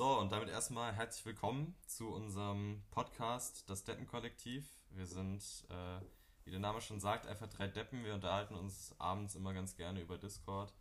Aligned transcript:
So, 0.00 0.18
und 0.18 0.32
damit 0.32 0.48
erstmal 0.48 0.94
herzlich 0.94 1.26
willkommen 1.26 1.74
zu 1.86 2.08
unserem 2.08 2.82
Podcast, 2.90 3.68
das 3.68 3.84
Deppen-Kollektiv. 3.84 4.66
Wir 4.92 5.04
sind, 5.04 5.42
äh, 5.68 6.00
wie 6.46 6.50
der 6.50 6.58
Name 6.58 6.80
schon 6.80 7.00
sagt, 7.00 7.26
einfach 7.26 7.48
drei 7.48 7.68
Deppen. 7.68 8.02
Wir 8.02 8.14
unterhalten 8.14 8.54
uns 8.54 8.98
abends 8.98 9.34
immer 9.34 9.52
ganz 9.52 9.76
gerne 9.76 10.00
über 10.00 10.16
Discord, 10.16 10.72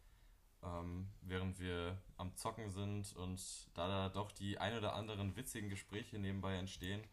ähm, 0.64 1.10
während 1.20 1.60
wir 1.60 2.02
am 2.16 2.34
Zocken 2.38 2.72
sind. 2.72 3.14
Und 3.18 3.42
da 3.74 3.90
da 3.90 4.08
doch 4.08 4.32
die 4.32 4.58
ein 4.58 4.78
oder 4.78 4.94
anderen 4.94 5.36
witzigen 5.36 5.68
Gespräche 5.68 6.18
nebenbei 6.18 6.56
entstehen, 6.56 7.04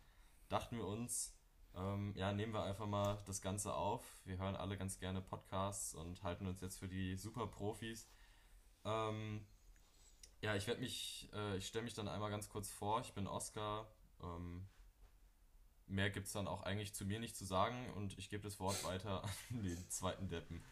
dachten 0.48 0.76
wir 0.76 0.86
uns, 0.86 1.36
ähm, 1.74 2.12
ja, 2.14 2.32
nehmen 2.32 2.54
wir 2.54 2.62
einfach 2.62 2.86
mal 2.86 3.20
das 3.26 3.42
Ganze 3.42 3.74
auf. 3.74 4.20
Wir 4.24 4.38
hören 4.38 4.54
alle 4.54 4.78
ganz 4.78 5.00
gerne 5.00 5.22
Podcasts 5.22 5.92
und 5.92 6.22
halten 6.22 6.46
uns 6.46 6.60
jetzt 6.60 6.78
für 6.78 6.86
die 6.86 7.16
Super-Profis. 7.16 8.08
Ähm, 8.84 9.44
ja, 10.46 10.54
ich 10.54 10.68
werde 10.68 10.80
mich, 10.80 11.28
äh, 11.34 11.56
ich 11.56 11.66
stelle 11.66 11.82
mich 11.82 11.94
dann 11.94 12.06
einmal 12.06 12.30
ganz 12.30 12.48
kurz 12.48 12.70
vor. 12.70 13.00
Ich 13.00 13.12
bin 13.14 13.26
Oskar. 13.26 13.90
Ähm, 14.22 14.64
mehr 15.88 16.08
gibt 16.08 16.28
es 16.28 16.32
dann 16.32 16.46
auch 16.46 16.62
eigentlich 16.62 16.94
zu 16.94 17.04
mir 17.04 17.18
nicht 17.18 17.36
zu 17.36 17.44
sagen 17.44 17.92
und 17.96 18.16
ich 18.16 18.30
gebe 18.30 18.44
das 18.44 18.60
Wort 18.60 18.84
weiter 18.84 19.24
an 19.50 19.64
den 19.64 19.90
zweiten 19.90 20.28
Deppen. 20.28 20.64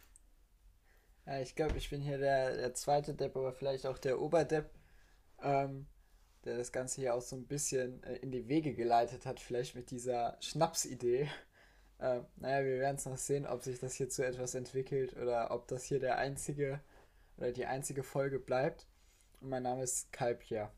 Ja, 1.27 1.41
ich 1.41 1.56
glaube, 1.56 1.77
ich 1.77 1.91
bin 1.91 2.00
hier 2.00 2.19
der, 2.19 2.55
der 2.55 2.74
zweite 2.74 3.14
Depp, 3.14 3.37
aber 3.37 3.52
vielleicht 3.52 3.87
auch 3.87 3.98
der 3.98 4.20
Oberdepp, 4.20 4.70
ähm, 5.42 5.88
der 6.45 6.56
das 6.56 6.70
Ganze 6.70 7.00
hier 7.00 7.14
auch 7.14 7.22
so 7.22 7.34
ein 7.34 7.48
bisschen 7.48 8.00
äh, 8.05 8.16
in 8.19 8.30
die 8.30 8.47
Wege 8.47 8.75
geleitet 8.75 9.27
hat, 9.27 9.41
vielleicht 9.41 9.75
mit 9.75 9.91
dieser 9.91 10.36
Schnapsidee. 10.41 11.28
Ähm, 11.98 12.27
naja, 12.36 12.64
wir 12.64 12.78
werden 12.78 12.97
es 12.97 13.06
noch 13.06 13.19
sehen, 13.19 13.45
ob 13.45 13.64
sich 13.64 13.80
das 13.80 13.95
hier 13.95 14.09
zu 14.09 14.25
etwas 14.25 14.55
entwickelt 14.55 15.16
oder 15.16 15.50
ob 15.50 15.66
das 15.66 15.84
hier 15.84 15.98
der 15.98 16.19
einzige 16.19 16.80
oder 17.39 17.50
die 17.50 17.67
einzige 17.67 18.05
Folge 18.05 18.39
bleibt. 18.39 18.86
Und 19.45 19.50
mein 19.50 19.62
Name 19.62 19.83
ist 19.83 20.11
Kalpia. 20.11 20.73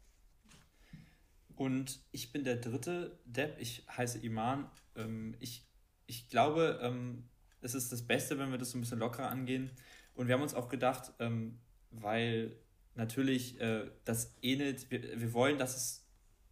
Und 1.55 2.01
ich 2.11 2.33
bin 2.33 2.43
der 2.43 2.57
dritte 2.57 3.17
Depp. 3.25 3.61
Ich 3.61 3.87
heiße 3.89 4.19
Iman. 4.19 4.69
Ähm, 4.97 5.37
ich, 5.39 5.65
ich 6.07 6.29
glaube, 6.29 6.81
ähm, 6.83 7.29
es 7.61 7.77
ist 7.77 7.93
das 7.93 8.03
Beste, 8.03 8.41
wenn 8.41 8.51
wir 8.51 8.59
das 8.59 8.73
so 8.73 8.79
ein 8.79 8.81
bisschen 8.81 8.99
lockerer 8.99 9.31
angehen. 9.31 9.71
Und 10.15 10.27
wir 10.27 10.35
haben 10.35 10.43
uns 10.43 10.55
auch 10.55 10.69
gedacht, 10.69 11.13
ähm, 11.21 11.61
weil 11.93 12.57
natürlich 12.97 13.61
äh, 13.61 13.89
das 14.05 14.35
ähnelt, 14.43 14.91
wir, 14.91 15.21
wir 15.21 15.33
wollen, 15.33 15.59
dass 15.59 15.77
es 15.77 16.05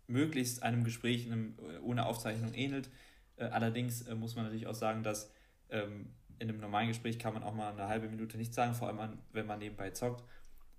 möglichst 0.06 0.62
einem 0.62 0.84
Gespräch 0.84 1.27
einem, 1.27 1.59
ohne 1.83 2.06
Aufzeichnung 2.06 2.55
ähnelt. 2.55 2.91
Äh, 3.34 3.47
allerdings 3.47 4.03
äh, 4.03 4.15
muss 4.15 4.37
man 4.37 4.45
natürlich 4.45 4.69
auch 4.69 4.77
sagen, 4.77 5.03
dass 5.03 5.33
ähm, 5.69 6.15
in 6.39 6.49
einem 6.49 6.61
normalen 6.61 6.87
Gespräch 6.87 7.19
kann 7.19 7.34
man 7.34 7.43
auch 7.43 7.55
mal 7.55 7.73
eine 7.73 7.89
halbe 7.89 8.09
Minute 8.09 8.37
nichts 8.37 8.55
sagen, 8.55 8.75
vor 8.75 8.87
allem 8.87 9.19
wenn 9.33 9.47
man 9.47 9.59
nebenbei 9.59 9.91
zockt. 9.91 10.23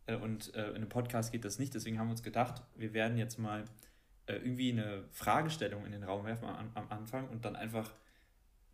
Äh, 0.08 0.16
und 0.16 0.54
äh, 0.56 0.70
in 0.70 0.76
einem 0.76 0.90
Podcast 0.90 1.32
geht 1.32 1.46
das 1.46 1.60
nicht. 1.60 1.74
Deswegen 1.74 2.00
haben 2.00 2.08
wir 2.08 2.12
uns 2.12 2.24
gedacht, 2.24 2.62
wir 2.76 2.94
werden 2.94 3.18
jetzt 3.18 3.38
mal 3.38 3.66
äh, 4.28 4.34
irgendwie 4.34 4.72
eine 4.72 5.04
Fragestellung 5.12 5.86
in 5.86 5.92
den 5.92 6.04
Raum 6.04 6.26
werfen 6.26 6.48
am, 6.48 6.72
am 6.74 6.90
Anfang 6.90 7.30
und 7.30 7.46
dann 7.46 7.56
einfach 7.56 7.92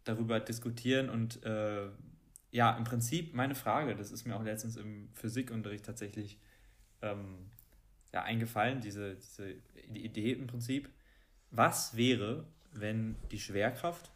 darüber 0.04 0.40
diskutieren. 0.40 1.10
Und 1.10 1.44
äh, 1.44 1.88
ja, 2.52 2.76
im 2.78 2.84
Prinzip 2.84 3.34
meine 3.34 3.56
Frage, 3.56 3.96
das 3.96 4.12
ist 4.12 4.26
mir 4.26 4.36
auch 4.36 4.44
letztens 4.44 4.78
im 4.78 5.10
Physikunterricht 5.14 5.86
tatsächlich 5.86 6.40
ähm, 7.02 7.50
ja, 8.14 8.24
eingefallen, 8.24 8.82
diese, 8.82 9.16
diese 9.16 9.52
Idee 9.94 10.34
im 10.34 10.48
Prinzip. 10.48 10.90
Was 11.50 11.96
wäre, 11.96 12.46
wenn 12.72 13.16
die 13.32 13.40
Schwerkraft 13.40 14.12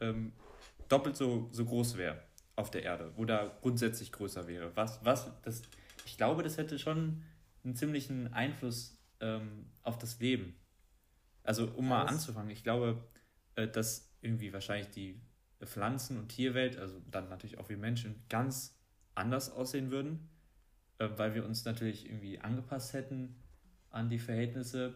ähm, 0.00 0.32
doppelt 0.88 1.16
so, 1.16 1.48
so 1.52 1.64
groß 1.64 1.96
wäre 1.96 2.22
auf 2.56 2.70
der 2.70 2.82
Erde 2.82 3.12
oder 3.16 3.56
grundsätzlich 3.60 4.12
größer 4.12 4.46
wäre? 4.46 4.72
Was, 4.74 5.04
was, 5.04 5.30
das, 5.42 5.62
ich 6.04 6.16
glaube, 6.16 6.42
das 6.42 6.58
hätte 6.58 6.78
schon 6.78 7.22
einen 7.64 7.74
ziemlichen 7.74 8.32
Einfluss 8.32 8.98
ähm, 9.20 9.70
auf 9.82 9.98
das 9.98 10.20
Leben. 10.20 10.54
Also, 11.42 11.70
um 11.72 11.88
mal 11.88 12.04
anzufangen, 12.04 12.50
ich 12.50 12.62
glaube, 12.62 13.06
äh, 13.54 13.68
dass 13.68 14.14
irgendwie 14.20 14.52
wahrscheinlich 14.52 14.90
die 14.90 15.20
Pflanzen- 15.64 16.18
und 16.18 16.28
Tierwelt, 16.28 16.78
also 16.78 17.00
dann 17.10 17.28
natürlich 17.28 17.58
auch 17.58 17.68
wir 17.68 17.76
Menschen, 17.76 18.22
ganz 18.28 18.78
anders 19.14 19.50
aussehen 19.50 19.90
würden, 19.90 20.28
äh, 20.98 21.08
weil 21.16 21.34
wir 21.34 21.44
uns 21.44 21.64
natürlich 21.64 22.06
irgendwie 22.06 22.38
angepasst 22.40 22.92
hätten 22.92 23.36
an 23.90 24.08
die 24.08 24.18
Verhältnisse. 24.18 24.94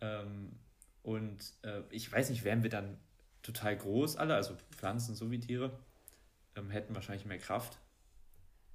Ähm, 0.00 0.58
und 1.02 1.54
äh, 1.62 1.82
ich 1.90 2.10
weiß 2.10 2.30
nicht, 2.30 2.44
wären 2.44 2.62
wir 2.62 2.70
dann 2.70 2.98
total 3.42 3.76
groß 3.76 4.16
alle, 4.16 4.34
also 4.34 4.56
Pflanzen 4.72 5.14
sowie 5.14 5.40
Tiere, 5.40 5.78
ähm, 6.56 6.70
hätten 6.70 6.94
wahrscheinlich 6.94 7.24
mehr 7.24 7.38
Kraft. 7.38 7.78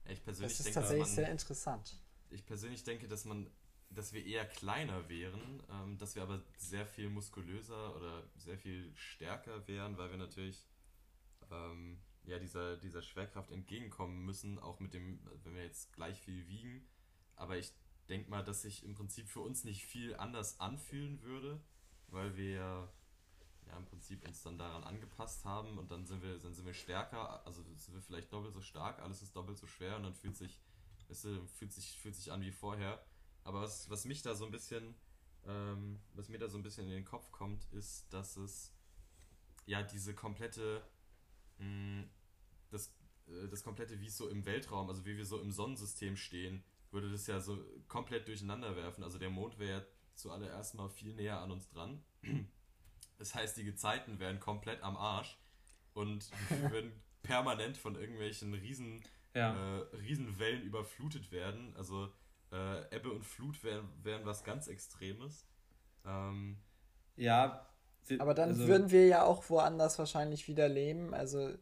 Ich 0.08 0.24
persönlich 0.24 0.58
das 0.58 0.59
ist 0.59 0.66
denke, 0.66 0.80
tatsächlich 0.80 1.08
man, 1.08 1.16
sehr 1.16 1.31
interessant. 1.31 2.00
Ich 2.30 2.46
persönlich 2.46 2.84
denke, 2.84 3.08
dass 3.08 3.25
man, 3.25 3.50
dass 3.90 4.14
wir 4.14 4.25
eher 4.25 4.46
kleiner 4.46 5.08
wären, 5.09 5.64
ähm, 5.69 5.97
dass 5.97 6.16
wir 6.16 6.24
aber 6.24 6.41
sehr 6.58 6.86
viel 6.86 7.09
muskulöser 7.09 7.96
oder 7.96 8.24
sehr 8.36 8.58
viel 8.58 8.91
stärker 8.96 9.68
wären, 9.68 9.97
weil 9.97 10.09
wir 10.09 10.18
natürlich 10.18 10.68
ähm, 11.52 12.00
ja, 12.25 12.40
dieser, 12.40 12.78
dieser 12.78 13.02
Schwerkraft 13.02 13.52
entgegenkommen 13.52 14.25
müssen, 14.25 14.59
auch 14.59 14.80
mit 14.80 14.94
dem, 14.94 15.19
wenn 15.44 15.56
wir 15.56 15.64
jetzt 15.64 15.94
gleich 15.94 16.20
viel 16.20 16.47
wiegen. 16.47 16.88
Aber 17.35 17.58
ich 17.58 17.74
denke 18.09 18.30
mal, 18.30 18.44
dass 18.44 18.62
sich 18.62 18.84
im 18.84 18.96
Prinzip 18.96 19.30
für 19.30 19.41
uns 19.41 19.64
nicht 19.64 19.85
viel 19.85 20.16
anders 20.16 20.59
anfühlen 20.59 21.22
würde, 21.22 21.62
weil 22.08 22.35
wir 22.38 22.91
ja 23.68 23.78
im 23.78 23.85
Prinzip 23.85 24.25
uns 24.28 24.44
dann 24.44 24.57
daran 24.57 24.84
angepasst 24.84 25.46
haben 25.46 25.78
und 25.78 25.91
dann 25.91 26.06
sind 26.06 26.22
wir, 26.22 26.38
dann 26.40 26.53
sind 26.53 26.66
wir 26.66 26.74
stärker, 26.74 27.46
also 27.46 27.63
sind 27.75 27.94
wir 27.94 28.01
vielleicht 28.01 28.31
doppelt 28.31 28.53
so 28.53 28.62
stark, 28.62 29.00
alles 29.00 29.22
ist 29.22 29.35
doppelt 29.35 29.57
so 29.57 29.68
schwer 29.68 29.96
und 29.96 30.03
dann 30.03 30.13
fühlt 30.13 30.35
sich, 30.35 30.59
weißt 31.09 31.25
du, 31.25 31.46
fühlt 31.47 31.72
sich, 31.72 31.97
fühlt 32.00 32.16
sich 32.16 32.31
an 32.31 32.41
wie 32.41 32.52
vorher. 32.52 33.03
Aber 33.44 33.62
was, 33.62 33.90
was 33.90 34.06
mich 34.06 34.22
da 34.22 34.35
so 34.35 34.46
ein 34.46 34.52
bisschen, 34.52 34.96
ähm, 35.46 36.00
was 36.13 36.29
mir 36.29 36.38
da 36.38 36.47
so 36.47 36.57
ein 36.57 36.63
bisschen 36.63 36.85
in 36.85 36.91
den 36.94 37.06
Kopf 37.06 37.31
kommt, 37.31 37.66
ist, 37.73 38.12
dass 38.13 38.38
es 38.38 38.73
ja 39.66 39.84
diese 39.84 40.13
komplette 40.13 40.84
Mm, 41.59 42.03
das, 42.72 42.88
äh, 43.28 43.47
das 43.50 43.63
komplette, 43.63 44.00
wie 44.00 44.07
es 44.07 44.18
so 44.18 44.28
im 44.28 44.46
Weltraum, 44.46 44.90
also 44.90 45.06
wie 45.06 45.18
wir 45.18 45.25
so 45.25 45.40
im 45.40 45.52
Sonnensystem 45.52 46.18
stehen, 46.18 46.63
würde 46.91 47.12
das 47.12 47.28
ja 47.28 47.40
so 47.40 47.57
komplett 47.88 48.28
durcheinander 48.28 48.75
werfen. 48.75 49.03
Also 49.03 49.18
der 49.18 49.29
Mond 49.29 49.59
wäre 49.59 49.79
ja 49.79 49.85
zuallererst 50.16 50.75
mal 50.75 50.90
viel 50.90 51.13
näher 51.13 51.40
an 51.40 51.52
uns 51.52 51.69
dran. 51.69 52.03
Das 53.23 53.35
heißt, 53.35 53.56
die 53.56 53.63
Gezeiten 53.63 54.19
wären 54.19 54.41
komplett 54.41 54.84
am 54.84 54.97
Arsch 54.97 55.38
und 55.94 56.29
wir 56.50 56.72
würden 56.72 56.91
permanent 57.22 57.78
von 57.78 57.95
irgendwelchen 57.95 58.53
riesen, 58.53 59.01
ja. 59.34 59.53
äh, 59.53 59.95
Riesenwellen 59.95 60.61
überflutet 60.61 61.31
werden. 61.31 61.73
Also 61.78 62.11
äh, 62.51 62.94
Ebbe 62.94 63.13
und 63.13 63.23
Flut 63.23 63.63
wären, 63.63 63.88
wären 64.03 64.25
was 64.25 64.44
ganz 64.44 64.67
Extremes. 64.67 65.47
Ähm, 66.06 66.57
ja, 67.16 67.66
aber 68.19 68.34
dann 68.34 68.50
also, 68.50 68.67
würden 68.67 68.91
wir 68.91 69.07
ja 69.07 69.23
auch 69.23 69.50
woanders 69.50 69.97
wahrscheinlich 69.97 70.50
wieder 70.50 70.67
leben. 70.67 71.13
Also 71.13 71.53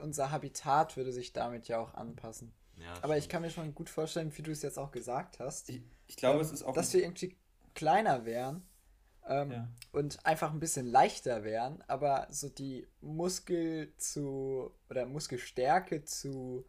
unser 0.00 0.30
Habitat 0.30 0.96
würde 0.96 1.12
sich 1.12 1.34
damit 1.34 1.68
ja 1.68 1.78
auch 1.78 1.92
anpassen. 1.92 2.54
Ja, 2.78 2.94
Aber 3.02 3.18
ich 3.18 3.28
kann 3.28 3.42
mir 3.42 3.50
schon 3.50 3.74
gut 3.74 3.90
vorstellen, 3.90 4.34
wie 4.34 4.40
du 4.40 4.50
es 4.50 4.62
jetzt 4.62 4.78
auch 4.78 4.92
gesagt 4.92 5.40
hast. 5.40 5.68
Ich, 5.68 5.82
ich 6.06 6.16
glaube, 6.16 6.38
ähm, 6.38 6.44
es 6.46 6.52
ist 6.52 6.62
auch. 6.62 6.72
Dass 6.72 6.94
wir 6.94 7.02
irgendwie 7.02 7.36
kleiner 7.74 8.24
wären 8.24 8.66
ähm, 9.28 9.50
ja. 9.50 9.68
und 9.92 10.24
einfach 10.26 10.52
ein 10.52 10.60
bisschen 10.60 10.86
leichter 10.86 11.44
wären, 11.44 11.82
aber 11.86 12.26
so 12.30 12.48
die 12.48 12.86
Muskel 13.00 13.92
zu 13.96 14.72
oder 14.88 15.06
Muskelstärke 15.06 16.04
zu 16.04 16.64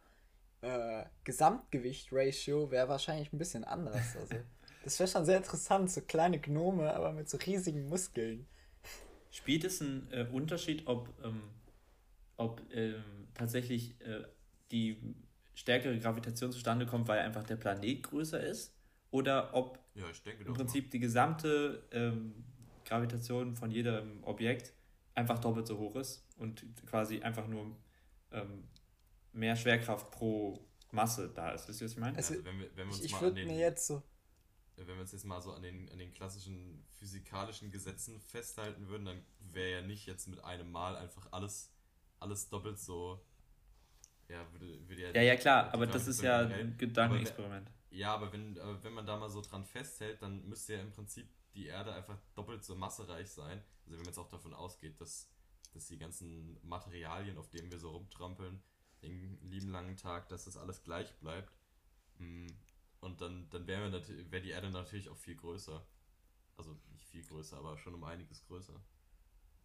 äh, 0.60 1.04
Gesamtgewicht-Ratio 1.24 2.70
wäre 2.70 2.88
wahrscheinlich 2.88 3.32
ein 3.32 3.38
bisschen 3.38 3.64
anders. 3.64 4.16
Also, 4.16 4.36
das 4.84 4.98
wäre 4.98 5.08
schon 5.08 5.24
sehr 5.24 5.36
interessant, 5.36 5.90
so 5.90 6.00
kleine 6.00 6.40
Gnome, 6.40 6.92
aber 6.94 7.12
mit 7.12 7.28
so 7.28 7.36
riesigen 7.38 7.88
Muskeln. 7.88 8.46
Spielt 9.30 9.64
es 9.64 9.80
einen 9.80 10.08
äh, 10.12 10.26
Unterschied, 10.30 10.86
ob, 10.86 11.08
ähm, 11.24 11.42
ob 12.36 12.62
ähm, 12.72 13.28
tatsächlich 13.34 14.00
äh, 14.00 14.22
die 14.70 15.14
stärkere 15.54 15.98
Gravitation 15.98 16.52
zustande 16.52 16.86
kommt, 16.86 17.08
weil 17.08 17.20
einfach 17.20 17.44
der 17.44 17.56
Planet 17.56 18.02
größer 18.02 18.40
ist? 18.40 18.74
Oder 19.10 19.54
ob 19.54 19.78
ja, 19.94 20.04
im 20.44 20.54
Prinzip 20.54 20.84
mal. 20.84 20.90
die 20.90 20.98
gesamte 20.98 21.86
ähm, 21.92 22.44
Gravitation 22.84 23.54
von 23.54 23.70
jedem 23.70 24.22
Objekt 24.24 24.72
einfach 25.14 25.38
doppelt 25.38 25.66
so 25.66 25.78
hoch 25.78 25.96
ist 25.96 26.26
und 26.38 26.64
quasi 26.86 27.20
einfach 27.22 27.46
nur 27.46 27.76
ähm, 28.32 28.64
mehr 29.32 29.56
Schwerkraft 29.56 30.10
pro 30.10 30.66
Masse 30.90 31.30
da 31.34 31.50
ist. 31.50 31.68
Wisst 31.68 31.80
ihr, 31.80 31.84
was 31.86 31.92
ich 31.92 31.98
meine? 31.98 32.16
Also, 32.16 32.34
also 32.34 32.44
wenn 32.44 32.58
wir, 32.58 32.70
wenn 32.76 32.88
wir 32.88 32.94
uns 32.94 33.04
ich, 33.04 33.12
ich 33.12 33.20
würde 33.20 33.44
mir 33.44 33.58
jetzt 33.58 33.86
so 33.86 34.02
wenn 34.76 34.86
wir 34.88 35.00
uns 35.00 35.12
jetzt 35.12 35.24
mal 35.24 35.40
so 35.40 35.52
an 35.52 35.62
den, 35.62 35.88
an 35.90 35.98
den 35.98 36.12
klassischen 36.12 36.84
physikalischen 36.98 37.70
Gesetzen 37.70 38.20
festhalten 38.20 38.88
würden, 38.88 39.04
dann 39.04 39.22
wäre 39.38 39.80
ja 39.80 39.86
nicht 39.86 40.06
jetzt 40.06 40.26
mit 40.26 40.42
einem 40.42 40.70
Mal 40.70 40.96
einfach 40.96 41.28
alles, 41.30 41.72
alles 42.20 42.48
doppelt 42.48 42.78
so. 42.78 43.24
Ja, 44.28 44.46
würde, 44.52 44.88
würde 44.88 45.02
ja, 45.02 45.10
ja, 45.10 45.22
ja, 45.22 45.36
klar, 45.36 45.72
aber 45.72 45.86
das 45.86 46.08
ist 46.08 46.22
ja 46.22 46.40
ein 46.40 46.76
Gedankenexperiment. 46.78 47.70
Ja, 47.94 48.12
aber 48.12 48.32
wenn, 48.32 48.58
aber 48.58 48.82
wenn 48.82 48.92
man 48.92 49.06
da 49.06 49.16
mal 49.16 49.30
so 49.30 49.40
dran 49.40 49.64
festhält, 49.64 50.20
dann 50.20 50.44
müsste 50.48 50.74
ja 50.74 50.80
im 50.80 50.90
Prinzip 50.90 51.28
die 51.54 51.66
Erde 51.66 51.94
einfach 51.94 52.18
doppelt 52.34 52.64
so 52.64 52.74
massereich 52.74 53.30
sein. 53.30 53.62
Also 53.84 53.92
wenn 53.92 53.98
man 53.98 54.06
jetzt 54.06 54.18
auch 54.18 54.28
davon 54.28 54.52
ausgeht, 54.52 55.00
dass, 55.00 55.30
dass 55.72 55.86
die 55.86 55.98
ganzen 55.98 56.58
Materialien, 56.66 57.38
auf 57.38 57.50
denen 57.50 57.70
wir 57.70 57.78
so 57.78 57.90
rumtrampeln, 57.90 58.60
den 59.02 59.38
lieben 59.42 59.70
langen 59.70 59.96
Tag, 59.96 60.28
dass 60.28 60.44
das 60.44 60.56
alles 60.56 60.82
gleich 60.82 61.16
bleibt. 61.20 61.56
Hm, 62.18 62.48
und 63.00 63.20
dann, 63.20 63.48
dann 63.50 63.66
wäre 63.68 63.92
wär 64.30 64.40
die 64.40 64.50
Erde 64.50 64.70
natürlich 64.70 65.08
auch 65.08 65.16
viel 65.16 65.36
größer. 65.36 65.86
Also 66.56 66.76
nicht 66.90 67.06
viel 67.06 67.24
größer, 67.24 67.56
aber 67.56 67.78
schon 67.78 67.94
um 67.94 68.02
einiges 68.02 68.44
größer. 68.46 68.74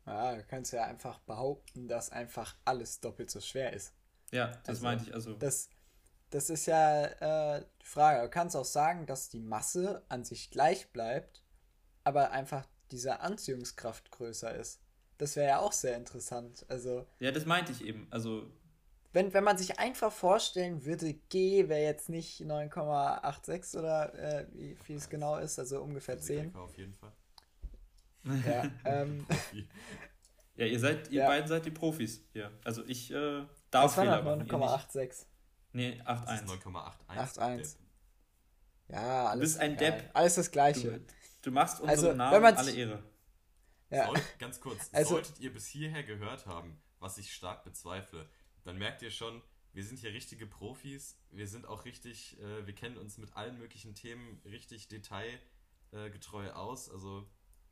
Ja, 0.06 0.36
du 0.36 0.44
kannst 0.44 0.72
ja 0.72 0.84
einfach 0.86 1.18
behaupten, 1.20 1.88
dass 1.88 2.12
einfach 2.12 2.56
alles 2.64 3.00
doppelt 3.00 3.32
so 3.32 3.42
schwer 3.42 3.74
ist. 3.74 3.96
Ja, 4.32 4.48
das 4.48 4.68
also, 4.70 4.84
meinte 4.84 5.06
ich 5.06 5.14
also. 5.16 5.34
Das, 5.34 5.70
das 6.30 6.50
ist 6.50 6.66
ja 6.66 7.06
äh, 7.58 7.66
die 7.82 7.86
Frage. 7.86 8.22
Du 8.22 8.30
kannst 8.30 8.56
auch 8.56 8.66
sagen, 8.66 9.06
dass 9.06 9.30
die 9.30 9.40
Masse 9.40 10.04
an 10.10 10.24
sich 10.24 10.52
gleich 10.52 10.92
bleibt, 10.92 11.44
aber 12.04 12.32
einfach 12.32 12.66
diese 12.92 13.20
Anziehungskraft 13.22 14.12
größer 14.12 14.56
ist. 14.56 14.82
Das 15.18 15.36
wäre 15.36 15.50
ja 15.50 15.60
auch 15.60 15.72
sehr 15.72 15.98
interessant. 15.98 16.66
Also. 16.70 17.06
Ja, 17.20 17.32
das 17.32 17.46
meinte 17.46 17.72
ich 17.72 17.84
eben. 17.84 18.08
Also. 18.10 18.48
Wenn, 19.12 19.34
wenn 19.34 19.44
man 19.44 19.58
sich 19.58 19.80
einfach 19.80 20.12
vorstellen 20.12 20.86
würde, 20.86 21.14
G 21.30 21.68
wäre 21.68 21.82
jetzt 21.82 22.10
nicht 22.10 22.42
9,86 22.42 23.80
oder 23.80 24.14
äh, 24.14 24.46
wie 24.54 24.76
viel 24.76 24.98
es 24.98 25.10
genau 25.10 25.38
ist, 25.38 25.58
also 25.58 25.82
ungefähr 25.82 26.20
10. 26.20 26.54
Auf 26.56 26.78
jeden 26.78 26.94
Fall. 26.94 27.12
Ja, 28.48 28.72
ähm, 28.86 29.26
ja 30.56 30.66
ihr 30.68 30.80
seid, 30.80 31.10
ihr 31.10 31.22
ja. 31.22 31.28
beiden 31.28 31.48
seid 31.48 31.66
die 31.66 31.72
Profis 31.72 32.24
hier. 32.34 32.52
Also 32.64 32.84
ich 32.86 33.12
äh, 33.12 33.46
darf 33.72 33.96
Fehler 33.96 34.22
machen. 34.22 34.48
9,86. 34.48 35.26
Nee, 35.72 36.02
8,1. 36.06 36.46
9,81. 36.46 36.94
8,1. 37.10 37.78
Ja, 38.90 39.28
alles. 39.28 39.34
Du 39.34 39.40
bist 39.40 39.60
ein 39.60 39.78
geil. 39.78 39.92
Depp. 39.92 40.16
Alles 40.16 40.36
das 40.36 40.52
Gleiche. 40.52 41.00
Du, 41.00 41.06
du 41.44 41.52
machst 41.52 41.80
unseren 41.80 41.90
also, 41.90 42.14
Namen 42.14 42.58
alle 42.58 42.72
Ehre. 42.72 43.04
Ja. 43.90 44.06
Soll, 44.06 44.22
ganz 44.38 44.60
kurz, 44.60 44.90
also, 44.94 45.16
solltet 45.16 45.40
ihr 45.40 45.54
bis 45.54 45.68
hierher 45.68 46.04
gehört 46.04 46.46
haben, 46.46 46.80
was 47.00 47.18
ich 47.18 47.34
stark 47.34 47.64
bezweifle, 47.64 48.30
dann 48.64 48.78
merkt 48.78 49.02
ihr 49.02 49.12
schon, 49.12 49.42
wir 49.74 49.84
sind 49.84 50.00
hier 50.00 50.12
richtige 50.14 50.46
Profis. 50.48 51.18
Wir 51.32 51.48
sind 51.48 51.68
auch 51.68 51.86
richtig, 51.86 52.40
äh, 52.40 52.66
wir 52.66 52.74
kennen 52.74 52.98
uns 52.98 53.18
mit 53.18 53.36
allen 53.36 53.58
möglichen 53.58 53.96
Themen 53.96 54.42
richtig 54.46 54.88
detailgetreu 54.88 56.48
äh, 56.48 56.52
aus. 56.52 56.90
Also 56.90 57.30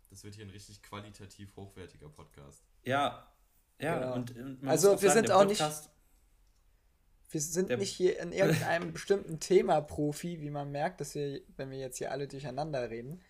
das 0.09 0.23
wird 0.23 0.35
hier 0.35 0.45
ein 0.45 0.51
richtig 0.51 0.83
qualitativ 0.83 1.55
hochwertiger 1.55 2.09
Podcast. 2.09 2.63
Ja, 2.83 3.27
ja, 3.79 3.99
ja. 3.99 4.13
und, 4.13 4.35
und 4.35 4.67
also 4.67 5.01
wir 5.01 5.09
sagen, 5.09 5.27
sind 5.27 5.31
auch 5.31 5.45
Podcast, 5.45 5.85
nicht 5.85 5.96
wir 7.29 7.41
sind 7.41 7.69
nicht 7.69 7.91
hier 7.91 8.19
in 8.19 8.31
irgendeinem 8.31 8.93
bestimmten 8.93 9.39
Thema 9.39 9.81
Profi, 9.81 10.39
wie 10.41 10.49
man 10.49 10.71
merkt, 10.71 11.01
dass 11.01 11.15
wir, 11.15 11.41
wenn 11.57 11.69
wir 11.71 11.77
jetzt 11.77 11.97
hier 11.97 12.11
alle 12.11 12.27
durcheinander 12.27 12.89
reden. 12.89 13.21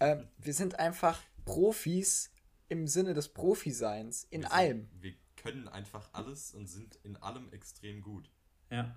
Ähm, 0.00 0.26
wir 0.38 0.54
sind 0.54 0.78
einfach 0.78 1.22
Profis 1.44 2.32
im 2.68 2.86
Sinne 2.86 3.14
des 3.14 3.28
Profiseins, 3.28 4.24
in 4.30 4.42
wir 4.42 4.52
allem. 4.52 4.88
Sind, 4.90 5.02
wir 5.02 5.14
können 5.36 5.68
einfach 5.68 6.08
alles 6.12 6.52
und 6.54 6.66
sind 6.66 6.98
in 7.04 7.16
allem 7.16 7.52
extrem 7.52 8.02
gut. 8.02 8.30
Ja. 8.70 8.96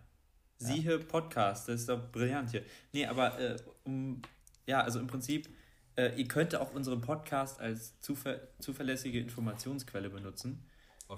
Siehe 0.57 0.97
ja. 0.97 1.05
Podcast, 1.05 1.67
das 1.67 1.81
ist 1.81 1.89
doch 1.89 2.11
brillant 2.11 2.49
hier. 2.49 2.63
Nee, 2.91 3.05
aber 3.05 3.39
äh, 3.39 3.57
um, 3.83 4.21
ja, 4.65 4.81
also 4.81 4.99
im 4.99 5.05
Prinzip, 5.05 5.49
äh, 5.95 6.19
ihr 6.19 6.27
könnt 6.27 6.55
auch 6.55 6.73
unseren 6.73 7.01
Podcast 7.01 7.59
als 7.59 7.99
zuver 7.99 8.39
zuverlässige 8.59 9.19
Informationsquelle 9.19 10.09
benutzen. 10.09 10.65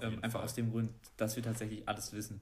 Ähm, 0.02 0.22
einfach 0.22 0.42
aus 0.42 0.54
dem 0.54 0.70
Grund, 0.70 0.92
dass 1.16 1.36
wir 1.36 1.42
tatsächlich 1.42 1.88
alles 1.88 2.12
wissen. 2.12 2.40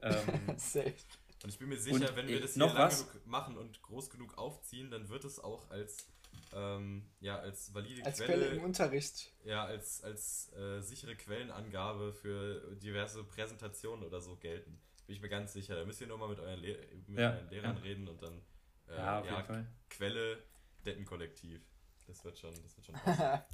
Ähm, 0.00 0.56
Safe. 0.58 0.94
Und 1.42 1.50
ich 1.50 1.58
bin 1.58 1.68
mir 1.68 1.76
sicher, 1.76 2.08
und, 2.08 2.16
wenn 2.16 2.28
wir 2.28 2.40
das 2.40 2.54
hier 2.54 2.66
lang 2.66 2.88
genug 2.90 3.26
machen 3.26 3.56
und 3.56 3.82
groß 3.82 4.10
genug 4.10 4.38
aufziehen, 4.38 4.90
dann 4.90 5.08
wird 5.08 5.24
es 5.24 5.38
auch 5.38 5.70
als, 5.70 6.08
ähm, 6.52 7.08
ja, 7.20 7.38
als 7.38 7.72
valide 7.74 8.04
als 8.04 8.18
Quelle, 8.18 8.46
Quelle 8.46 8.56
im 8.56 8.64
Unterricht. 8.64 9.32
Ja, 9.44 9.64
als, 9.64 10.02
als 10.02 10.52
äh, 10.54 10.80
sichere 10.80 11.14
Quellenangabe 11.14 12.12
für 12.14 12.74
diverse 12.76 13.22
Präsentationen 13.24 14.04
oder 14.04 14.20
so 14.20 14.36
gelten. 14.36 14.80
Bin 15.06 15.14
ich 15.14 15.22
mir 15.22 15.28
ganz 15.28 15.52
sicher. 15.52 15.76
Da 15.76 15.84
müsst 15.84 16.00
ihr 16.00 16.08
nur 16.08 16.18
mal 16.18 16.28
mit 16.28 16.40
euren, 16.40 16.58
Le 16.58 16.78
mit 17.06 17.18
ja, 17.18 17.34
euren 17.34 17.50
Lehrern 17.50 17.76
ja. 17.76 17.82
reden 17.82 18.08
und 18.08 18.22
dann 18.22 18.42
äh, 18.88 18.96
ja, 18.96 19.24
ja 19.24 19.66
Quelle 19.88 20.38
Dettenkollektiv. 20.84 21.60
Das 22.06 22.24
wird 22.24 22.38
schon, 22.38 22.54
das 22.62 22.76
wird 22.76 22.86
schon 22.86 22.94
passen. 23.04 23.44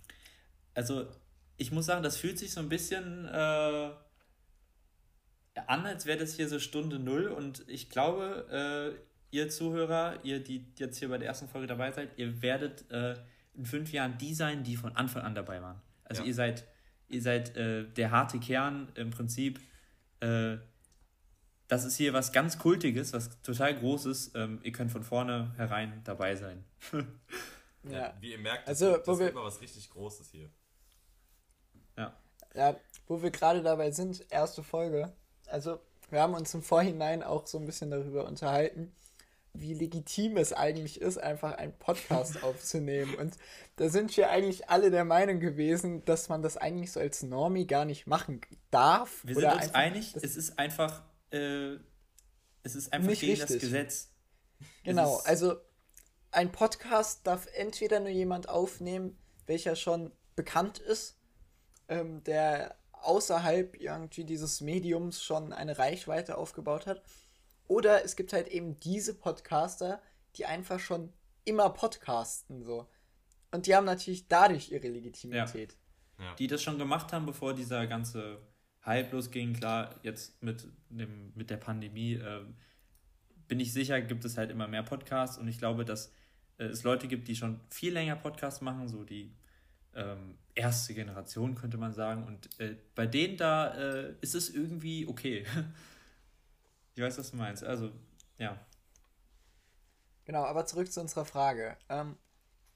also, 0.74 1.06
ich 1.56 1.72
muss 1.72 1.86
sagen, 1.86 2.02
das 2.02 2.16
fühlt 2.16 2.38
sich 2.38 2.52
so 2.52 2.60
ein 2.60 2.68
bisschen 2.68 3.26
äh, 3.28 3.90
an, 5.66 5.86
als 5.86 6.06
wäre 6.06 6.18
das 6.18 6.34
hier 6.34 6.48
so 6.48 6.58
Stunde 6.58 6.98
Null 6.98 7.26
und 7.26 7.64
ich 7.68 7.90
glaube, 7.90 8.96
äh, 8.98 9.36
ihr 9.36 9.48
Zuhörer, 9.48 10.18
ihr, 10.22 10.42
die 10.42 10.66
jetzt 10.78 10.98
hier 10.98 11.08
bei 11.08 11.18
der 11.18 11.28
ersten 11.28 11.48
Folge 11.48 11.66
dabei 11.66 11.90
seid, 11.92 12.10
ihr 12.18 12.42
werdet 12.42 12.90
äh, 12.90 13.16
in 13.54 13.64
fünf 13.64 13.92
Jahren 13.92 14.18
die 14.18 14.34
sein, 14.34 14.62
die 14.62 14.76
von 14.76 14.94
Anfang 14.96 15.22
an 15.22 15.34
dabei 15.34 15.60
waren. 15.60 15.80
Also 16.04 16.22
ja. 16.22 16.28
ihr 16.28 16.34
seid, 16.34 16.66
ihr 17.08 17.22
seid 17.22 17.56
äh, 17.56 17.84
der 17.84 18.10
harte 18.10 18.38
Kern 18.38 18.92
im 18.94 19.10
Prinzip. 19.10 19.60
Äh, 20.20 20.58
das 21.68 21.84
ist 21.84 21.96
hier 21.96 22.12
was 22.12 22.32
ganz 22.32 22.58
Kultiges, 22.58 23.12
was 23.12 23.40
total 23.42 23.74
Großes. 23.78 24.32
Ähm, 24.34 24.60
ihr 24.62 24.72
könnt 24.72 24.92
von 24.92 25.02
vorne 25.02 25.54
herein 25.56 26.02
dabei 26.04 26.36
sein. 26.36 26.64
ja. 27.84 28.14
Wie 28.20 28.32
ihr 28.32 28.38
merkt, 28.38 28.68
also, 28.68 28.96
das, 28.96 29.04
das 29.04 29.20
ist 29.20 29.30
immer 29.30 29.44
was 29.44 29.60
richtig 29.60 29.90
Großes 29.90 30.30
hier. 30.30 30.50
Ja. 31.96 32.18
Ja, 32.54 32.76
wo 33.06 33.22
wir 33.22 33.30
gerade 33.30 33.62
dabei 33.62 33.90
sind, 33.90 34.26
erste 34.30 34.62
Folge 34.62 35.14
also 35.52 35.80
wir 36.10 36.20
haben 36.20 36.34
uns 36.34 36.52
im 36.54 36.62
Vorhinein 36.62 37.22
auch 37.22 37.46
so 37.46 37.58
ein 37.58 37.66
bisschen 37.66 37.90
darüber 37.90 38.26
unterhalten, 38.26 38.92
wie 39.54 39.74
legitim 39.74 40.36
es 40.38 40.52
eigentlich 40.52 41.00
ist, 41.00 41.18
einfach 41.18 41.52
einen 41.52 41.74
Podcast 41.78 42.42
aufzunehmen. 42.42 43.14
Und 43.14 43.36
da 43.76 43.88
sind 43.88 44.16
wir 44.16 44.30
eigentlich 44.30 44.70
alle 44.70 44.90
der 44.90 45.04
Meinung 45.04 45.40
gewesen, 45.40 46.04
dass 46.04 46.28
man 46.28 46.42
das 46.42 46.56
eigentlich 46.56 46.92
so 46.92 47.00
als 47.00 47.22
Normie 47.22 47.66
gar 47.66 47.84
nicht 47.84 48.06
machen 48.06 48.40
darf. 48.70 49.20
Wir 49.24 49.34
sind 49.34 49.52
uns 49.52 49.74
einig, 49.74 50.14
es 50.16 50.36
ist 50.36 50.58
einfach, 50.58 51.02
äh, 51.30 51.74
es 52.62 52.74
ist 52.74 52.92
einfach 52.92 53.08
gegen 53.12 53.32
richtig. 53.32 53.48
das 53.48 53.58
Gesetz. 53.58 54.08
Genau, 54.84 55.16
also 55.24 55.56
ein 56.30 56.50
Podcast 56.50 57.26
darf 57.26 57.46
entweder 57.54 58.00
nur 58.00 58.08
jemand 58.08 58.48
aufnehmen, 58.48 59.18
welcher 59.46 59.76
schon 59.76 60.12
bekannt 60.34 60.78
ist, 60.78 61.18
ähm, 61.88 62.24
der 62.24 62.76
außerhalb 63.04 63.80
irgendwie 63.80 64.24
dieses 64.24 64.60
Mediums 64.60 65.22
schon 65.22 65.52
eine 65.52 65.78
Reichweite 65.78 66.36
aufgebaut 66.38 66.86
hat. 66.86 67.02
Oder 67.68 68.04
es 68.04 68.16
gibt 68.16 68.32
halt 68.32 68.48
eben 68.48 68.78
diese 68.80 69.14
Podcaster, 69.14 70.00
die 70.36 70.46
einfach 70.46 70.78
schon 70.78 71.12
immer 71.44 71.70
podcasten 71.70 72.62
so. 72.62 72.88
Und 73.50 73.66
die 73.66 73.76
haben 73.76 73.84
natürlich 73.84 74.28
dadurch 74.28 74.70
ihre 74.70 74.88
Legitimität. 74.88 75.76
Ja. 76.18 76.24
Ja. 76.24 76.34
Die 76.34 76.46
das 76.46 76.62
schon 76.62 76.78
gemacht 76.78 77.12
haben, 77.12 77.26
bevor 77.26 77.54
dieser 77.54 77.86
ganze 77.86 78.40
Hype 78.84 79.12
losging. 79.12 79.54
Klar, 79.54 79.98
jetzt 80.02 80.42
mit, 80.42 80.66
dem, 80.88 81.32
mit 81.34 81.50
der 81.50 81.56
Pandemie 81.56 82.14
äh, 82.14 82.44
bin 83.48 83.60
ich 83.60 83.72
sicher, 83.72 84.00
gibt 84.00 84.24
es 84.24 84.36
halt 84.36 84.50
immer 84.50 84.68
mehr 84.68 84.82
Podcasts. 84.82 85.38
Und 85.38 85.48
ich 85.48 85.58
glaube, 85.58 85.84
dass 85.84 86.12
äh, 86.58 86.64
es 86.64 86.82
Leute 86.82 87.08
gibt, 87.08 87.28
die 87.28 87.36
schon 87.36 87.60
viel 87.68 87.92
länger 87.92 88.16
Podcasts 88.16 88.60
machen, 88.60 88.88
so 88.88 89.04
die 89.04 89.34
ähm, 89.94 90.38
erste 90.54 90.94
Generation, 90.94 91.54
könnte 91.54 91.78
man 91.78 91.92
sagen. 91.92 92.26
Und 92.26 92.60
äh, 92.60 92.76
bei 92.94 93.06
denen 93.06 93.36
da 93.36 93.74
äh, 93.74 94.14
ist 94.20 94.34
es 94.34 94.50
irgendwie 94.50 95.06
okay. 95.06 95.44
ich 96.94 97.02
weiß, 97.02 97.18
was 97.18 97.30
du 97.30 97.36
meinst. 97.36 97.64
Also, 97.64 97.90
ja. 98.38 98.58
Genau, 100.24 100.44
aber 100.44 100.66
zurück 100.66 100.92
zu 100.92 101.00
unserer 101.00 101.24
Frage. 101.24 101.76
Ähm, 101.88 102.16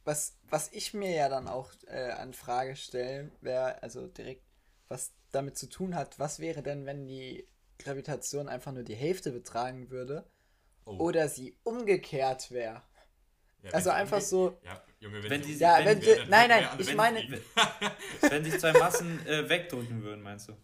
was, 0.05 0.39
was 0.49 0.73
ich 0.73 0.95
mir 0.95 1.11
ja 1.11 1.29
dann 1.29 1.49
auch 1.49 1.73
äh, 1.89 2.13
an 2.13 2.33
Frage 2.33 2.77
stellen, 2.77 3.33
wäre, 3.41 3.83
also 3.83 4.07
direkt, 4.07 4.45
was 4.89 5.13
damit 5.33 5.59
zu 5.59 5.69
tun 5.69 5.95
hat, 5.95 6.19
was 6.19 6.39
wäre 6.39 6.63
denn, 6.63 6.87
wenn 6.87 7.07
die 7.07 7.47
Gravitation 7.79 8.49
einfach 8.49 8.73
nur 8.73 8.85
die 8.85 8.95
Hälfte 8.95 9.33
betragen 9.33 9.91
würde 9.91 10.25
oh. 10.85 10.97
oder 10.99 11.29
sie 11.29 11.59
umgekehrt 11.65 12.51
wäre? 12.53 12.83
Ja, 13.67 13.73
also 13.73 13.91
einfach 13.91 14.21
so. 14.21 14.59
Ja, 14.65 14.83
Junge, 15.01 15.23
wenn, 15.23 15.31
wenn 15.31 15.43
die, 15.43 15.55
ja, 15.55 15.79
wenn, 15.79 15.87
wenn 15.87 16.03
wir, 16.03 16.27
nein, 16.27 16.49
nein, 16.49 16.69
ich 16.79 16.95
meine, 16.95 17.21
wenn 18.21 18.45
sich 18.45 18.59
zwei 18.59 18.73
Massen 18.73 19.27
äh, 19.27 19.49
wegdrücken 19.49 20.03
würden, 20.03 20.23
meinst 20.23 20.49
du? 20.49 20.57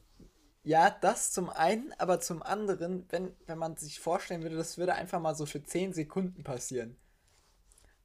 Ja, 0.64 0.90
das 0.90 1.32
zum 1.32 1.50
einen, 1.50 1.92
aber 1.98 2.20
zum 2.20 2.42
anderen, 2.42 3.04
wenn, 3.10 3.34
wenn 3.46 3.58
man 3.58 3.76
sich 3.76 3.98
vorstellen 3.98 4.42
würde, 4.42 4.56
das 4.56 4.78
würde 4.78 4.94
einfach 4.94 5.20
mal 5.20 5.34
so 5.34 5.44
für 5.44 5.62
10 5.62 5.92
Sekunden 5.92 6.44
passieren. 6.44 6.96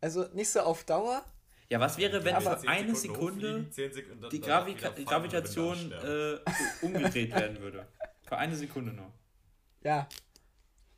Also 0.02 0.28
nicht 0.34 0.50
so 0.50 0.62
auf 0.62 0.84
Dauer. 0.84 1.24
Ja, 1.70 1.80
was 1.80 1.98
wäre, 1.98 2.24
wenn 2.24 2.40
für 2.42 2.68
eine 2.68 2.96
Sekunde 2.96 3.68
Sekunden, 3.72 4.30
die 4.32 4.42
Gravi 4.42 4.74
Gravitation 4.74 5.92
äh, 5.92 6.40
umgedreht 6.82 7.36
werden 7.36 7.60
würde? 7.60 7.88
Für 8.24 8.38
eine 8.38 8.56
Sekunde 8.56 8.94
nur. 8.94 9.12
Ja. 9.84 10.08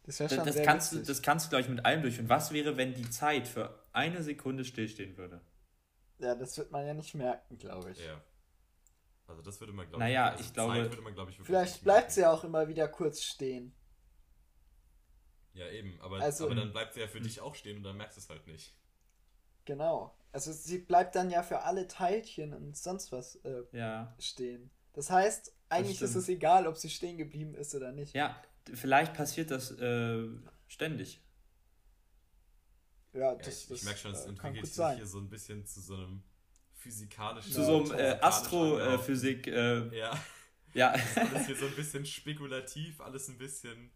Das 0.04 0.20
wäre 0.20 0.30
schon 0.30 0.46
das, 0.46 0.56
das 0.56 0.66
kannst 0.66 0.92
du, 0.94 1.00
Das 1.00 1.22
kannst 1.22 1.46
du, 1.46 1.50
glaube 1.50 1.64
ich, 1.64 1.70
mit 1.70 1.86
allem 1.86 2.02
durch. 2.02 2.20
Und 2.20 2.30
was 2.30 2.52
wäre, 2.52 2.78
wenn 2.78 2.94
die 2.94 3.10
Zeit 3.10 3.48
für 3.48 3.79
eine 3.92 4.24
Sekunde 4.24 4.66
stillstehen 4.66 5.18
würde. 5.18 5.42
Ja, 6.20 6.36
das 6.36 6.58
wird 6.58 6.72
man 6.72 6.86
ja 6.86 6.94
nicht 6.94 7.16
merken, 7.16 7.58
glaube 7.58 7.92
ich. 7.92 8.06
Ja. 8.06 8.22
Also 9.28 9.42
das 9.42 9.60
würde 9.60 9.74
man, 9.74 9.88
glaube 9.88 10.04
naja, 10.04 10.28
ich, 10.28 10.32
also 10.32 10.44
ich 10.44 10.54
glaube, 10.54 11.02
man, 11.02 11.14
glaub 11.14 11.30
ich, 11.30 11.40
vielleicht 11.42 11.84
bleibt 11.84 12.12
sie 12.12 12.22
ja 12.22 12.32
auch 12.32 12.44
immer 12.44 12.68
wieder 12.68 12.88
kurz 12.88 13.22
stehen. 13.24 13.74
Ja, 15.54 15.68
eben, 15.70 16.00
aber, 16.02 16.20
also, 16.20 16.46
aber 16.46 16.56
dann 16.56 16.72
bleibt 16.72 16.94
sie 16.94 17.02
ja 17.02 17.08
für 17.08 17.22
dich 17.22 17.42
auch 17.42 17.56
stehen 17.56 17.78
und 17.78 17.84
dann 17.84 17.98
merkst 17.98 18.18
du 18.18 18.22
es 18.22 18.30
halt 18.30 18.48
nicht. 18.48 18.76
Genau. 19.66 20.16
Also 20.32 20.52
sie 20.52 20.80
bleibt 20.80 21.16
dann 21.16 21.30
ja 21.30 21.44
für 21.44 21.62
alle 21.62 21.88
Teilchen 21.88 22.54
und 22.54 22.78
sonst 22.78 23.12
was 23.12 23.36
äh, 23.38 23.64
ja. 23.72 24.16
stehen. 24.20 24.72
Das 24.94 25.10
heißt, 25.10 25.54
eigentlich 25.70 26.00
das 26.00 26.12
ist 26.12 26.16
es 26.16 26.30
egal, 26.30 26.68
ob 26.68 26.78
sie 26.78 26.90
stehen 26.90 27.18
geblieben 27.18 27.56
ist 27.56 27.74
oder 27.76 27.92
nicht. 27.92 28.16
Ja, 28.16 28.42
vielleicht 28.74 29.14
passiert 29.14 29.52
das 29.52 29.72
äh, 29.72 30.28
ständig. 30.68 31.22
Ja, 33.14 33.36
das, 33.36 33.68
ja, 33.68 33.76
ich, 33.76 33.82
ich 33.82 33.84
merke 33.84 34.00
schon, 34.00 34.12
es 34.12 34.26
äh, 34.26 34.30
entwickelt 34.30 34.66
sich 34.66 34.76
sein. 34.76 34.98
hier 34.98 35.08
so 35.08 35.20
ein 35.20 35.30
bisschen 35.30 35.66
zu 35.66 35.82
so 35.82 35.96
einem 35.96 36.24
physikalischen. 36.74 37.52
Zu 37.52 37.66
so 37.66 37.84
einem 37.84 37.92
äh, 37.92 38.20
Astrophysik. 38.22 39.48
Äh, 39.48 39.98
ja. 39.98 40.24
Ja. 40.74 40.94
alles 41.16 41.48
hier 41.48 41.56
so 41.56 41.66
ein 41.66 41.76
bisschen 41.76 42.06
spekulativ, 42.06 43.02
alles 43.02 43.28
ein 43.30 43.38
bisschen, 43.38 43.92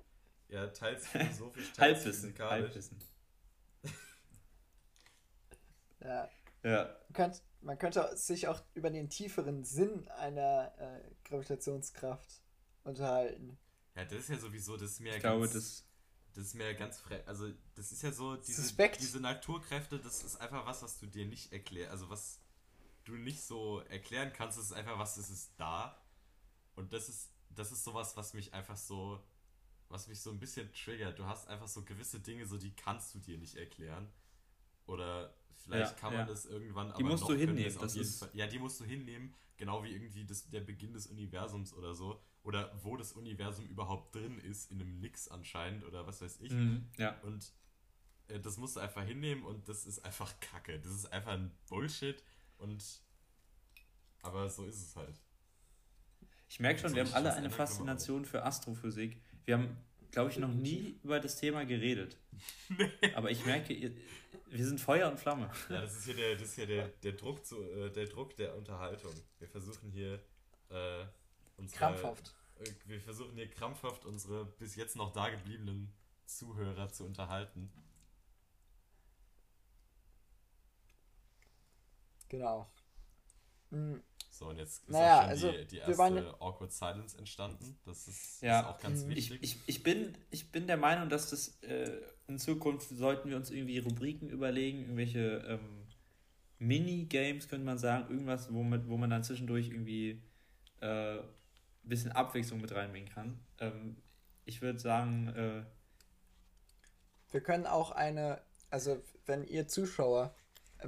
ja, 0.49 0.67
teils 0.67 1.07
philosophisch, 1.07 1.71
teils 1.73 1.97
Halbwissen, 1.99 2.21
physikalisch. 2.21 2.65
Halbwissen. 2.65 2.99
ja. 6.01 6.29
Ja. 6.63 6.85
Man 6.85 7.13
könnte, 7.13 7.39
man 7.61 7.77
könnte 7.77 8.17
sich 8.17 8.47
auch 8.47 8.61
über 8.73 8.89
den 8.89 9.09
tieferen 9.09 9.63
Sinn 9.63 10.07
einer 10.09 10.73
äh, 10.79 11.01
Gravitationskraft 11.25 12.41
unterhalten. 12.83 13.57
Ja, 13.95 14.05
das 14.05 14.19
ist 14.19 14.29
ja 14.29 14.39
sowieso, 14.39 14.75
das 14.75 14.91
ist 14.91 14.99
mir 15.01 15.15
ich 15.15 15.21
ganz, 15.21 15.23
glaube, 15.23 15.47
das, 15.47 15.85
das 16.33 16.45
ist 16.45 16.55
mir 16.55 16.73
ganz 16.73 16.99
frech. 16.99 17.21
Also, 17.27 17.51
das 17.75 17.91
ist 17.91 18.01
ja 18.01 18.11
so, 18.11 18.35
diese, 18.35 18.75
diese 18.99 19.19
Naturkräfte, 19.19 19.99
das 19.99 20.23
ist 20.23 20.37
einfach 20.37 20.65
was, 20.65 20.81
was 20.81 20.99
du 20.99 21.05
dir 21.05 21.25
nicht 21.25 21.51
erklärst, 21.51 21.91
also 21.91 22.09
was 22.09 22.39
du 23.05 23.13
nicht 23.13 23.41
so 23.41 23.81
erklären 23.81 24.31
kannst, 24.33 24.57
das 24.57 24.65
ist 24.65 24.73
einfach 24.73 24.97
was, 24.97 25.15
das 25.15 25.29
ist 25.29 25.51
da. 25.57 26.01
Und 26.75 26.93
das 26.93 27.09
ist, 27.09 27.31
das 27.49 27.71
ist 27.71 27.83
sowas, 27.83 28.17
was 28.17 28.33
mich 28.33 28.53
einfach 28.53 28.77
so, 28.77 29.23
was 29.89 30.07
mich 30.07 30.21
so 30.21 30.31
ein 30.31 30.39
bisschen 30.39 30.71
triggert. 30.73 31.19
Du 31.19 31.25
hast 31.25 31.47
einfach 31.47 31.67
so 31.67 31.83
gewisse 31.83 32.19
Dinge, 32.19 32.45
so 32.45 32.57
die 32.57 32.75
kannst 32.75 33.13
du 33.13 33.19
dir 33.19 33.37
nicht 33.37 33.55
erklären. 33.55 34.11
Oder 34.85 35.33
vielleicht 35.55 35.91
ja, 35.91 35.99
kann 35.99 36.13
man 36.13 36.21
ja. 36.21 36.25
das 36.25 36.45
irgendwann 36.45 36.87
aber. 36.89 36.97
Die 36.97 37.03
musst 37.03 37.27
du 37.27 37.33
hinnehmen, 37.33 37.77
das 37.79 37.95
ist. 37.95 38.19
Fall, 38.19 38.29
ja, 38.33 38.47
die 38.47 38.59
musst 38.59 38.79
du 38.79 38.85
hinnehmen, 38.85 39.33
genau 39.57 39.83
wie 39.83 39.91
irgendwie 39.91 40.25
das, 40.25 40.49
der 40.49 40.61
Beginn 40.61 40.93
des 40.93 41.07
Universums 41.07 41.73
oder 41.73 41.93
so. 41.93 42.21
Oder 42.43 42.77
wo 42.83 42.97
das 42.97 43.13
Universum 43.13 43.65
überhaupt 43.67 44.15
drin 44.15 44.37
ist, 44.39 44.69
in 44.71 44.81
einem 44.81 44.99
Nix 44.99 45.29
anscheinend 45.29 45.85
oder 45.85 46.05
was 46.05 46.21
weiß 46.21 46.41
ich. 46.41 46.51
Mhm, 46.51 46.89
ja. 46.97 47.17
Und 47.21 47.53
äh, 48.27 48.39
das 48.39 48.57
musst 48.57 48.75
du 48.75 48.81
einfach 48.81 49.03
hinnehmen 49.03 49.43
und 49.43 49.67
das 49.69 49.85
ist 49.85 49.99
einfach 49.99 50.33
Kacke. 50.39 50.79
Das 50.79 50.91
ist 50.91 51.11
einfach 51.11 51.33
ein 51.33 51.51
Bullshit 51.69 52.21
und. 52.57 52.83
Aber 54.21 54.49
so 54.49 54.65
ist 54.65 54.81
es 54.81 54.95
halt. 54.95 55.21
Ich 56.49 56.59
merke 56.59 56.79
schon, 56.79 56.93
wir 56.93 57.03
haben 57.05 57.13
alle 57.13 57.33
eine 57.33 57.49
Faszination 57.49 58.25
für 58.25 58.43
Astrophysik. 58.43 59.21
Wir 59.45 59.57
haben, 59.57 59.77
glaube 60.11 60.29
ich, 60.29 60.37
noch 60.37 60.53
nie 60.53 60.99
über 61.03 61.19
das 61.19 61.37
Thema 61.39 61.65
geredet. 61.65 62.17
nee. 62.69 63.13
Aber 63.15 63.31
ich 63.31 63.45
merke, 63.45 63.91
wir 64.49 64.65
sind 64.65 64.79
Feuer 64.79 65.09
und 65.09 65.19
Flamme. 65.19 65.49
Ja, 65.69 65.81
das 65.81 65.97
ist 65.97 66.05
hier 66.05 66.15
der, 66.15 66.35
das 66.35 66.49
ist 66.49 66.55
hier 66.55 66.67
der, 66.67 66.87
der, 66.89 67.13
Druck, 67.13 67.45
zu, 67.45 67.61
äh, 67.63 67.89
der 67.91 68.05
Druck 68.05 68.35
der 68.35 68.55
Unterhaltung. 68.55 69.13
Wir 69.39 69.47
versuchen 69.47 69.89
hier 69.89 70.19
äh, 70.69 71.05
unsere, 71.63 71.79
krampfhaft. 71.79 72.35
Äh, 72.59 72.71
wir 72.85 73.01
versuchen 73.01 73.35
hier 73.35 73.49
krampfhaft 73.49 74.05
unsere 74.05 74.45
bis 74.45 74.75
jetzt 74.75 74.95
noch 74.95 75.11
dagebliebenen 75.11 75.93
Zuhörer 76.25 76.89
zu 76.89 77.05
unterhalten. 77.05 77.71
Genau. 82.29 82.67
Mhm. 83.69 84.01
So, 84.29 84.47
und 84.47 84.57
jetzt 84.57 84.83
ist 84.83 84.89
naja, 84.89 85.17
auch 85.17 85.21
schon 85.21 85.29
also, 85.29 85.51
die, 85.51 85.65
die 85.67 85.77
erste 85.77 86.41
Awkward 86.41 86.71
Silence 86.71 87.17
entstanden. 87.17 87.77
Das 87.85 88.07
ist, 88.07 88.41
ja, 88.41 88.61
ist 88.61 88.65
auch 88.65 88.79
ganz 88.79 89.05
wichtig. 89.05 89.37
Ich, 89.41 89.53
ich, 89.53 89.59
ich, 89.67 89.83
bin, 89.83 90.17
ich 90.31 90.51
bin 90.51 90.65
der 90.65 90.77
Meinung, 90.77 91.09
dass 91.09 91.29
das 91.29 91.61
äh, 91.61 92.01
in 92.27 92.39
Zukunft 92.39 92.89
sollten 92.89 93.29
wir 93.29 93.37
uns 93.37 93.51
irgendwie 93.51 93.77
Rubriken 93.77 94.29
überlegen, 94.29 94.81
irgendwelche 94.81 95.45
ähm, 95.47 95.85
Minigames, 96.57 97.47
könnte 97.47 97.65
man 97.65 97.77
sagen, 97.77 98.09
irgendwas, 98.09 98.51
womit, 98.51 98.87
wo 98.87 98.97
man 98.97 99.11
dann 99.11 99.23
zwischendurch 99.23 99.69
irgendwie 99.69 100.23
äh, 100.79 101.19
ein 101.83 101.89
bisschen 101.89 102.11
Abwechslung 102.11 102.61
mit 102.61 102.73
reinbringen 102.73 103.09
kann. 103.09 103.39
Ähm, 103.59 103.97
ich 104.45 104.61
würde 104.61 104.79
sagen, 104.79 105.27
äh, 105.29 105.63
wir 107.31 107.41
können 107.41 107.65
auch 107.65 107.91
eine, 107.91 108.41
also 108.69 109.01
wenn 109.25 109.43
ihr 109.43 109.67
Zuschauer 109.67 110.35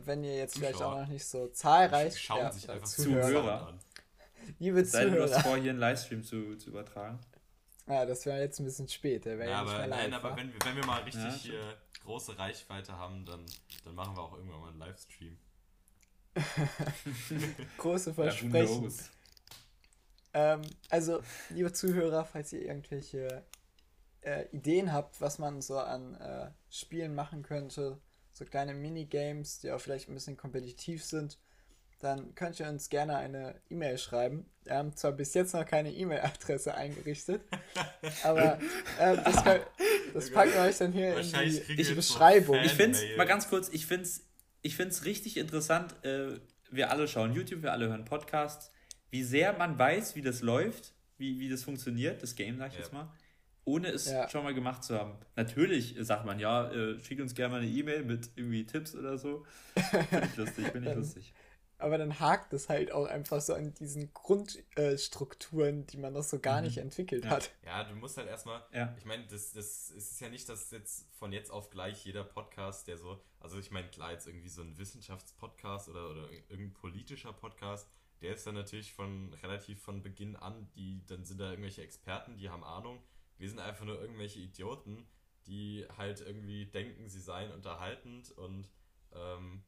wenn 0.03 0.23
ihr 0.23 0.35
jetzt 0.35 0.55
Zuschauer. 0.55 0.69
vielleicht 0.69 0.83
auch 0.83 0.99
noch 0.99 1.07
nicht 1.07 1.25
so 1.25 1.47
zahlreich 1.47 2.19
schauen 2.19 2.39
ja, 2.39 2.51
sich 2.51 2.69
einfach 2.69 2.87
Zuhörer 2.87 3.67
an. 3.67 3.79
Liebe 4.59 4.83
Sei 4.85 5.05
Zuhörer. 5.05 5.27
Sei 5.27 5.39
vor, 5.41 5.57
hier 5.57 5.71
einen 5.71 5.79
Livestream 5.79 6.23
zu, 6.23 6.57
zu 6.57 6.69
übertragen. 6.69 7.19
Ja, 7.87 8.05
das 8.05 8.25
wäre 8.25 8.39
jetzt 8.39 8.59
ein 8.59 8.65
bisschen 8.65 8.87
spät. 8.87 9.25
Der 9.25 9.37
ja, 9.37 9.61
aber, 9.61 9.87
nein, 9.87 10.13
aber 10.13 10.35
wenn, 10.35 10.51
wenn 10.63 10.75
wir 10.75 10.85
mal 10.85 11.01
richtig 11.03 11.23
ja, 11.23 11.31
hier 11.31 11.77
große 12.03 12.37
Reichweite 12.37 12.93
haben, 12.93 13.25
dann, 13.25 13.45
dann 13.83 13.95
machen 13.95 14.15
wir 14.15 14.23
auch 14.23 14.33
irgendwann 14.33 14.61
mal 14.61 14.69
einen 14.69 14.79
Livestream. 14.79 15.37
Große 17.77 18.13
Versprechen. 18.13 18.93
Ähm, 20.35 20.61
also, 20.89 21.21
liebe 21.49 21.71
Zuhörer, 21.71 22.25
falls 22.25 22.51
ihr 22.51 22.61
irgendwelche 22.61 23.43
äh, 24.21 24.45
Ideen 24.51 24.91
habt, 24.91 25.21
was 25.21 25.39
man 25.39 25.61
so 25.61 25.79
an 25.79 26.15
äh, 26.15 26.51
Spielen 26.69 27.15
machen 27.15 27.41
könnte, 27.41 27.97
so 28.33 28.43
kleine 28.43 28.73
Minigames, 28.73 29.59
die 29.59 29.71
auch 29.71 29.79
vielleicht 29.79 30.09
ein 30.09 30.13
bisschen 30.13 30.35
kompetitiv 30.35 31.05
sind, 31.05 31.39
dann 31.99 32.35
könnt 32.35 32.59
ihr 32.59 32.67
uns 32.67 32.89
gerne 32.89 33.15
eine 33.15 33.55
E-Mail 33.69 33.97
schreiben. 33.97 34.45
Wir 34.65 34.75
haben 34.75 34.93
zwar 34.97 35.13
bis 35.13 35.33
jetzt 35.33 35.53
noch 35.53 35.65
keine 35.65 35.93
E-Mail-Adresse 35.93 36.75
eingerichtet, 36.75 37.41
aber 38.23 38.59
äh, 38.99 39.15
das, 39.15 39.41
kann, 39.41 39.61
das 40.13 40.29
packen 40.31 40.53
wir 40.53 40.61
euch 40.63 40.77
dann 40.77 40.91
hier 40.91 41.17
in 41.17 41.31
die, 41.31 41.75
die 41.77 41.93
Beschreibung. 41.93 42.57
Ich 42.57 42.73
finde 42.73 42.97
es, 42.97 43.17
mal 43.17 43.25
ganz 43.25 43.47
kurz, 43.47 43.69
ich 43.69 43.85
finde 43.85 44.03
es 44.03 44.25
ich 44.65 44.75
find's 44.75 45.05
richtig 45.05 45.37
interessant. 45.37 45.95
Äh, 46.03 46.39
wir 46.71 46.89
alle 46.89 47.07
schauen 47.07 47.33
YouTube, 47.33 47.61
wir 47.61 47.71
alle 47.71 47.87
hören 47.87 48.03
Podcasts. 48.03 48.71
Wie 49.11 49.23
sehr 49.23 49.53
man 49.53 49.77
weiß, 49.77 50.15
wie 50.15 50.21
das 50.21 50.41
läuft, 50.41 50.93
wie, 51.17 51.39
wie 51.39 51.49
das 51.49 51.63
funktioniert, 51.63 52.21
das 52.21 52.35
Game, 52.35 52.57
sag 52.57 52.69
ich 52.69 52.75
ja. 52.75 52.79
jetzt 52.81 52.93
mal 52.93 53.09
ohne 53.65 53.89
es 53.89 54.09
ja. 54.09 54.29
schon 54.29 54.43
mal 54.43 54.53
gemacht 54.53 54.83
zu 54.83 54.97
haben. 54.97 55.17
Natürlich 55.35 55.95
sagt 55.99 56.25
man, 56.25 56.39
ja, 56.39 56.71
äh, 56.71 56.99
schick 56.99 57.19
uns 57.19 57.33
gerne 57.33 57.55
mal 57.55 57.61
eine 57.61 57.69
E-Mail 57.69 58.03
mit 58.03 58.29
irgendwie 58.35 58.65
Tipps 58.65 58.95
oder 58.95 59.17
so. 59.17 59.45
Finde 59.75 60.27
ich 60.31 60.37
lustig, 60.37 60.67
finde 60.67 60.91
ich 60.91 60.95
lustig. 60.95 61.33
Aber 61.77 61.97
dann 61.97 62.19
hakt 62.19 62.53
es 62.53 62.69
halt 62.69 62.91
auch 62.91 63.05
einfach 63.05 63.41
so 63.41 63.53
an 63.53 63.73
diesen 63.73 64.13
Grundstrukturen, 64.13 65.81
äh, 65.81 65.85
die 65.85 65.97
man 65.97 66.13
noch 66.13 66.23
so 66.23 66.39
gar 66.39 66.59
mhm. 66.59 66.67
nicht 66.67 66.77
entwickelt 66.77 67.25
ja. 67.25 67.31
hat. 67.31 67.51
Ja, 67.65 67.83
du 67.83 67.95
musst 67.95 68.17
halt 68.17 68.29
erstmal, 68.29 68.63
ja. 68.71 68.95
ich 68.97 69.05
meine, 69.05 69.25
das, 69.27 69.51
das 69.51 69.89
ist 69.89 70.21
ja 70.21 70.29
nicht, 70.29 70.47
dass 70.47 70.71
jetzt 70.71 71.11
von 71.17 71.33
jetzt 71.33 71.51
auf 71.51 71.71
gleich 71.71 72.05
jeder 72.05 72.23
Podcast, 72.23 72.87
der 72.87 72.97
so, 72.97 73.19
also 73.41 73.59
ich 73.59 73.71
meine, 73.71 73.89
klar, 73.89 74.13
jetzt 74.13 74.25
irgendwie 74.27 74.47
so 74.47 74.61
ein 74.61 74.77
Wissenschaftspodcast 74.77 75.89
oder, 75.89 76.11
oder 76.11 76.29
irgendein 76.31 76.73
politischer 76.73 77.33
Podcast, 77.33 77.89
der 78.21 78.33
ist 78.33 78.47
dann 78.47 78.55
natürlich 78.55 78.93
von 78.93 79.33
relativ 79.35 79.81
von 79.81 80.01
Beginn 80.01 80.35
an, 80.35 80.69
die, 80.75 81.05
dann 81.05 81.23
sind 81.23 81.39
da 81.39 81.49
irgendwelche 81.49 81.81
Experten, 81.81 82.37
die 82.37 82.49
haben 82.49 82.63
Ahnung, 82.63 83.03
wir 83.37 83.49
sind 83.49 83.59
einfach 83.59 83.85
nur 83.85 83.99
irgendwelche 83.99 84.39
Idioten, 84.39 85.07
die 85.47 85.85
halt 85.97 86.21
irgendwie 86.21 86.65
denken, 86.65 87.09
sie 87.09 87.21
seien 87.21 87.51
unterhaltend 87.51 88.31
und 88.31 88.69
ähm, 89.13 89.63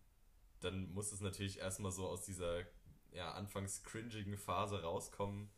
dann 0.59 0.91
muss 0.91 1.11
es 1.11 1.21
natürlich 1.21 1.59
erstmal 1.59 1.91
so 1.91 2.07
aus 2.07 2.23
dieser 2.23 2.63
ja, 3.11 3.31
anfangs 3.33 3.83
cringigen 3.83 4.37
Phase 4.37 4.81
rauskommen 4.81 5.49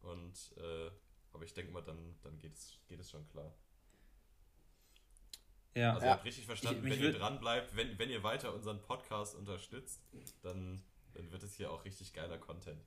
und 0.00 0.54
äh, 0.58 0.90
aber 1.32 1.44
ich 1.44 1.52
denke 1.52 1.72
mal, 1.72 1.82
dann, 1.82 2.16
dann 2.22 2.38
geht, 2.38 2.54
es, 2.54 2.78
geht 2.86 3.00
es 3.00 3.10
schon 3.10 3.28
klar. 3.28 3.52
Ja. 5.74 5.94
Also 5.94 6.06
ja. 6.06 6.12
ihr 6.12 6.16
habt 6.16 6.24
richtig 6.24 6.46
verstanden, 6.46 6.86
ich, 6.86 6.92
wenn 6.92 7.00
ihr 7.00 7.12
dran 7.12 7.40
bleibt, 7.40 7.74
wenn, 7.76 7.98
wenn 7.98 8.10
ihr 8.10 8.22
weiter 8.22 8.54
unseren 8.54 8.80
Podcast 8.82 9.34
unterstützt, 9.34 10.00
dann, 10.42 10.84
dann 11.14 11.30
wird 11.30 11.42
es 11.42 11.54
hier 11.54 11.70
auch 11.70 11.84
richtig 11.84 12.12
geiler 12.12 12.38
Content. 12.38 12.84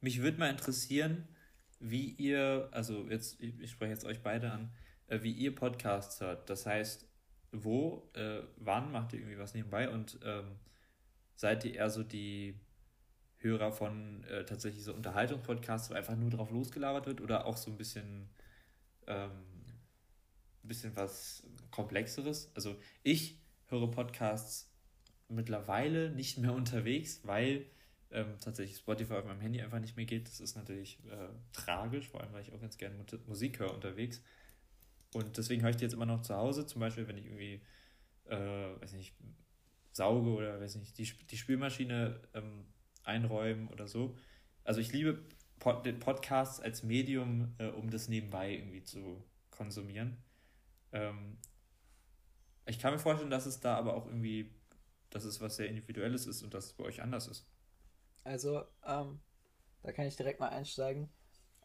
Mich 0.00 0.22
würde 0.22 0.38
mal 0.38 0.50
interessieren, 0.50 1.28
wie 1.78 2.10
ihr, 2.10 2.68
also 2.72 3.08
jetzt, 3.08 3.40
ich 3.40 3.70
spreche 3.70 3.92
jetzt 3.92 4.04
euch 4.04 4.22
beide 4.22 4.50
an, 4.50 4.72
äh, 5.08 5.22
wie 5.22 5.32
ihr 5.32 5.54
Podcasts 5.54 6.20
hört. 6.20 6.48
Das 6.48 6.66
heißt, 6.66 7.06
wo, 7.52 8.10
äh, 8.14 8.42
wann 8.56 8.92
macht 8.92 9.12
ihr 9.12 9.20
irgendwie 9.20 9.38
was 9.38 9.54
nebenbei 9.54 9.88
und 9.88 10.18
ähm, 10.24 10.58
seid 11.34 11.64
ihr 11.64 11.74
eher 11.74 11.90
so 11.90 12.02
die 12.02 12.60
Hörer 13.38 13.72
von 13.72 14.22
äh, 14.24 14.44
tatsächlich 14.44 14.84
so 14.84 14.94
Unterhaltungspodcasts, 14.94 15.90
wo 15.90 15.94
einfach 15.94 16.16
nur 16.16 16.30
drauf 16.30 16.50
losgelabert 16.50 17.06
wird 17.06 17.20
oder 17.20 17.46
auch 17.46 17.56
so 17.56 17.70
ein 17.70 17.78
bisschen, 17.78 18.28
ähm, 19.06 19.30
ein 20.62 20.68
bisschen 20.68 20.94
was 20.94 21.46
Komplexeres? 21.70 22.52
Also 22.54 22.78
ich 23.02 23.40
höre 23.66 23.90
Podcasts 23.90 24.69
mittlerweile 25.30 26.10
nicht 26.10 26.38
mehr 26.38 26.52
unterwegs, 26.54 27.20
weil 27.24 27.66
ähm, 28.10 28.34
tatsächlich 28.40 28.78
Spotify 28.78 29.14
auf 29.14 29.24
meinem 29.24 29.40
Handy 29.40 29.60
einfach 29.60 29.80
nicht 29.80 29.96
mehr 29.96 30.06
geht. 30.06 30.26
Das 30.26 30.40
ist 30.40 30.56
natürlich 30.56 30.98
äh, 31.06 31.28
tragisch, 31.52 32.08
vor 32.08 32.20
allem 32.20 32.32
weil 32.32 32.42
ich 32.42 32.52
auch 32.52 32.60
ganz 32.60 32.76
gerne 32.76 32.96
Musik 33.26 33.58
höre 33.60 33.72
unterwegs. 33.72 34.22
Und 35.14 35.36
deswegen 35.36 35.62
höre 35.62 35.70
ich 35.70 35.76
die 35.76 35.84
jetzt 35.84 35.94
immer 35.94 36.06
noch 36.06 36.22
zu 36.22 36.34
Hause, 36.36 36.66
zum 36.66 36.80
Beispiel, 36.80 37.08
wenn 37.08 37.16
ich 37.16 37.26
irgendwie, 37.26 37.60
äh, 38.26 38.80
weiß 38.80 38.92
nicht, 38.92 39.14
sauge 39.92 40.30
oder 40.30 40.60
weiß 40.60 40.76
nicht, 40.76 40.96
die, 40.98 41.04
die 41.04 41.36
Spülmaschine 41.36 42.20
ähm, 42.34 42.64
einräumen 43.02 43.68
oder 43.68 43.88
so. 43.88 44.16
Also 44.64 44.80
ich 44.80 44.92
liebe 44.92 45.24
Pod 45.58 45.82
Podcasts 46.00 46.60
als 46.60 46.82
Medium, 46.82 47.54
äh, 47.58 47.66
um 47.66 47.90
das 47.90 48.08
nebenbei 48.08 48.54
irgendwie 48.54 48.82
zu 48.82 49.22
konsumieren. 49.50 50.16
Ähm, 50.92 51.38
ich 52.66 52.78
kann 52.78 52.92
mir 52.92 52.98
vorstellen, 52.98 53.30
dass 53.30 53.46
es 53.46 53.60
da 53.60 53.76
aber 53.76 53.94
auch 53.94 54.06
irgendwie, 54.06 54.54
dass 55.10 55.24
es 55.24 55.40
was 55.40 55.56
sehr 55.56 55.68
Individuelles 55.68 56.26
ist 56.26 56.42
und 56.42 56.54
dass 56.54 56.66
es 56.66 56.72
bei 56.72 56.84
euch 56.84 57.02
anders 57.02 57.26
ist. 57.28 57.46
Also, 58.24 58.62
ähm, 58.86 59.20
da 59.82 59.92
kann 59.92 60.06
ich 60.06 60.16
direkt 60.16 60.40
mal 60.40 60.48
einsteigen. 60.48 61.10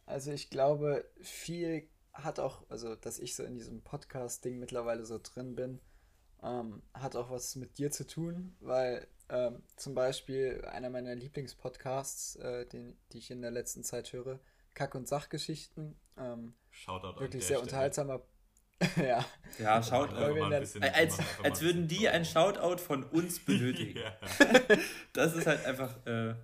Also 0.06 0.32
ich 0.32 0.50
glaube, 0.50 1.04
viel 1.20 1.88
hat 2.12 2.38
auch, 2.38 2.68
also 2.70 2.94
dass 2.94 3.18
ich 3.18 3.34
so 3.34 3.44
in 3.44 3.54
diesem 3.54 3.82
Podcast-Ding 3.82 4.58
mittlerweile 4.58 5.04
so 5.04 5.18
drin 5.22 5.54
bin, 5.54 5.80
ähm, 6.42 6.82
hat 6.94 7.16
auch 7.16 7.30
was 7.30 7.56
mit 7.56 7.78
dir 7.78 7.90
zu 7.90 8.06
tun, 8.06 8.56
weil 8.60 9.06
ähm, 9.28 9.62
zum 9.76 9.94
Beispiel 9.94 10.64
einer 10.66 10.90
meiner 10.90 11.14
Lieblingspodcasts, 11.14 12.36
äh, 12.36 12.66
den, 12.66 12.96
die 13.12 13.18
ich 13.18 13.30
in 13.30 13.42
der 13.42 13.50
letzten 13.50 13.82
Zeit 13.82 14.12
höre, 14.12 14.38
Kack- 14.74 14.94
und 14.94 15.08
Sachgeschichten, 15.08 15.98
ähm, 16.16 16.54
wirklich 16.86 17.44
sehr 17.44 17.56
Stelle. 17.56 17.60
unterhaltsamer 17.60 18.22
ja. 18.96 19.24
Ja, 19.58 19.82
Shoutout. 19.82 20.54
Als, 20.80 21.18
als 21.42 21.62
würden 21.62 21.88
die 21.88 22.08
ein 22.08 22.24
Shoutout 22.24 22.78
von 22.78 23.04
uns 23.04 23.40
benötigen. 23.40 24.00
das 25.12 25.34
ist 25.34 25.46
halt 25.46 25.64
einfach. 25.64 25.94
Äh, 26.06 26.34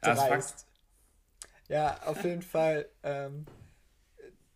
das 0.00 0.66
ja, 1.68 2.02
auf 2.04 2.24
jeden 2.24 2.42
Fall 2.42 2.88
ähm, 3.02 3.46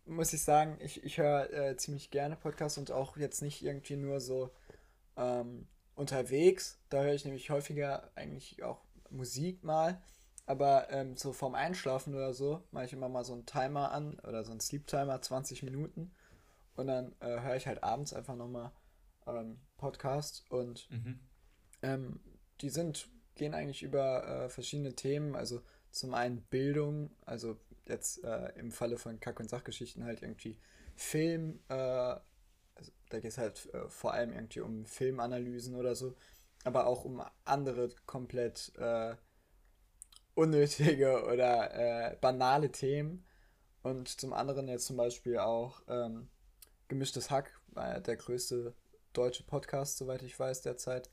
muss 0.07 0.33
ich 0.33 0.43
sagen, 0.43 0.79
ich, 0.81 1.05
ich 1.05 1.19
höre 1.19 1.53
äh, 1.53 1.77
ziemlich 1.77 2.11
gerne 2.11 2.37
Podcasts 2.37 2.79
und 2.79 2.91
auch 2.91 3.17
jetzt 3.17 3.43
nicht 3.43 3.63
irgendwie 3.63 3.97
nur 3.97 4.21
so 4.21 4.51
ähm, 5.17 5.67
unterwegs. 5.95 6.79
Da 6.89 7.03
höre 7.03 7.15
ich 7.15 7.25
nämlich 7.25 7.51
häufiger 7.51 8.11
eigentlich 8.15 8.63
auch 8.63 8.81
Musik 9.11 9.63
mal. 9.63 10.01
Aber 10.47 10.91
ähm, 10.91 11.17
so 11.17 11.33
vorm 11.33 11.55
Einschlafen 11.55 12.15
oder 12.15 12.35
so 12.35 12.65
mache 12.73 12.87
ich 12.87 12.93
immer 12.93 13.09
mal 13.09 13.25
so 13.25 13.33
einen 13.33 13.47
Timer 13.47 13.93
an 13.93 14.19
oder 14.21 14.43
so 14.43 14.51
einen 14.51 14.61
Sleep 14.61 14.87
Timer, 14.87 15.21
20 15.21 15.63
Minuten. 15.63 16.13
Und 16.77 16.87
dann 16.87 17.15
äh, 17.21 17.41
höre 17.41 17.57
ich 17.57 17.67
halt 17.67 17.83
abends 17.83 18.13
einfach 18.13 18.37
nochmal 18.37 18.73
ähm, 19.27 19.59
Podcast 19.77 20.45
und 20.51 20.91
mhm. 20.91 21.21
ähm, 21.83 22.21
die 22.61 22.71
sind, 22.71 23.09
gehen 23.35 23.55
eigentlich 23.55 23.83
über 23.83 24.27
äh, 24.27 24.49
verschiedene 24.49 24.95
Themen. 24.95 25.35
Also 25.37 25.63
zum 25.91 26.15
einen 26.15 26.43
Bildung, 26.43 27.11
also 27.27 27.59
jetzt 27.87 28.25
äh, 28.25 28.53
im 28.59 28.73
Falle 28.73 28.97
von 28.97 29.21
Kack- 29.21 29.41
und 29.41 29.51
Sachgeschichten 29.51 30.05
halt 30.05 30.23
irgendwie 30.23 30.59
Film, 30.97 31.61
äh, 31.69 31.75
also 31.75 32.93
da 33.11 33.21
geht 33.21 33.31
es 33.31 33.39
halt 33.39 33.73
äh, 33.75 33.89
vor 33.89 34.15
allem 34.15 34.33
irgendwie 34.33 34.61
um 34.61 34.87
Filmanalysen 34.87 35.75
oder 35.75 35.95
so, 35.95 36.17
aber 36.65 36.87
auch 36.87 37.05
um 37.05 37.23
andere 37.45 37.91
komplett 38.07 38.73
äh, 38.79 39.15
unnötige 40.35 41.25
oder 41.27 42.13
äh, 42.13 42.17
banale 42.21 42.71
Themen. 42.71 43.25
Und 43.83 44.09
zum 44.09 44.33
anderen 44.33 44.69
jetzt 44.69 44.87
zum 44.87 44.97
Beispiel 44.97 45.39
auch 45.39 45.83
ähm, 45.89 46.29
Gemischtes 46.93 47.31
Hack, 47.31 47.59
der 47.75 48.17
größte 48.19 48.75
deutsche 49.15 49.45
Podcast, 49.45 49.97
soweit 49.97 50.21
ich 50.21 50.39
weiß, 50.39 50.61
derzeit, 50.61 51.09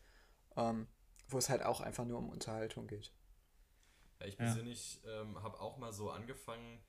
ähm, 0.57 0.87
wo 1.29 1.37
es 1.37 1.47
halt 1.47 1.63
auch 1.63 1.79
einfach 1.79 2.03
nur 2.03 2.17
um 2.17 2.27
Unterhaltung 2.27 2.85
geht. 2.85 3.13
Ja, 4.19 4.25
ich 4.25 4.35
persönlich 4.35 4.99
ja. 5.05 5.21
ähm, 5.21 5.41
habe 5.41 5.57
auch 5.61 5.77
mal 5.77 5.93
so 5.93 6.11
angefangen, 6.11 6.81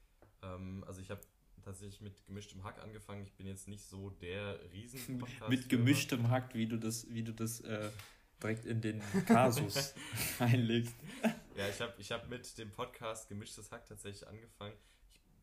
ähm, 0.42 0.82
also 0.88 1.00
ich 1.00 1.08
habe 1.08 1.20
tatsächlich 1.62 2.00
mit 2.00 2.26
gemischtem 2.26 2.64
Hack 2.64 2.82
angefangen. 2.82 3.22
Ich 3.22 3.32
bin 3.36 3.46
jetzt 3.46 3.68
nicht 3.68 3.84
so 3.84 4.10
der 4.10 4.58
riesen 4.72 5.22
mit 5.48 5.68
gemischtem 5.68 6.28
Hack, 6.28 6.52
wie 6.54 6.66
du 6.66 6.76
das, 6.76 7.08
wie 7.10 7.22
du 7.22 7.32
das 7.32 7.60
äh, 7.60 7.90
direkt 8.42 8.64
in 8.64 8.80
den 8.80 9.00
Kasus 9.26 9.94
einlegst. 10.40 10.96
Ja, 11.54 11.68
ich 11.68 11.80
habe 11.80 11.94
ich 11.98 12.10
hab 12.10 12.28
mit 12.28 12.58
dem 12.58 12.72
Podcast 12.72 13.28
Gemischtes 13.28 13.70
Hack 13.70 13.86
tatsächlich 13.86 14.26
angefangen. 14.26 14.74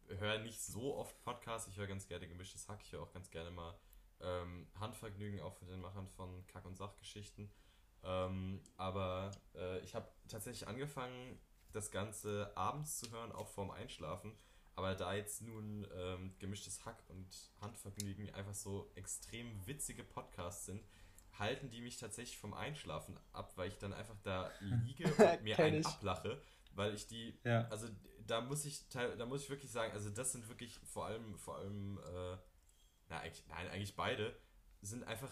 Höre 0.07 0.39
nicht 0.39 0.61
so 0.61 0.95
oft 0.95 1.21
Podcasts, 1.23 1.67
ich 1.69 1.77
höre 1.77 1.87
ganz 1.87 2.07
gerne 2.07 2.27
Gemischtes 2.27 2.67
Hack, 2.67 2.79
ich 2.81 2.91
höre 2.91 3.03
auch 3.03 3.11
ganz 3.11 3.29
gerne 3.29 3.51
mal 3.51 3.77
ähm, 4.21 4.67
Handvergnügen, 4.79 5.41
auch 5.41 5.53
von 5.53 5.67
den 5.67 5.81
Machern 5.81 6.07
von 6.07 6.45
Kack- 6.47 6.65
und 6.65 6.77
Sachgeschichten. 6.77 7.51
Ähm, 8.03 8.61
aber 8.77 9.31
äh, 9.55 9.79
ich 9.79 9.95
habe 9.95 10.07
tatsächlich 10.27 10.67
angefangen, 10.67 11.39
das 11.73 11.91
Ganze 11.91 12.51
abends 12.55 12.99
zu 12.99 13.11
hören, 13.11 13.31
auch 13.31 13.47
vorm 13.47 13.71
Einschlafen. 13.71 14.33
Aber 14.75 14.93
da 14.95 15.13
jetzt 15.13 15.41
nun 15.41 15.87
ähm, 15.95 16.35
gemischtes 16.39 16.85
Hack 16.85 17.03
und 17.09 17.27
Handvergnügen 17.61 18.33
einfach 18.33 18.53
so 18.53 18.91
extrem 18.95 19.65
witzige 19.65 20.03
Podcasts 20.03 20.67
sind, 20.67 20.83
halten 21.39 21.69
die 21.69 21.81
mich 21.81 21.97
tatsächlich 21.97 22.37
vom 22.37 22.53
Einschlafen 22.53 23.19
ab, 23.33 23.53
weil 23.55 23.69
ich 23.69 23.77
dann 23.77 23.93
einfach 23.93 24.17
da 24.23 24.51
liege 24.59 25.05
und 25.05 25.43
mir 25.43 25.57
einen 25.57 25.85
ablache, 25.85 26.41
weil 26.73 26.93
ich 26.93 27.07
die, 27.07 27.37
ja. 27.43 27.67
also 27.69 27.87
da 28.27 28.41
muss 28.41 28.65
ich, 28.65 28.87
da 28.89 29.25
muss 29.25 29.43
ich 29.43 29.49
wirklich 29.49 29.71
sagen, 29.71 29.93
also 29.93 30.09
das 30.09 30.31
sind 30.31 30.47
wirklich 30.49 30.79
vor 30.85 31.05
allem, 31.05 31.37
vor 31.37 31.57
allem, 31.57 31.97
äh, 31.97 32.37
na, 33.09 33.19
eigentlich, 33.19 33.45
nein, 33.47 33.67
eigentlich 33.69 33.95
beide, 33.95 34.37
sind 34.81 35.03
einfach 35.05 35.31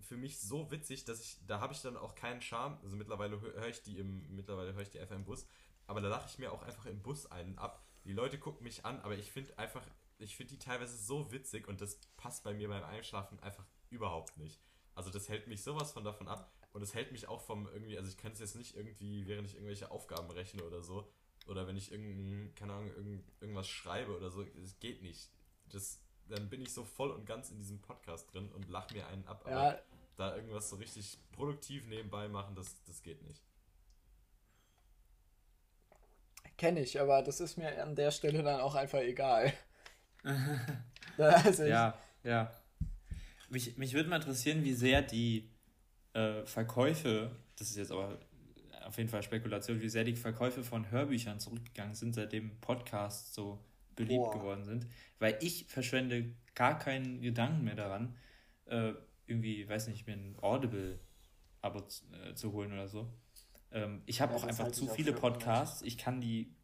für 0.00 0.16
mich 0.16 0.40
so 0.40 0.70
witzig, 0.70 1.04
dass 1.04 1.20
ich, 1.20 1.38
da 1.46 1.60
habe 1.60 1.72
ich 1.72 1.82
dann 1.82 1.96
auch 1.96 2.14
keinen 2.14 2.40
Charme, 2.40 2.78
also 2.82 2.96
mittlerweile 2.96 3.40
höre 3.40 3.68
ich 3.68 3.82
die 3.82 3.98
im, 3.98 4.34
mittlerweile 4.34 4.74
höre 4.74 4.82
ich 4.82 4.90
die 4.90 4.98
einfach 4.98 5.14
im 5.14 5.24
Bus, 5.24 5.46
aber 5.86 6.00
da 6.00 6.08
lache 6.08 6.28
ich 6.28 6.38
mir 6.38 6.52
auch 6.52 6.62
einfach 6.62 6.86
im 6.86 7.02
Bus 7.02 7.26
einen 7.26 7.58
ab. 7.58 7.84
Die 8.04 8.12
Leute 8.12 8.38
gucken 8.38 8.64
mich 8.64 8.84
an, 8.84 9.00
aber 9.00 9.16
ich 9.16 9.30
finde 9.30 9.56
einfach, 9.58 9.86
ich 10.18 10.36
finde 10.36 10.54
die 10.54 10.58
teilweise 10.58 10.96
so 10.96 11.30
witzig 11.32 11.68
und 11.68 11.80
das 11.80 11.98
passt 12.16 12.44
bei 12.44 12.54
mir 12.54 12.68
beim 12.68 12.84
Einschlafen 12.84 13.38
einfach 13.40 13.66
überhaupt 13.90 14.36
nicht. 14.36 14.60
Also 14.94 15.10
das 15.10 15.28
hält 15.28 15.46
mich 15.46 15.62
sowas 15.62 15.92
von 15.92 16.04
davon 16.04 16.28
ab 16.28 16.52
und 16.72 16.82
es 16.82 16.94
hält 16.94 17.12
mich 17.12 17.28
auch 17.28 17.40
vom 17.40 17.68
irgendwie, 17.68 17.98
also 17.98 18.10
ich 18.10 18.16
kann 18.16 18.32
es 18.32 18.38
jetzt 18.38 18.56
nicht 18.56 18.76
irgendwie, 18.76 19.26
während 19.26 19.46
ich 19.48 19.54
irgendwelche 19.54 19.90
Aufgaben 19.90 20.30
rechne 20.30 20.64
oder 20.64 20.82
so, 20.82 21.10
oder 21.46 21.66
wenn 21.66 21.76
ich 21.76 21.90
irgendein, 21.90 22.54
keine 22.54 22.74
Ahnung, 22.74 22.88
irgend, 22.88 23.24
irgendwas 23.40 23.68
schreibe 23.68 24.16
oder 24.16 24.30
so, 24.30 24.44
es 24.62 24.78
geht 24.78 25.02
nicht. 25.02 25.30
Das, 25.70 26.00
dann 26.28 26.48
bin 26.48 26.62
ich 26.62 26.72
so 26.72 26.84
voll 26.84 27.10
und 27.10 27.26
ganz 27.26 27.50
in 27.50 27.58
diesem 27.58 27.80
Podcast 27.80 28.32
drin 28.32 28.50
und 28.52 28.68
lach 28.68 28.90
mir 28.92 29.06
einen 29.08 29.26
ab, 29.26 29.42
aber 29.44 29.74
ja. 29.74 29.78
da 30.16 30.36
irgendwas 30.36 30.70
so 30.70 30.76
richtig 30.76 31.18
produktiv 31.32 31.86
nebenbei 31.86 32.28
machen, 32.28 32.54
das, 32.54 32.82
das 32.84 33.02
geht 33.02 33.22
nicht. 33.22 33.42
Kenne 36.56 36.80
ich, 36.80 37.00
aber 37.00 37.22
das 37.22 37.40
ist 37.40 37.56
mir 37.56 37.82
an 37.82 37.96
der 37.96 38.10
Stelle 38.10 38.42
dann 38.42 38.60
auch 38.60 38.74
einfach 38.74 39.00
egal. 39.00 39.52
also 41.16 41.64
ja, 41.64 41.98
ja. 42.22 42.54
Mich, 43.48 43.76
mich 43.78 43.94
würde 43.94 44.08
mal 44.08 44.16
interessieren, 44.16 44.62
wie 44.62 44.74
sehr 44.74 45.02
die 45.02 45.50
äh, 46.12 46.44
Verkäufe, 46.44 47.34
das 47.56 47.70
ist 47.70 47.76
jetzt 47.76 47.92
aber 47.92 48.18
auf 48.84 48.96
jeden 48.98 49.08
Fall 49.08 49.22
Spekulation, 49.22 49.80
wie 49.80 49.88
sehr 49.88 50.04
die 50.04 50.16
Verkäufe 50.16 50.62
von 50.64 50.90
Hörbüchern 50.90 51.40
zurückgegangen 51.40 51.94
sind, 51.94 52.14
seitdem 52.14 52.58
Podcasts 52.60 53.34
so 53.34 53.64
beliebt 53.96 54.24
Boah. 54.24 54.34
geworden 54.34 54.64
sind. 54.64 54.86
Weil 55.18 55.36
ich 55.40 55.66
verschwende 55.66 56.34
gar 56.54 56.78
keinen 56.78 57.20
Gedanken 57.20 57.64
mehr 57.64 57.74
daran, 57.74 58.16
äh, 58.66 58.92
irgendwie, 59.26 59.68
weiß 59.68 59.88
nicht, 59.88 60.06
mir 60.06 60.14
ein 60.14 60.36
Audible-Abo 60.40 61.78
äh, 61.78 62.34
zu 62.34 62.52
holen 62.52 62.72
oder 62.72 62.88
so. 62.88 63.12
Ähm, 63.72 64.02
ich 64.06 64.20
habe 64.20 64.32
ja, 64.32 64.38
auch 64.38 64.44
einfach 64.44 64.70
zu 64.72 64.88
viele 64.88 65.12
Podcasts. 65.12 65.82
Ich 65.82 65.98
kann 65.98 66.20
die 66.20 66.54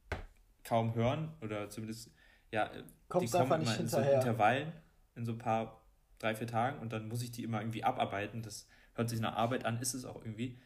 kaum 0.65 0.95
hören 0.95 1.33
oder 1.41 1.71
zumindest, 1.71 2.11
ja, 2.51 2.71
Kommst 3.09 3.33
die 3.33 3.39
kommen 3.39 3.63
immer 3.63 3.79
in 3.79 3.89
so 3.89 3.99
Intervallen, 3.99 4.73
in 5.15 5.25
so 5.25 5.33
ein 5.33 5.39
paar, 5.39 5.83
drei, 6.19 6.35
vier 6.35 6.47
Tagen 6.47 6.81
und 6.81 6.93
dann 6.93 7.09
muss 7.09 7.23
ich 7.23 7.31
die 7.31 7.45
immer 7.45 7.61
irgendwie 7.61 7.85
abarbeiten. 7.85 8.43
Das 8.43 8.67
hört 8.95 9.11
sich 9.11 9.21
nach 9.21 9.37
Arbeit 9.37 9.65
an, 9.65 9.81
ist 9.81 9.95
es 9.95 10.05
auch 10.05 10.17
irgendwie. 10.17 10.59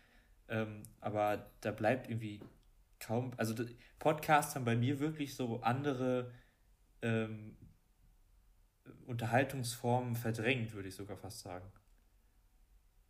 Ähm, 0.51 0.83
aber 1.01 1.51
da 1.63 1.71
bleibt 1.71 2.09
irgendwie 2.09 2.41
kaum, 2.99 3.33
also 3.39 3.55
Podcasts 3.99 4.55
haben 4.55 4.65
bei 4.65 4.77
mir 4.77 5.01
wirklich 5.01 5.35
so 5.35 5.61
andere 5.63 6.31
ähm, 7.01 7.57
Unterhaltungsformen 9.07 10.17
verdrängt, 10.17 10.75
würde 10.75 10.89
ich 10.89 10.95
sogar 10.95 11.17
fast 11.17 11.41
sagen. 11.41 11.73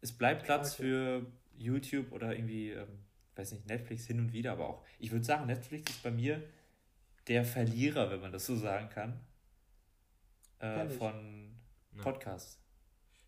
Es 0.01 0.13
bleibt 0.13 0.45
Platz 0.45 0.75
okay. 0.75 0.83
für 0.83 1.27
YouTube 1.57 2.13
oder 2.13 2.35
irgendwie 2.35 2.71
ähm, 2.71 3.05
weiß 3.41 3.53
nicht, 3.53 3.67
Netflix 3.67 4.07
hin 4.07 4.21
und 4.21 4.33
wieder, 4.33 4.53
aber 4.53 4.69
auch, 4.69 4.85
ich 4.99 5.11
würde 5.11 5.25
sagen, 5.25 5.47
Netflix 5.47 5.91
ist 5.91 6.03
bei 6.03 6.11
mir 6.11 6.43
der 7.27 7.45
Verlierer, 7.45 8.11
wenn 8.11 8.21
man 8.21 8.33
das 8.33 8.47
so 8.47 8.57
sagen 8.57 8.89
kann, 8.91 9.21
äh, 10.59 10.89
von 10.91 11.57
Podcasts. 11.99 12.61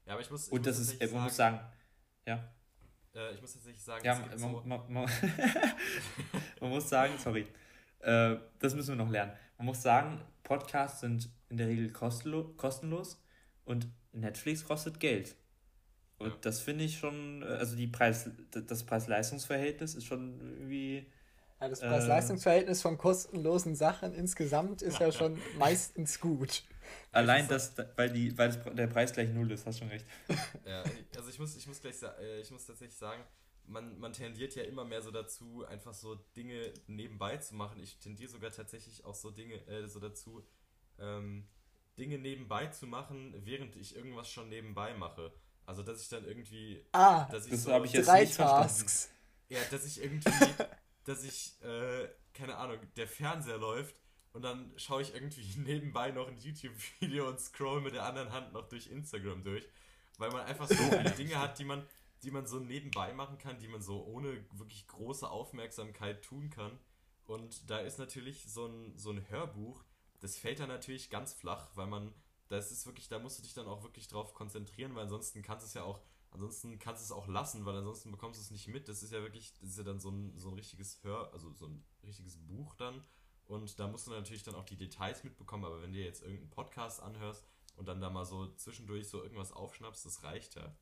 Ja, 0.06 0.12
aber 0.14 0.22
ich 0.22 0.30
muss. 0.30 0.48
Ich 0.48 0.52
und 0.52 0.66
das 0.66 0.78
ist, 0.78 1.00
man 1.00 1.08
sagen, 1.08 1.24
muss 1.24 1.36
sagen, 1.36 1.60
ja. 2.26 2.52
Äh, 3.14 3.34
ich 3.34 3.40
muss 3.40 3.52
tatsächlich 3.52 3.82
sagen, 3.82 4.04
ja, 4.04 4.18
man, 4.18 4.38
so 4.38 4.48
man, 4.64 4.80
man, 4.88 5.10
man, 6.60 6.70
muss 6.70 6.88
sagen, 6.88 7.14
sorry, 7.18 7.46
äh, 8.00 8.36
das 8.58 8.74
müssen 8.74 8.96
wir 8.96 9.04
noch 9.04 9.10
lernen. 9.10 9.32
Man 9.58 9.66
muss 9.66 9.82
sagen, 9.82 10.20
Podcasts 10.42 11.00
sind 11.00 11.28
in 11.48 11.56
der 11.56 11.68
Regel 11.68 11.90
kostenlos 11.92 13.22
und 13.64 13.88
Netflix 14.12 14.64
kostet 14.64 15.00
Geld. 15.00 15.36
Und 16.18 16.30
ja. 16.30 16.36
das 16.40 16.60
finde 16.60 16.84
ich 16.84 16.98
schon, 16.98 17.42
äh, 17.42 17.46
also 17.46 17.76
die 17.76 17.86
Preis, 17.86 18.30
das 18.50 18.84
Preis-Leistungs-Verhältnis 18.84 19.94
ist 19.94 20.06
schon 20.06 20.40
irgendwie. 20.40 21.06
Ja, 21.60 21.68
das 21.68 21.80
Preis-Leistungs-Verhältnis 21.80 22.82
von 22.82 22.96
kostenlosen 22.98 23.74
Sachen 23.74 24.14
insgesamt 24.14 24.82
ist 24.82 24.98
ja 24.98 25.12
schon 25.12 25.38
meistens 25.58 26.20
gut. 26.20 26.64
Allein 27.12 27.46
das, 27.48 27.74
weil, 27.96 28.10
die, 28.10 28.36
weil 28.36 28.50
der 28.74 28.86
Preis 28.86 29.12
gleich 29.12 29.30
null 29.30 29.50
ist, 29.52 29.66
hast 29.66 29.78
schon 29.78 29.88
recht. 29.88 30.04
Ja, 30.64 30.82
also 31.22 31.30
ich 31.30 31.38
muss, 31.38 31.56
ich 31.56 31.66
muss 31.68 31.80
gleich 31.80 32.02
äh, 32.02 32.40
ich 32.40 32.50
muss 32.50 32.66
tatsächlich 32.66 32.98
sagen, 32.98 33.22
man, 33.66 33.96
man 34.00 34.12
tendiert 34.12 34.56
ja 34.56 34.64
immer 34.64 34.84
mehr 34.84 35.02
so 35.02 35.12
dazu, 35.12 35.64
einfach 35.64 35.94
so 35.94 36.16
Dinge 36.36 36.74
nebenbei 36.88 37.36
zu 37.36 37.54
machen. 37.54 37.78
Ich 37.78 37.98
tendiere 37.98 38.28
sogar 38.28 38.50
tatsächlich 38.50 39.04
auch 39.04 39.14
so 39.14 39.30
Dinge, 39.30 39.54
äh, 39.68 39.86
so 39.86 40.00
dazu, 40.00 40.44
ähm, 40.98 41.46
Dinge 41.96 42.18
nebenbei 42.18 42.66
zu 42.66 42.88
machen, 42.88 43.34
während 43.44 43.76
ich 43.76 43.94
irgendwas 43.94 44.28
schon 44.28 44.48
nebenbei 44.48 44.94
mache. 44.94 45.32
Also, 45.64 45.84
dass 45.84 46.02
ich 46.02 46.08
dann 46.08 46.24
irgendwie. 46.24 46.84
Ah, 46.90 47.26
dass 47.30 47.44
ich 47.44 47.52
das 47.52 47.62
so, 47.62 47.72
habe 47.72 47.86
ich 47.86 47.92
jetzt 47.92 48.08
drei 48.08 48.24
nicht 48.24 48.34
Tasks. 48.34 49.08
Ja, 49.48 49.60
dass 49.70 49.86
ich 49.86 50.02
irgendwie. 50.02 50.28
dass 51.04 51.22
ich, 51.22 51.62
äh, 51.62 52.08
keine 52.34 52.56
Ahnung, 52.56 52.80
der 52.96 53.06
Fernseher 53.06 53.58
läuft 53.58 53.94
und 54.32 54.42
dann 54.42 54.72
schaue 54.76 55.02
ich 55.02 55.14
irgendwie 55.14 55.46
nebenbei 55.56 56.10
noch 56.10 56.26
ein 56.26 56.36
YouTube-Video 56.36 57.28
und 57.28 57.38
scroll 57.38 57.80
mit 57.80 57.94
der 57.94 58.06
anderen 58.06 58.32
Hand 58.32 58.52
noch 58.52 58.68
durch 58.68 58.88
Instagram 58.88 59.44
durch. 59.44 59.68
Weil 60.18 60.30
man 60.30 60.42
einfach 60.42 60.68
so 60.68 60.74
viele 60.74 61.10
Dinge 61.10 61.38
hat, 61.38 61.58
die 61.58 61.64
man, 61.64 61.86
die 62.22 62.30
man 62.30 62.46
so 62.46 62.58
nebenbei 62.58 63.12
machen 63.12 63.38
kann, 63.38 63.58
die 63.58 63.68
man 63.68 63.82
so 63.82 64.04
ohne 64.04 64.44
wirklich 64.52 64.86
große 64.86 65.28
Aufmerksamkeit 65.28 66.22
tun 66.22 66.50
kann. 66.50 66.78
Und 67.24 67.70
da 67.70 67.78
ist 67.78 67.98
natürlich 67.98 68.44
so 68.44 68.66
ein, 68.66 68.96
so 68.96 69.10
ein 69.10 69.28
Hörbuch, 69.28 69.84
das 70.20 70.36
fällt 70.36 70.60
dann 70.60 70.68
natürlich 70.68 71.10
ganz 71.10 71.34
flach, 71.34 71.70
weil 71.74 71.86
man, 71.86 72.12
das 72.48 72.70
ist 72.70 72.86
wirklich, 72.86 73.08
da 73.08 73.18
musst 73.18 73.38
du 73.38 73.42
dich 73.42 73.54
dann 73.54 73.66
auch 73.66 73.82
wirklich 73.82 74.08
drauf 74.08 74.34
konzentrieren, 74.34 74.94
weil 74.94 75.04
ansonsten 75.04 75.42
kannst 75.42 75.64
du 75.64 75.68
es 75.68 75.74
ja 75.74 75.82
auch, 75.82 76.00
ansonsten 76.30 76.78
kannst 76.78 77.02
du 77.02 77.04
es 77.06 77.12
auch 77.12 77.26
lassen, 77.26 77.64
weil 77.64 77.76
ansonsten 77.76 78.12
bekommst 78.12 78.38
du 78.38 78.42
es 78.42 78.50
nicht 78.50 78.68
mit. 78.68 78.88
Das 78.88 79.02
ist 79.02 79.12
ja 79.12 79.20
wirklich, 79.20 79.52
das 79.60 79.70
ist 79.70 79.78
ja 79.78 79.84
dann 79.84 79.98
so 79.98 80.10
ein, 80.10 80.38
so 80.38 80.48
ein 80.48 80.54
richtiges 80.54 81.02
Hör, 81.02 81.32
also 81.32 81.52
so 81.54 81.66
ein 81.66 81.84
richtiges 82.04 82.36
Buch 82.36 82.74
dann. 82.76 83.02
Und 83.46 83.78
da 83.80 83.88
musst 83.88 84.06
du 84.06 84.12
natürlich 84.12 84.44
dann 84.44 84.54
auch 84.54 84.64
die 84.64 84.76
Details 84.76 85.24
mitbekommen, 85.24 85.64
aber 85.64 85.82
wenn 85.82 85.92
du 85.92 85.98
jetzt 85.98 86.22
irgendeinen 86.22 86.50
Podcast 86.50 87.02
anhörst 87.02 87.44
und 87.82 87.88
dann 87.88 88.00
da 88.00 88.10
mal 88.10 88.24
so 88.24 88.46
zwischendurch 88.54 89.08
so 89.08 89.24
irgendwas 89.24 89.52
aufschnappst, 89.52 90.06
das 90.06 90.22
reicht 90.22 90.54
ja. 90.54 90.72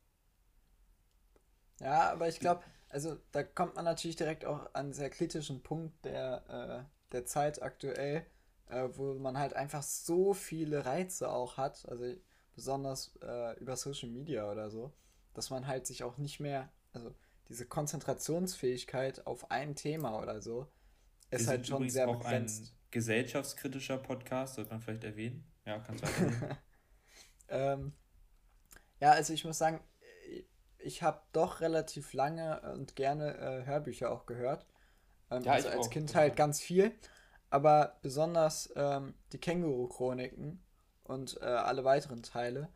Ja, 1.80 2.12
aber 2.12 2.28
ich 2.28 2.40
glaube, 2.40 2.62
also 2.90 3.16
da 3.32 3.42
kommt 3.42 3.76
man 3.76 3.86
natürlich 3.86 4.16
direkt 4.16 4.44
auch 4.44 4.66
an 4.74 4.86
einen 4.86 4.92
sehr 4.92 5.08
kritischen 5.08 5.62
Punkt 5.62 6.04
der, 6.04 6.44
äh, 6.86 7.12
der 7.12 7.24
Zeit 7.24 7.62
aktuell, 7.62 8.26
äh, 8.68 8.88
wo 8.92 9.14
man 9.14 9.38
halt 9.38 9.54
einfach 9.54 9.82
so 9.82 10.34
viele 10.34 10.84
Reize 10.84 11.30
auch 11.30 11.56
hat, 11.56 11.88
also 11.88 12.04
besonders 12.54 13.16
äh, 13.22 13.58
über 13.58 13.76
Social 13.76 14.10
Media 14.10 14.50
oder 14.52 14.68
so, 14.68 14.92
dass 15.32 15.48
man 15.48 15.66
halt 15.66 15.86
sich 15.86 16.04
auch 16.04 16.18
nicht 16.18 16.38
mehr, 16.38 16.70
also 16.92 17.14
diese 17.48 17.64
Konzentrationsfähigkeit 17.64 19.26
auf 19.26 19.50
ein 19.50 19.74
Thema 19.74 20.20
oder 20.20 20.42
so, 20.42 20.70
ist 21.30 21.48
halt 21.48 21.66
schon 21.66 21.88
sehr 21.88 22.10
auch 22.10 22.18
begrenzt. 22.18 22.74
Ein 22.74 22.90
gesellschaftskritischer 22.90 23.96
Podcast, 23.96 24.56
sollte 24.56 24.70
man 24.70 24.82
vielleicht 24.82 25.04
erwähnen. 25.04 25.50
Ja, 25.64 25.78
kannst 25.78 26.04
du. 26.04 26.08
ähm, 27.50 27.92
ja, 29.00 29.12
also 29.12 29.32
ich 29.32 29.44
muss 29.44 29.58
sagen, 29.58 29.80
ich 30.78 31.02
habe 31.02 31.20
doch 31.32 31.60
relativ 31.60 32.12
lange 32.12 32.60
und 32.72 32.96
gerne 32.96 33.36
äh, 33.36 33.66
Hörbücher 33.66 34.10
auch 34.10 34.26
gehört. 34.26 34.66
Ähm, 35.30 35.42
ja, 35.42 35.52
also 35.52 35.68
als 35.68 35.86
auch. 35.86 35.90
Kind 35.90 36.14
halt 36.14 36.36
ganz 36.36 36.60
viel. 36.60 36.92
Aber 37.50 37.98
besonders 38.02 38.72
ähm, 38.76 39.14
die 39.32 39.38
Känguru-Chroniken 39.38 40.62
und 41.04 41.40
äh, 41.40 41.46
alle 41.46 41.84
weiteren 41.84 42.22
Teile, 42.22 42.68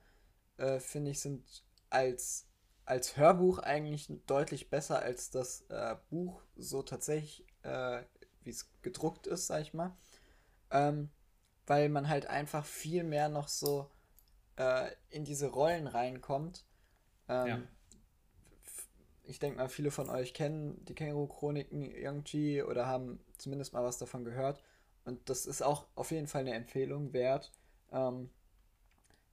äh, 0.57 0.81
finde 0.81 1.13
ich, 1.13 1.21
sind 1.21 1.65
als, 1.91 2.49
als 2.85 3.17
Hörbuch 3.17 3.61
eigentlich 3.61 4.11
deutlich 4.27 4.71
besser 4.71 5.01
als 5.01 5.31
das 5.31 5.63
äh, 5.69 5.95
Buch 6.11 6.43
so 6.57 6.83
tatsächlich, 6.83 7.47
äh, 7.63 8.03
wie 8.43 8.51
es 8.51 8.69
gedruckt 8.83 9.27
ist, 9.27 9.47
sag 9.47 9.63
ich 9.63 9.75
mal. 9.75 9.97
Ähm, 10.71 11.11
weil 11.67 11.89
man 11.89 12.09
halt 12.09 12.27
einfach 12.27 12.65
viel 12.65 13.05
mehr 13.05 13.29
noch 13.29 13.49
so 13.49 13.91
äh, 14.57 14.91
in 15.11 15.25
diese 15.25 15.49
Rollen 15.49 15.87
reinkommt. 15.87 16.65
Ähm, 17.29 17.47
ja 17.47 17.63
ich 19.25 19.39
denke 19.39 19.59
mal, 19.59 19.69
viele 19.69 19.91
von 19.91 20.11
euch 20.11 20.35
kennen 20.35 20.85
die 20.85 20.95
Känguru-Chroniken 20.95 21.91
irgendwie 21.91 22.63
oder 22.63 22.87
haben 22.87 23.21
zumindest 23.39 23.73
mal 23.73 23.83
was 23.83 23.99
davon 23.99 24.25
gehört. 24.25 24.63
Und 25.05 25.29
das 25.29 25.47
ist 25.47 25.63
auch 25.63 25.87
auf 25.95 26.11
jeden 26.11 26.27
Fall 26.27 26.43
eine 26.43 26.55
Empfehlung 26.55 27.13
wert, 27.13 27.53
ähm, 27.93 28.31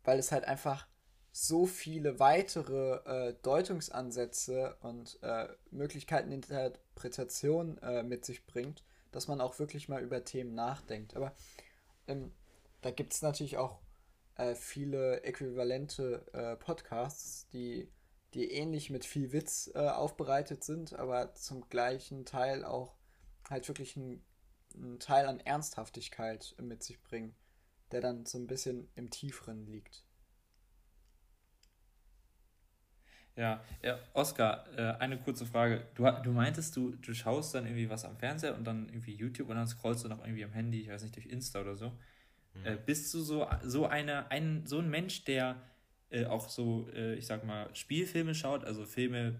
weil 0.04 0.20
es 0.20 0.32
halt 0.32 0.46
einfach 0.46 0.88
so 1.34 1.66
viele 1.66 2.20
weitere 2.20 3.30
äh, 3.30 3.36
Deutungsansätze 3.42 4.76
und 4.82 5.20
äh, 5.24 5.48
Möglichkeiten 5.72 6.30
der 6.42 6.68
Interpretation 6.68 7.78
äh, 7.80 8.04
mit 8.04 8.26
sich 8.26 8.46
bringt, 8.46 8.84
dass 9.12 9.28
man 9.28 9.40
auch 9.40 9.60
wirklich 9.60 9.88
mal 9.88 10.02
über 10.02 10.24
Themen 10.26 10.54
nachdenkt. 10.56 11.16
Aber 11.16 11.34
ähm, 12.08 12.34
da 12.82 12.92
gibt 12.92 13.14
es 13.14 13.22
natürlich 13.22 13.58
auch 13.58 13.80
äh, 14.42 14.56
viele 14.56 15.24
äquivalente 15.24 16.26
äh, 16.34 16.56
Podcasts, 16.56 17.48
die 17.50 17.92
die 18.34 18.52
ähnlich 18.52 18.90
mit 18.90 19.06
viel 19.06 19.34
Witz 19.34 19.70
äh, 19.76 19.80
aufbereitet 19.80 20.64
sind, 20.64 20.94
aber 20.94 21.34
zum 21.34 21.68
gleichen 21.68 22.26
Teil 22.26 22.64
auch 22.64 22.96
halt 23.50 23.68
wirklich 23.68 23.98
einen, 23.98 24.24
Teil 25.00 25.28
an 25.28 25.42
Ernsthaftigkeit 25.42 26.56
mit 26.62 26.82
sich 26.82 27.04
bringen, 27.04 27.36
der 27.92 28.00
dann 28.00 28.26
so 28.26 28.38
ein 28.38 28.48
bisschen 28.48 28.90
im 28.96 29.10
Tieferen 29.10 29.66
liegt. 29.68 30.06
Ja, 33.36 33.62
ja 33.84 34.00
Oskar, 34.14 34.66
äh, 34.78 34.94
eine 35.00 35.20
kurze 35.20 35.46
Frage. 35.46 35.86
Du, 35.96 36.10
du 36.24 36.32
meintest, 36.32 36.78
du, 36.78 36.92
du 36.92 37.14
schaust 37.14 37.54
dann 37.54 37.66
irgendwie 37.66 37.90
was 37.90 38.06
am 38.06 38.18
Fernseher 38.18 38.56
und 38.56 38.64
dann 38.64 38.88
irgendwie 38.88 39.14
YouTube 39.14 39.50
und 39.50 39.58
dann 39.58 39.68
scrollst 39.68 40.06
du 40.06 40.08
noch 40.08 40.24
irgendwie 40.24 40.46
am 40.46 40.54
Handy, 40.54 40.80
ich 40.80 40.90
weiß 40.90 41.04
nicht, 41.04 41.18
durch 41.18 41.26
Insta 41.26 41.60
oder 41.60 41.76
so. 41.76 41.92
Mhm. 42.54 42.66
Äh, 42.66 42.78
bist 42.86 43.14
du 43.14 43.22
so, 43.22 43.48
so, 43.64 43.86
eine, 43.86 44.30
ein, 44.32 44.66
so 44.66 44.80
ein 44.80 44.90
Mensch, 44.90 45.24
der 45.24 45.62
äh, 46.10 46.26
auch 46.26 46.50
so, 46.50 46.90
äh, 46.94 47.16
ich 47.16 47.26
sag 47.26 47.44
mal, 47.46 47.74
Spielfilme 47.76 48.36
schaut, 48.36 48.64
also 48.66 48.86
Filme, 48.86 49.40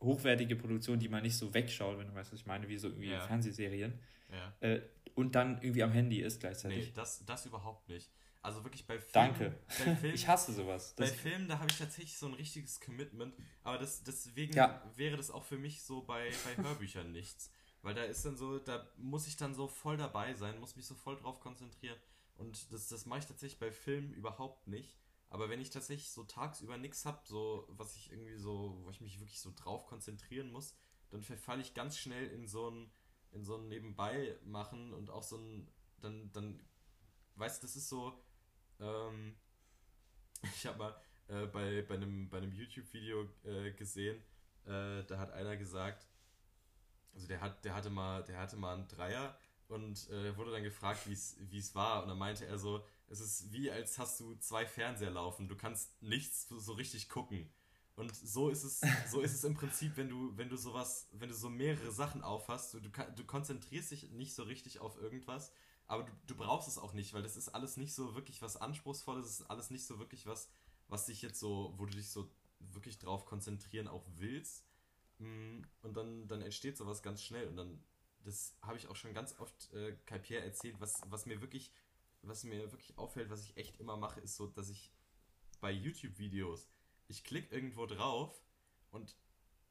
hochwertige 0.00 0.56
Produktionen, 0.56 1.00
die 1.00 1.08
man 1.08 1.22
nicht 1.22 1.36
so 1.36 1.52
wegschaut, 1.54 1.98
wenn 1.98 2.08
du 2.08 2.14
weißt, 2.14 2.32
was 2.32 2.40
ich 2.40 2.46
meine, 2.46 2.68
wie 2.68 2.76
so 2.76 2.88
irgendwie 2.88 3.10
ja. 3.10 3.20
Fernsehserien. 3.20 3.98
Ja. 4.30 4.68
Äh, 4.68 4.82
und 5.14 5.34
dann 5.34 5.62
irgendwie 5.62 5.82
am 5.82 5.92
Handy 5.92 6.20
ist 6.20 6.40
gleichzeitig. 6.40 6.86
Nee, 6.88 6.92
das, 6.94 7.24
das 7.24 7.46
überhaupt 7.46 7.88
nicht. 7.88 8.10
Also 8.42 8.62
wirklich 8.62 8.86
bei 8.86 8.98
Filmen. 8.98 9.12
Danke. 9.12 9.54
Bei 9.66 9.74
Filmen, 9.96 10.14
ich 10.14 10.28
hasse 10.28 10.52
sowas. 10.52 10.94
Das 10.94 11.10
bei 11.10 11.16
Filmen, 11.16 11.48
da 11.48 11.58
habe 11.58 11.68
ich 11.70 11.78
tatsächlich 11.78 12.16
so 12.16 12.26
ein 12.26 12.34
richtiges 12.34 12.80
Commitment. 12.80 13.34
Aber 13.64 13.78
das, 13.78 14.04
deswegen 14.04 14.52
ja. 14.52 14.82
wäre 14.94 15.16
das 15.16 15.30
auch 15.30 15.44
für 15.44 15.58
mich 15.58 15.82
so 15.82 16.02
bei, 16.02 16.30
bei 16.44 16.62
Hörbüchern 16.62 17.10
nichts. 17.12 17.50
Weil 17.86 17.94
da 17.94 18.02
ist 18.02 18.24
dann 18.26 18.36
so, 18.36 18.58
da 18.58 18.84
muss 18.96 19.28
ich 19.28 19.36
dann 19.36 19.54
so 19.54 19.68
voll 19.68 19.96
dabei 19.96 20.34
sein, 20.34 20.58
muss 20.58 20.74
mich 20.74 20.86
so 20.86 20.96
voll 20.96 21.14
drauf 21.14 21.38
konzentrieren. 21.38 21.96
Und 22.36 22.72
das, 22.72 22.88
das 22.88 23.06
mache 23.06 23.20
ich 23.20 23.26
tatsächlich 23.26 23.60
bei 23.60 23.70
Filmen 23.70 24.12
überhaupt 24.12 24.66
nicht. 24.66 24.98
Aber 25.30 25.48
wenn 25.48 25.60
ich 25.60 25.70
tatsächlich 25.70 26.10
so 26.10 26.24
tagsüber 26.24 26.78
nichts 26.78 27.04
habe, 27.04 27.20
so 27.22 27.64
was 27.68 27.94
ich 27.94 28.10
irgendwie 28.10 28.38
so, 28.38 28.76
wo 28.82 28.90
ich 28.90 29.00
mich 29.00 29.20
wirklich 29.20 29.40
so 29.40 29.52
drauf 29.54 29.86
konzentrieren 29.86 30.50
muss, 30.50 30.74
dann 31.10 31.22
verfalle 31.22 31.62
ich 31.62 31.74
ganz 31.74 31.96
schnell 31.96 32.26
in 32.26 32.48
so 32.48 32.68
ein 32.68 32.90
in 33.30 33.44
so 33.44 33.56
ein 33.56 33.68
Nebenbei 33.68 34.36
machen 34.42 34.92
und 34.92 35.08
auch 35.08 35.22
so 35.22 35.36
ein 35.36 35.68
dann 36.00 36.32
dann 36.32 36.58
weißt 37.36 37.62
du, 37.62 37.68
das 37.68 37.76
ist 37.76 37.88
so 37.88 38.20
ähm, 38.80 39.36
ich 40.56 40.66
habe 40.66 40.78
mal 40.78 41.00
äh, 41.28 41.46
bei, 41.46 41.82
bei 41.82 41.94
einem 41.94 42.28
bei 42.28 42.38
einem 42.38 42.52
YouTube 42.52 42.92
Video 42.92 43.28
äh, 43.44 43.70
gesehen, 43.70 44.20
äh, 44.64 45.04
da 45.04 45.18
hat 45.18 45.30
einer 45.30 45.56
gesagt, 45.56 46.08
also 47.16 47.26
der 47.26 47.40
hat 47.40 47.64
der 47.64 47.74
hatte 47.74 47.90
mal 47.90 48.22
der 48.22 48.38
hatte 48.38 48.56
mal 48.56 48.74
einen 48.74 48.86
Dreier 48.86 49.36
und 49.66 50.08
äh, 50.10 50.36
wurde 50.36 50.52
dann 50.52 50.62
gefragt, 50.62 51.00
wie 51.08 51.12
es 51.58 51.74
war 51.74 52.02
und 52.02 52.08
dann 52.08 52.18
meinte 52.18 52.46
er 52.46 52.58
so 52.58 52.84
es 53.08 53.20
ist 53.20 53.52
wie, 53.52 53.70
als 53.70 53.98
hast 53.98 54.18
du 54.20 54.34
zwei 54.36 54.66
Fernseher 54.66 55.10
laufen. 55.10 55.48
Du 55.48 55.56
kannst 55.56 56.00
nichts 56.02 56.48
so 56.48 56.72
richtig 56.72 57.08
gucken. 57.08 57.48
Und 57.94 58.14
so 58.14 58.50
ist 58.50 58.64
es, 58.64 58.80
so 59.10 59.20
ist 59.20 59.34
es 59.34 59.44
im 59.44 59.54
Prinzip, 59.54 59.96
wenn 59.96 60.08
du, 60.08 60.36
wenn 60.36 60.48
du 60.48 60.56
sowas, 60.56 61.08
wenn 61.12 61.28
du 61.28 61.34
so 61.34 61.48
mehrere 61.48 61.90
Sachen 61.92 62.22
aufhast, 62.22 62.74
du, 62.74 62.80
du 62.80 63.24
konzentrierst 63.24 63.90
dich 63.90 64.10
nicht 64.10 64.34
so 64.34 64.42
richtig 64.42 64.80
auf 64.80 65.00
irgendwas, 65.00 65.52
aber 65.86 66.02
du, 66.02 66.12
du 66.26 66.34
brauchst 66.34 66.68
es 66.68 66.78
auch 66.78 66.92
nicht, 66.92 67.14
weil 67.14 67.22
das 67.22 67.36
ist 67.36 67.48
alles 67.48 67.76
nicht 67.76 67.94
so 67.94 68.14
wirklich 68.14 68.42
was 68.42 68.56
Anspruchsvolles, 68.56 69.24
das 69.24 69.40
ist 69.40 69.50
alles 69.50 69.70
nicht 69.70 69.86
so 69.86 69.98
wirklich 69.98 70.26
was, 70.26 70.50
was 70.88 71.06
dich 71.06 71.22
jetzt 71.22 71.40
so, 71.40 71.72
wo 71.78 71.86
du 71.86 71.94
dich 71.96 72.10
so 72.10 72.28
wirklich 72.58 72.98
drauf 72.98 73.24
konzentrieren 73.24 73.88
auch 73.88 74.04
willst. 74.16 74.64
Mm, 75.18 75.62
und 75.82 75.96
dann, 75.96 76.28
dann 76.28 76.42
entsteht 76.42 76.76
sowas 76.76 77.02
ganz 77.02 77.22
schnell 77.22 77.48
und 77.48 77.56
dann, 77.56 77.82
das 78.24 78.56
habe 78.62 78.76
ich 78.76 78.88
auch 78.88 78.96
schon 78.96 79.14
ganz 79.14 79.38
oft 79.38 79.72
äh, 79.72 79.96
Kai 80.04 80.18
Pierre 80.18 80.44
erzählt, 80.44 80.76
was, 80.78 80.92
was 81.06 81.26
mir 81.26 81.40
wirklich 81.40 81.72
was 82.28 82.44
mir 82.44 82.70
wirklich 82.72 82.96
auffällt, 82.98 83.30
was 83.30 83.44
ich 83.44 83.56
echt 83.56 83.78
immer 83.80 83.96
mache, 83.96 84.20
ist 84.20 84.36
so, 84.36 84.46
dass 84.46 84.68
ich 84.68 84.92
bei 85.60 85.70
YouTube-Videos, 85.70 86.68
ich 87.08 87.24
klicke 87.24 87.54
irgendwo 87.54 87.86
drauf 87.86 88.42
und 88.90 89.16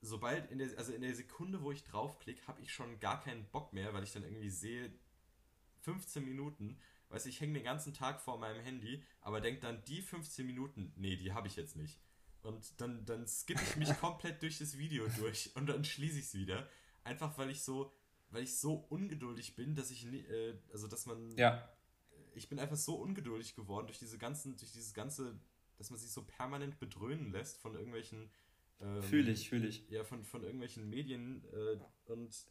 sobald 0.01 0.51
in 0.51 0.59
der, 0.59 0.77
also 0.77 0.93
in 0.93 1.01
der 1.01 1.15
Sekunde, 1.15 1.61
wo 1.61 1.71
ich 1.71 1.83
draufklicke, 1.83 2.47
habe 2.47 2.61
ich 2.61 2.71
schon 2.71 2.99
gar 2.99 3.21
keinen 3.21 3.45
Bock 3.49 3.73
mehr, 3.73 3.93
weil 3.93 4.03
ich 4.03 4.13
dann 4.13 4.23
irgendwie 4.23 4.49
sehe, 4.49 4.93
15 5.81 6.23
Minuten, 6.23 6.79
weiß 7.09 7.27
ich, 7.27 7.39
hänge 7.39 7.53
den 7.53 7.63
ganzen 7.63 7.93
Tag 7.93 8.19
vor 8.21 8.39
meinem 8.39 8.61
Handy, 8.61 9.03
aber 9.21 9.41
denke 9.41 9.61
dann, 9.61 9.83
die 9.85 10.01
15 10.01 10.45
Minuten, 10.45 10.91
nee, 10.95 11.15
die 11.15 11.33
habe 11.33 11.47
ich 11.47 11.55
jetzt 11.55 11.75
nicht. 11.75 11.99
Und 12.45 12.79
dann, 12.79 13.05
dann 13.05 13.27
skippe 13.27 13.61
ich 13.63 13.75
mich 13.75 13.89
komplett 13.99 14.41
durch 14.41 14.59
das 14.59 14.77
Video 14.77 15.07
durch 15.17 15.51
und 15.55 15.67
dann 15.67 15.83
schließe 15.83 16.19
ich 16.19 16.25
es 16.25 16.33
wieder. 16.35 16.69
Einfach 17.03 17.37
weil 17.37 17.49
ich 17.49 17.63
so, 17.63 17.91
weil 18.29 18.43
ich 18.43 18.57
so 18.57 18.75
ungeduldig 18.89 19.55
bin, 19.55 19.75
dass 19.75 19.91
ich, 19.91 20.05
äh, 20.05 20.55
also 20.71 20.87
dass 20.87 21.05
man, 21.05 21.35
ja 21.37 21.67
ich 22.35 22.49
bin 22.49 22.59
einfach 22.59 22.75
so 22.75 22.95
ungeduldig 22.95 23.55
geworden 23.55 23.87
durch 23.87 23.99
diese 23.99 24.17
ganzen, 24.17 24.57
durch 24.57 24.71
dieses 24.71 24.93
ganze, 24.93 25.39
dass 25.77 25.89
man 25.89 25.99
sich 25.99 26.11
so 26.11 26.23
permanent 26.23 26.79
bedröhnen 26.79 27.31
lässt 27.31 27.57
von 27.57 27.75
irgendwelchen. 27.75 28.29
Ähm, 28.81 29.01
fühle 29.01 29.31
ich, 29.31 29.49
fühle 29.49 29.67
ich. 29.67 29.89
Ja, 29.89 30.03
von, 30.03 30.23
von 30.23 30.43
irgendwelchen 30.43 30.89
Medien 30.89 31.43
äh, 31.53 32.11
und 32.11 32.45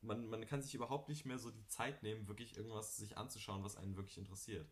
man, 0.00 0.26
man 0.28 0.46
kann 0.46 0.62
sich 0.62 0.74
überhaupt 0.74 1.08
nicht 1.08 1.24
mehr 1.26 1.38
so 1.38 1.50
die 1.50 1.66
Zeit 1.66 2.02
nehmen, 2.02 2.28
wirklich 2.28 2.56
irgendwas 2.56 2.96
sich 2.96 3.18
anzuschauen, 3.18 3.64
was 3.64 3.76
einen 3.76 3.96
wirklich 3.96 4.18
interessiert. 4.18 4.70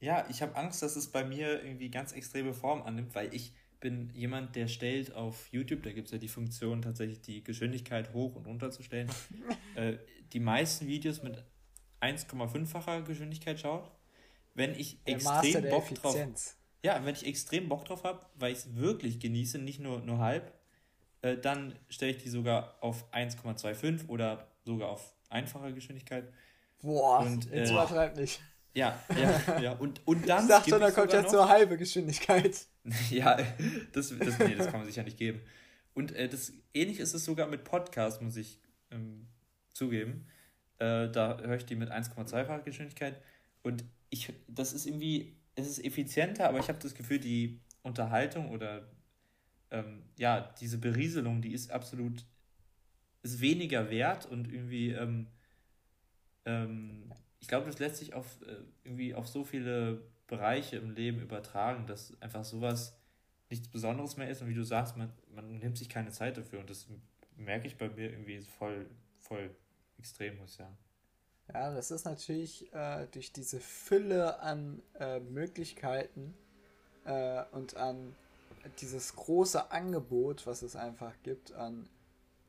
Ja, 0.00 0.26
ich 0.28 0.42
habe 0.42 0.54
Angst, 0.56 0.82
dass 0.82 0.96
es 0.96 1.08
bei 1.08 1.24
mir 1.24 1.62
irgendwie 1.62 1.90
ganz 1.90 2.12
extreme 2.12 2.52
Form 2.52 2.82
annimmt, 2.82 3.14
weil 3.14 3.34
ich 3.34 3.52
bin 3.80 4.10
jemand, 4.14 4.56
der 4.56 4.68
stellt 4.68 5.14
auf 5.14 5.48
YouTube, 5.52 5.82
da 5.82 5.92
gibt 5.92 6.06
es 6.06 6.12
ja 6.12 6.18
die 6.18 6.28
Funktion, 6.28 6.82
tatsächlich 6.82 7.20
die 7.20 7.42
Geschwindigkeit 7.44 8.12
hoch 8.12 8.34
und 8.34 8.46
runter 8.46 8.70
zu 8.70 8.82
stellen. 8.82 9.10
äh, 9.74 9.98
die 10.32 10.40
meisten 10.40 10.86
Videos 10.86 11.22
mit 11.22 11.42
1,5-facher 12.00 13.02
Geschwindigkeit 13.02 13.58
schaut. 13.58 13.90
Wenn 14.54 14.74
ich 14.74 15.02
der 15.04 15.16
extrem 15.16 15.68
Bock 15.68 15.94
drauf. 15.94 16.16
Ja, 16.82 17.04
wenn 17.04 17.14
ich 17.14 17.26
extrem 17.26 17.68
Bock 17.68 17.84
drauf 17.84 18.04
habe, 18.04 18.24
weil 18.34 18.52
ich 18.52 18.58
es 18.58 18.76
wirklich 18.76 19.18
genieße, 19.20 19.58
nicht 19.58 19.80
nur, 19.80 20.00
nur 20.00 20.18
halb, 20.18 20.52
äh, 21.22 21.36
dann 21.36 21.74
stelle 21.88 22.12
ich 22.12 22.18
die 22.22 22.28
sogar 22.28 22.76
auf 22.80 23.12
1,25 23.12 24.08
oder 24.08 24.48
sogar 24.64 24.90
auf 24.90 25.14
einfache 25.28 25.74
Geschwindigkeit. 25.74 26.32
Boah, 26.80 27.20
und, 27.20 27.50
äh, 27.52 27.60
jetzt 27.60 27.70
übertreib 27.70 28.16
nicht. 28.16 28.40
Ja, 28.76 29.02
ja, 29.18 29.60
ja. 29.60 29.72
Und, 29.72 30.06
und 30.06 30.28
dann. 30.28 30.42
Ich 30.42 30.50
dachte 30.50 30.68
schon, 30.68 30.80
da 30.80 30.90
kommt 30.90 31.10
jetzt 31.10 31.30
so 31.30 31.48
halbe 31.48 31.78
Geschwindigkeit. 31.78 32.66
ja, 33.10 33.38
das, 33.92 34.12
das, 34.18 34.38
nee, 34.38 34.54
das 34.54 34.66
kann 34.66 34.80
man 34.80 34.84
sich 34.84 34.96
ja 34.96 35.02
nicht 35.02 35.16
geben. 35.16 35.40
Und 35.94 36.12
äh, 36.12 36.28
das 36.28 36.52
ähnlich 36.74 37.00
ist 37.00 37.14
es 37.14 37.24
sogar 37.24 37.48
mit 37.48 37.64
Podcast, 37.64 38.20
muss 38.20 38.36
ich 38.36 38.60
ähm, 38.90 39.28
zugeben. 39.72 40.26
Äh, 40.78 41.08
da 41.08 41.38
höre 41.38 41.56
ich 41.56 41.64
die 41.64 41.74
mit 41.74 41.90
1,2-facher 41.90 42.60
Geschwindigkeit. 42.64 43.18
Und 43.62 43.82
ich, 44.10 44.30
das 44.46 44.74
ist 44.74 44.84
irgendwie, 44.84 45.38
es 45.54 45.66
ist 45.66 45.82
effizienter, 45.82 46.46
aber 46.46 46.58
ich 46.58 46.68
habe 46.68 46.78
das 46.78 46.94
Gefühl, 46.94 47.18
die 47.18 47.62
Unterhaltung 47.82 48.50
oder 48.50 48.86
ähm, 49.70 50.02
ja, 50.18 50.54
diese 50.60 50.76
Berieselung, 50.76 51.40
die 51.40 51.54
ist 51.54 51.70
absolut, 51.70 52.26
ist 53.22 53.40
weniger 53.40 53.88
wert 53.88 54.26
und 54.26 54.52
irgendwie, 54.52 54.90
ähm, 54.90 55.28
ähm, 56.44 57.10
ich 57.46 57.48
glaube, 57.48 57.66
das 57.66 57.78
lässt 57.78 57.98
sich 57.98 58.12
auf 58.12 58.26
äh, 58.44 58.56
irgendwie 58.82 59.14
auf 59.14 59.28
so 59.28 59.44
viele 59.44 60.02
Bereiche 60.26 60.78
im 60.78 60.90
Leben 60.90 61.20
übertragen, 61.20 61.86
dass 61.86 62.20
einfach 62.20 62.44
sowas 62.44 62.98
nichts 63.50 63.68
Besonderes 63.68 64.16
mehr 64.16 64.28
ist 64.28 64.42
und 64.42 64.48
wie 64.48 64.54
du 64.54 64.64
sagst, 64.64 64.96
man, 64.96 65.12
man 65.32 65.60
nimmt 65.60 65.78
sich 65.78 65.88
keine 65.88 66.10
Zeit 66.10 66.36
dafür 66.36 66.58
und 66.58 66.68
das 66.68 66.88
merke 67.36 67.68
ich 67.68 67.78
bei 67.78 67.88
mir 67.88 68.10
irgendwie 68.10 68.40
voll, 68.40 68.90
voll 69.20 69.54
extrem, 69.96 70.38
muss 70.38 70.50
ich 70.50 70.56
sagen. 70.56 70.76
Ja, 71.54 71.72
das 71.72 71.92
ist 71.92 72.04
natürlich 72.04 72.72
äh, 72.74 73.06
durch 73.12 73.32
diese 73.32 73.60
Fülle 73.60 74.40
an 74.40 74.82
äh, 74.98 75.20
Möglichkeiten 75.20 76.34
äh, 77.04 77.44
und 77.52 77.76
an 77.76 78.12
dieses 78.80 79.14
große 79.14 79.70
Angebot, 79.70 80.48
was 80.48 80.62
es 80.62 80.74
einfach 80.74 81.14
gibt 81.22 81.52
an 81.52 81.88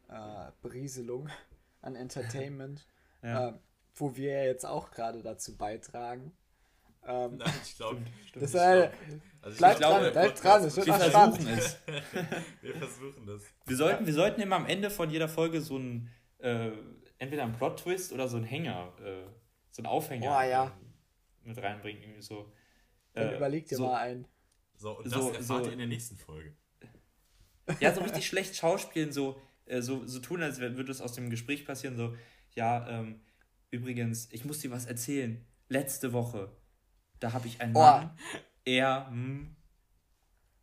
äh, 0.08 0.50
Berieselung, 0.64 1.30
an 1.84 1.96
Entertainment, 1.96 2.88
ja. 3.22 3.60
Äh, 3.98 4.00
wo 4.00 4.16
wir 4.16 4.32
ja 4.34 4.44
jetzt 4.46 4.66
auch 4.66 4.92
gerade 4.92 5.22
dazu 5.22 5.58
beitragen. 5.58 6.32
Ähm, 7.06 7.38
Nein, 7.38 7.54
ich 7.64 7.76
glaube, 7.78 8.02
das 8.34 8.54
äh, 8.54 8.90
also 9.42 9.58
bleibt 9.58 9.82
dran, 9.82 10.12
bleibt 10.12 10.44
dran, 10.44 10.64
es 10.66 10.76
wird 10.76 10.88
wir 10.88 10.94
versuchen 10.94 11.48
es. 11.48 11.78
wir 12.62 12.76
versuchen 12.76 13.26
das. 13.26 13.42
Wir 13.66 13.78
sollten, 13.78 14.06
wir 14.06 14.14
sollten 14.14 14.42
immer 14.42 14.58
am 14.58 14.66
Ende 14.66 14.90
von 14.90 15.10
jeder 15.10 15.30
Folge 15.30 15.62
so 15.62 15.78
ein 15.78 16.10
äh, 16.40 16.72
entweder 17.18 17.44
ein 17.44 17.54
Plot-Twist 17.54 18.12
oder 18.14 18.28
so 18.28 18.38
ein 18.38 18.44
Hänger, 18.44 18.94
äh, 19.04 19.26
so 19.72 19.82
ein 19.82 19.86
Aufhänger 19.86 20.38
oh, 20.38 20.50
ja. 20.50 20.78
mit 21.44 21.58
reinbringen. 21.58 22.02
Irgendwie 22.02 22.22
so. 22.22 22.52
Dann 23.14 23.30
äh, 23.30 23.38
überleg 23.38 23.68
dir 23.68 23.78
so, 23.78 23.88
mal 23.88 23.98
einen. 23.98 24.28
So, 24.76 24.98
und 24.98 25.06
das 25.06 25.14
so, 25.14 25.32
erfahrt 25.32 25.64
so, 25.64 25.70
ihr 25.70 25.74
in 25.74 25.80
der 25.80 25.88
nächsten 25.88 26.18
Folge. 26.18 26.56
Ja, 27.82 27.94
so 27.94 28.00
richtig 28.00 28.26
schlecht 28.26 28.56
schauspielen, 28.56 29.12
so, 29.12 29.42
äh, 29.66 29.82
so, 29.82 30.08
so 30.08 30.20
tun, 30.20 30.42
als 30.42 30.62
würde 30.62 30.90
es 30.90 31.02
aus 31.02 31.12
dem 31.12 31.30
Gespräch 31.30 31.66
passieren, 31.66 31.98
so, 31.98 32.16
ja, 32.56 32.88
ähm, 32.88 33.20
übrigens, 33.72 34.30
ich 34.32 34.46
muss 34.46 34.60
dir 34.60 34.72
was 34.72 34.86
erzählen. 34.86 35.46
Letzte 35.70 36.14
Woche, 36.14 36.52
da 37.20 37.34
habe 37.34 37.48
ich 37.48 37.62
einen 37.62 37.76
oh. 37.76 37.80
Mann, 37.80 38.18
er, 38.64 39.08
hm, 39.08 39.56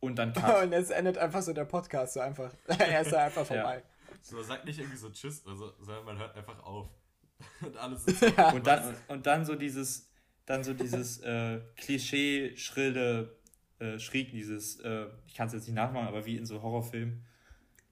und 0.00 0.16
dann 0.16 0.32
Cut. 0.32 0.62
und 0.64 0.72
es 0.72 0.90
endet 0.90 1.18
einfach 1.18 1.42
so 1.42 1.52
der 1.52 1.64
Podcast, 1.64 2.14
so 2.14 2.20
einfach, 2.20 2.52
er 2.66 3.00
ist 3.00 3.12
da 3.12 3.24
einfach 3.24 3.46
vorbei. 3.46 3.76
Ja. 3.76 4.16
So, 4.22 4.42
sagt 4.42 4.64
nicht 4.64 4.78
irgendwie 4.78 4.96
so 4.96 5.10
Tschüss, 5.10 5.46
also, 5.46 5.72
sondern 5.80 6.04
man 6.04 6.18
hört 6.18 6.36
einfach 6.36 6.62
auf. 6.62 6.88
und 7.60 7.76
alles 7.76 8.04
ist 8.04 8.20
so. 8.20 8.26
ja. 8.26 8.52
und, 8.52 8.66
dann, 8.66 8.94
und 9.08 9.26
dann 9.26 9.44
so 9.44 9.54
dieses, 9.54 10.08
dann 10.46 10.62
so 10.62 10.72
dieses 10.72 11.18
äh, 11.20 11.60
Klischee-schrille 11.76 13.36
äh, 13.80 13.98
Schriek, 13.98 14.30
dieses, 14.30 14.80
äh, 14.80 15.06
ich 15.26 15.34
kann 15.34 15.48
es 15.48 15.54
jetzt 15.54 15.66
nicht 15.66 15.74
nachmachen, 15.74 16.06
aber 16.06 16.24
wie 16.24 16.36
in 16.36 16.46
so 16.46 16.62
Horrorfilmen. 16.62 17.24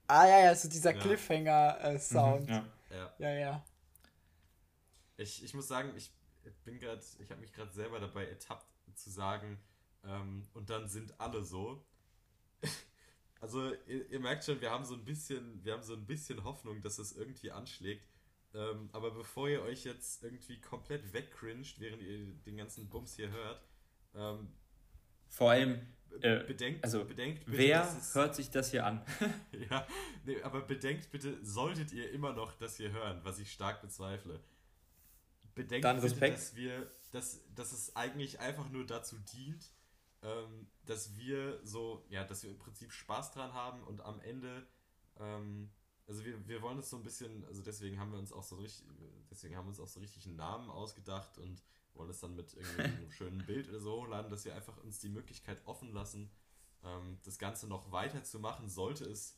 Ah 0.06 0.26
ja, 0.26 0.44
ja, 0.44 0.54
so 0.54 0.68
dieser 0.68 0.94
ja. 0.94 1.00
Cliffhanger-Sound. 1.00 2.48
Mhm, 2.48 2.52
ja. 2.52 2.64
ja. 2.90 3.12
Ja, 3.18 3.34
ja. 3.34 3.64
Ich, 5.22 5.42
ich 5.44 5.54
muss 5.54 5.68
sagen, 5.68 5.92
ich 5.96 6.10
bin 6.64 6.78
gerade, 6.78 7.02
ich 7.18 7.30
habe 7.30 7.40
mich 7.40 7.52
gerade 7.52 7.72
selber 7.72 8.00
dabei 8.00 8.26
ertappt 8.26 8.66
zu 8.94 9.10
sagen, 9.10 9.58
ähm, 10.04 10.42
und 10.54 10.70
dann 10.70 10.88
sind 10.88 11.18
alle 11.20 11.42
so. 11.42 11.84
Also 13.40 13.72
ihr, 13.88 14.08
ihr, 14.08 14.20
merkt 14.20 14.44
schon, 14.44 14.60
wir 14.60 14.70
haben 14.70 14.84
so 14.84 14.94
ein 14.94 15.04
bisschen, 15.04 15.64
wir 15.64 15.72
haben 15.72 15.82
so 15.82 15.94
ein 15.94 16.06
bisschen 16.06 16.44
Hoffnung, 16.44 16.80
dass 16.80 17.00
es 17.00 17.10
irgendwie 17.10 17.50
anschlägt. 17.50 18.06
Ähm, 18.54 18.88
aber 18.92 19.10
bevor 19.10 19.48
ihr 19.48 19.62
euch 19.62 19.82
jetzt 19.82 20.22
irgendwie 20.22 20.60
komplett 20.60 21.12
wegcringed, 21.12 21.80
während 21.80 22.02
ihr 22.02 22.24
den 22.46 22.56
ganzen 22.56 22.88
Bums 22.88 23.16
hier 23.16 23.32
hört, 23.32 23.60
ähm, 24.14 24.52
vor 25.26 25.50
allem 25.50 25.80
äh, 26.20 26.44
bedenkt, 26.44 26.84
also 26.84 27.04
bedenkt 27.04 27.46
bitte, 27.46 27.58
wer 27.58 27.82
es, 27.82 28.14
hört 28.14 28.36
sich 28.36 28.50
das 28.50 28.70
hier 28.70 28.86
an? 28.86 29.04
ja, 29.70 29.88
nee, 30.24 30.40
aber 30.42 30.60
bedenkt 30.60 31.10
bitte, 31.10 31.44
solltet 31.44 31.92
ihr 31.92 32.12
immer 32.12 32.32
noch 32.32 32.52
das 32.52 32.76
hier 32.76 32.92
hören, 32.92 33.20
was 33.24 33.40
ich 33.40 33.50
stark 33.50 33.82
bezweifle. 33.82 34.38
Bedenkt 35.54 35.84
Dann 35.84 36.00
bitte, 36.00 36.18
dass 36.18 36.54
wir, 36.54 36.90
dass, 37.10 37.40
dass 37.54 37.72
es 37.72 37.94
eigentlich 37.94 38.40
einfach 38.40 38.70
nur 38.70 38.86
dazu 38.86 39.18
dient, 39.18 39.70
ähm, 40.22 40.68
dass 40.86 41.16
wir 41.16 41.60
so, 41.64 42.04
ja, 42.08 42.24
dass 42.24 42.42
wir 42.42 42.50
im 42.50 42.58
Prinzip 42.58 42.92
Spaß 42.92 43.32
dran 43.32 43.52
haben 43.52 43.82
und 43.82 44.00
am 44.00 44.20
Ende, 44.20 44.66
ähm, 45.18 45.70
also 46.06 46.24
wir, 46.24 46.46
wir 46.48 46.62
wollen 46.62 46.78
es 46.78 46.90
so 46.90 46.96
ein 46.96 47.02
bisschen, 47.02 47.44
also 47.44 47.62
deswegen 47.62 47.98
haben 47.98 48.12
wir 48.12 48.18
uns 48.18 48.32
auch 48.32 48.44
so 48.44 48.56
richtig, 48.56 48.86
deswegen 49.30 49.56
haben 49.56 49.66
wir 49.66 49.70
uns 49.70 49.80
auch 49.80 49.88
so 49.88 50.00
richtig 50.00 50.26
einen 50.26 50.36
Namen 50.36 50.70
ausgedacht 50.70 51.38
und 51.38 51.62
wollen 51.94 52.10
es 52.10 52.20
dann 52.20 52.34
mit 52.34 52.56
einem 52.56 53.10
schönen 53.10 53.44
Bild 53.44 53.68
oder 53.68 53.80
so 53.80 54.02
hochladen, 54.02 54.30
dass 54.30 54.44
wir 54.44 54.54
einfach 54.54 54.78
uns 54.78 55.00
die 55.00 55.08
Möglichkeit 55.08 55.60
offen 55.66 55.92
lassen, 55.92 56.30
ähm, 56.84 57.18
das 57.24 57.38
Ganze 57.38 57.66
noch 57.66 57.92
weiterzumachen, 57.92 58.68
sollte 58.68 59.04
es 59.04 59.36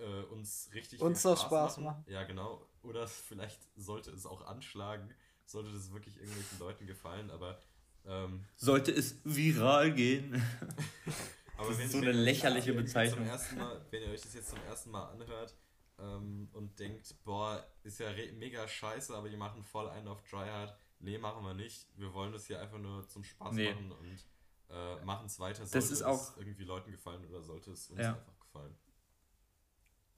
äh, 0.00 0.22
uns 0.32 0.70
richtig 0.74 1.00
uns 1.00 1.20
Spaß, 1.20 1.42
Spaß 1.42 1.76
machen. 1.78 1.84
machen. 1.84 2.04
Ja, 2.08 2.24
genau. 2.24 2.66
Oder 2.82 3.06
vielleicht 3.28 3.60
sollte 3.76 4.10
es 4.10 4.26
auch 4.26 4.46
anschlagen, 4.46 5.14
sollte 5.44 5.72
das 5.72 5.92
wirklich 5.92 6.16
irgendwelchen 6.16 6.58
Leuten 6.58 6.86
gefallen, 6.86 7.30
aber 7.30 7.60
ähm, 8.06 8.44
Sollte 8.56 8.92
es 8.92 9.16
viral 9.24 9.92
gehen. 9.92 10.42
Aber 11.56 11.68
das 11.68 11.78
ist 11.78 11.92
so 11.92 11.98
eine 11.98 12.12
lächerliche 12.12 12.72
Bezeichnung. 12.72 13.26
Mal, 13.26 13.84
wenn 13.90 14.02
ihr 14.02 14.08
euch 14.08 14.22
das 14.22 14.32
jetzt 14.32 14.48
zum 14.48 14.62
ersten 14.66 14.90
Mal 14.90 15.10
anhört 15.10 15.54
ähm, 15.98 16.48
und 16.54 16.78
denkt, 16.78 17.14
boah, 17.22 17.62
ist 17.82 18.00
ja 18.00 18.08
mega 18.38 18.66
scheiße, 18.66 19.14
aber 19.14 19.28
die 19.28 19.36
machen 19.36 19.62
voll 19.62 19.86
einen 19.90 20.08
auf 20.08 20.22
Tryhard. 20.22 20.74
Nee, 21.00 21.18
machen 21.18 21.44
wir 21.44 21.52
nicht. 21.52 21.86
Wir 21.96 22.14
wollen 22.14 22.32
das 22.32 22.46
hier 22.46 22.62
einfach 22.62 22.78
nur 22.78 23.06
zum 23.08 23.24
Spaß 23.24 23.52
nee. 23.52 23.70
machen 23.70 23.92
und 23.92 24.26
äh, 24.70 25.04
machen 25.04 25.26
es 25.26 25.38
weiter. 25.38 25.66
Sollte 25.66 25.76
das 25.76 25.90
ist 25.90 26.02
auch, 26.02 26.30
es 26.30 26.36
irgendwie 26.38 26.64
Leuten 26.64 26.92
gefallen 26.92 27.26
oder 27.26 27.42
sollte 27.42 27.72
es 27.72 27.90
uns 27.90 28.00
ja. 28.00 28.14
einfach 28.14 28.38
gefallen? 28.40 28.74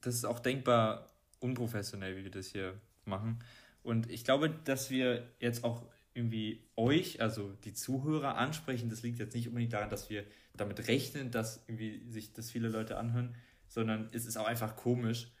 Das 0.03 0.15
ist 0.15 0.25
auch 0.25 0.39
denkbar 0.39 1.07
unprofessionell, 1.39 2.15
wie 2.17 2.23
wir 2.23 2.31
das 2.31 2.47
hier 2.47 2.79
machen. 3.05 3.39
Und 3.81 4.09
ich 4.09 4.23
glaube, 4.23 4.49
dass 4.49 4.89
wir 4.89 5.27
jetzt 5.39 5.63
auch 5.63 5.83
irgendwie 6.13 6.63
euch, 6.75 7.21
also 7.21 7.51
die 7.63 7.73
Zuhörer 7.73 8.37
ansprechen. 8.37 8.89
Das 8.89 9.01
liegt 9.01 9.19
jetzt 9.19 9.33
nicht 9.33 9.47
unbedingt 9.47 9.73
daran, 9.73 9.89
dass 9.89 10.09
wir 10.09 10.25
damit 10.55 10.87
rechnen, 10.87 11.31
dass 11.31 11.63
irgendwie 11.67 12.03
sich 12.09 12.33
das 12.33 12.51
viele 12.51 12.69
Leute 12.69 12.97
anhören, 12.97 13.35
sondern 13.67 14.09
es 14.11 14.25
ist 14.25 14.37
auch 14.37 14.45
einfach 14.45 14.75
komisch, 14.75 15.31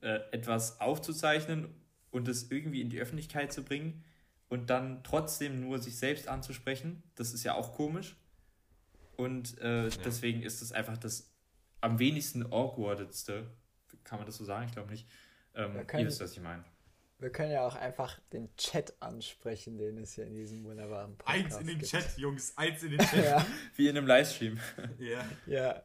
äh, 0.00 0.20
etwas 0.30 0.80
aufzuzeichnen 0.80 1.68
und 2.10 2.28
es 2.28 2.50
irgendwie 2.50 2.80
in 2.80 2.90
die 2.90 3.00
Öffentlichkeit 3.00 3.52
zu 3.52 3.64
bringen 3.64 4.04
und 4.48 4.70
dann 4.70 5.02
trotzdem 5.02 5.60
nur 5.60 5.80
sich 5.80 5.96
selbst 5.96 6.28
anzusprechen. 6.28 7.02
Das 7.16 7.32
ist 7.32 7.44
ja 7.44 7.54
auch 7.54 7.74
komisch. 7.74 8.16
Und 9.16 9.58
äh, 9.58 9.88
ja. 9.88 9.96
deswegen 10.04 10.42
ist 10.42 10.62
es 10.62 10.72
einfach 10.72 10.96
das 10.96 11.30
am 11.80 11.98
wenigsten 11.98 12.46
awkwardeste. 12.52 13.50
Kann 14.10 14.18
man 14.18 14.26
das 14.26 14.38
so 14.38 14.44
sagen? 14.44 14.66
Ich 14.66 14.72
glaube 14.72 14.90
nicht. 14.90 15.06
Ähm, 15.54 15.76
ihr 15.76 16.06
wisst, 16.06 16.20
was 16.20 16.32
ich 16.32 16.40
meine. 16.40 16.64
Wir 17.20 17.30
können 17.30 17.52
ja 17.52 17.64
auch 17.64 17.76
einfach 17.76 18.18
den 18.32 18.54
Chat 18.56 18.92
ansprechen, 19.00 19.78
den 19.78 19.98
es 19.98 20.14
hier 20.14 20.26
in 20.26 20.34
diesem 20.34 20.64
wunderbaren 20.64 21.16
Podcast 21.16 21.44
Eins 21.44 21.60
in 21.60 21.66
den 21.68 21.78
gibt. 21.78 21.90
Chat, 21.92 22.18
Jungs, 22.18 22.58
eins 22.58 22.82
in 22.82 22.90
den 22.90 22.98
Chat. 23.06 23.24
ja. 23.24 23.46
Wie 23.76 23.86
in 23.86 23.96
einem 23.96 24.08
Livestream. 24.08 24.58
ja. 24.98 25.24
Ja. 25.46 25.84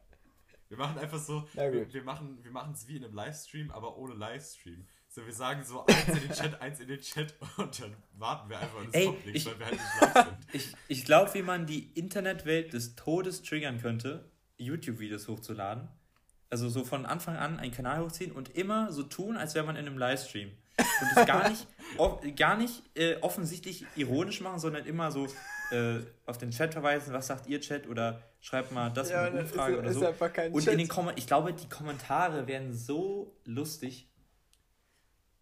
Wir 0.68 0.76
machen 0.76 0.98
einfach 0.98 1.20
so, 1.20 1.48
wir, 1.52 1.92
wir, 1.92 2.02
machen 2.02 2.36
wir 2.42 2.72
es 2.72 2.88
wie 2.88 2.96
in 2.96 3.04
einem 3.04 3.14
Livestream, 3.14 3.70
aber 3.70 3.96
ohne 3.96 4.14
Livestream. 4.14 4.88
So, 5.06 5.24
wir 5.24 5.32
sagen 5.32 5.62
so 5.64 5.86
eins 5.86 6.08
in 6.08 6.20
den 6.20 6.32
Chat, 6.32 6.60
eins 6.60 6.80
in 6.80 6.88
den 6.88 7.00
Chat 7.00 7.36
und 7.58 7.80
dann 7.80 7.96
warten 8.14 8.50
wir 8.50 8.58
einfach 8.58 8.80
und 8.80 8.92
es 8.92 9.04
kommt 9.04 9.24
nichts, 9.24 9.46
weil 9.46 9.58
wir 9.60 9.66
halt 9.66 9.74
nicht 9.74 10.00
live 10.00 10.24
sind. 10.24 10.36
Ich, 10.52 10.76
ich 10.88 11.04
glaube, 11.04 11.32
wie 11.34 11.42
man 11.42 11.66
die 11.66 11.92
Internetwelt 11.92 12.72
des 12.72 12.96
Todes 12.96 13.44
triggern 13.44 13.80
könnte, 13.80 14.28
YouTube-Videos 14.58 15.28
hochzuladen. 15.28 15.88
Also 16.48 16.68
so 16.68 16.84
von 16.84 17.06
Anfang 17.06 17.36
an 17.36 17.58
einen 17.58 17.72
Kanal 17.72 18.02
hochziehen 18.02 18.32
und 18.32 18.56
immer 18.56 18.92
so 18.92 19.02
tun, 19.02 19.36
als 19.36 19.54
wäre 19.54 19.64
man 19.64 19.76
in 19.76 19.86
einem 19.86 19.98
Livestream 19.98 20.52
und 20.78 21.16
es 21.16 21.26
gar 21.26 21.48
nicht, 21.48 21.66
gar 22.36 22.56
nicht 22.56 22.82
äh, 22.94 23.16
offensichtlich 23.20 23.84
ironisch 23.96 24.40
machen, 24.40 24.58
sondern 24.58 24.86
immer 24.86 25.10
so 25.10 25.26
äh, 25.70 25.98
auf 26.24 26.38
den 26.38 26.50
Chat 26.50 26.72
verweisen, 26.72 27.12
was 27.12 27.26
sagt 27.26 27.46
ihr 27.48 27.60
Chat 27.60 27.88
oder 27.88 28.22
schreibt 28.40 28.72
mal 28.72 28.90
das 28.90 29.10
ja, 29.10 29.24
eine 29.24 29.40
Umfrage 29.40 29.74
ist, 29.74 29.78
oder 29.80 29.90
ist 29.90 29.98
so. 29.98 30.06
Einfach 30.06 30.32
kein 30.32 30.52
und 30.52 30.62
Chat. 30.62 30.72
in 30.72 30.78
den 30.78 30.88
Kom 30.88 31.10
ich 31.16 31.26
glaube, 31.26 31.52
die 31.52 31.68
Kommentare 31.68 32.46
werden 32.46 32.72
so 32.72 33.36
lustig. 33.44 34.08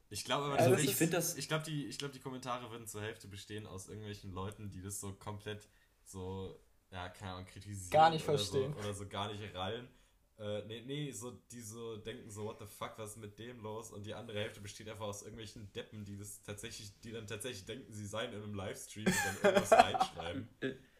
Ich 0.09 0.25
glaube 0.25 0.45
aber, 0.45 0.59
also 0.59 0.77
ich 0.77 0.95
finde 0.95 1.17
das, 1.17 1.37
ich 1.37 1.49
glaube 1.49 1.65
die, 1.65 1.87
ich 1.87 1.99
die 1.99 2.21
Kommentare 2.21 2.71
würden 2.71 2.87
zur 2.87 3.03
Hälfte 3.03 3.27
bestehen 3.27 3.67
aus 3.67 3.89
irgendwelchen 3.89 4.33
Leuten, 4.33 4.71
die 4.71 4.81
das 4.81 5.01
so 5.01 5.13
komplett 5.13 5.69
so 6.05 6.59
ja, 6.95 7.09
keine 7.09 7.33
Ahnung, 7.33 7.47
kritisieren. 7.47 7.91
Gar 7.91 8.11
nicht 8.11 8.27
oder 8.29 8.39
verstehen. 8.39 8.73
So, 8.73 8.79
oder 8.79 8.95
so 8.95 9.07
gar 9.09 9.33
nicht 9.33 9.55
rallen. 9.55 9.89
Äh, 10.37 10.65
nee, 10.67 10.83
nee, 10.85 11.11
so, 11.13 11.31
die 11.53 11.61
so 11.61 11.97
denken 11.97 12.29
so, 12.29 12.45
what 12.45 12.59
the 12.59 12.67
fuck, 12.67 12.95
was 12.97 13.11
ist 13.11 13.17
mit 13.19 13.39
dem 13.39 13.61
los? 13.61 13.93
Und 13.93 14.05
die 14.05 14.15
andere 14.15 14.41
Hälfte 14.41 14.61
besteht 14.61 14.89
einfach 14.89 15.05
aus 15.05 15.23
irgendwelchen 15.23 15.73
Deppen, 15.73 16.05
die 16.05 16.17
das 16.17 16.43
tatsächlich, 16.43 16.99
die 17.01 17.13
dann 17.13 17.27
tatsächlich 17.27 17.65
denken, 17.65 17.93
sie 17.93 18.07
seien 18.07 18.33
in 18.33 18.43
einem 18.43 18.55
Livestream 18.55 19.07
und 19.07 19.15
dann 19.15 19.55
irgendwas 19.55 19.73
reinschreiben. 19.73 20.49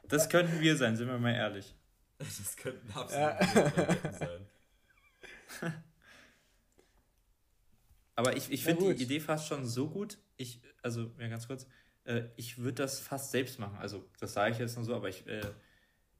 Das 0.07 0.29
könnten 0.29 0.61
wir 0.61 0.77
sein, 0.77 0.97
sind 0.97 1.09
wir 1.09 1.19
mal 1.19 1.35
ehrlich. 1.35 1.75
Das 2.19 2.57
könnten 2.57 2.91
absolut 2.95 3.41
ja. 3.41 4.13
sein. 4.13 4.47
Aber 8.15 8.37
ich, 8.37 8.51
ich 8.53 8.63
finde 8.63 8.95
die 8.95 9.03
Idee 9.03 9.21
fast 9.21 9.49
schon 9.49 9.67
so 9.67 9.89
gut. 9.89 10.19
Ich, 10.37 10.63
also, 10.83 11.11
ja, 11.19 11.29
ganz 11.29 11.49
kurz, 11.49 11.67
äh, 12.05 12.23
ich 12.37 12.59
würde 12.59 12.83
das 12.83 13.01
fast 13.01 13.33
selbst 13.33 13.59
machen. 13.59 13.77
Also, 13.79 14.09
das 14.21 14.33
sage 14.33 14.53
ich 14.53 14.59
jetzt 14.59 14.77
nur 14.77 14.85
so, 14.85 14.95
aber 14.95 15.09
ich, 15.09 15.27
äh, 15.27 15.43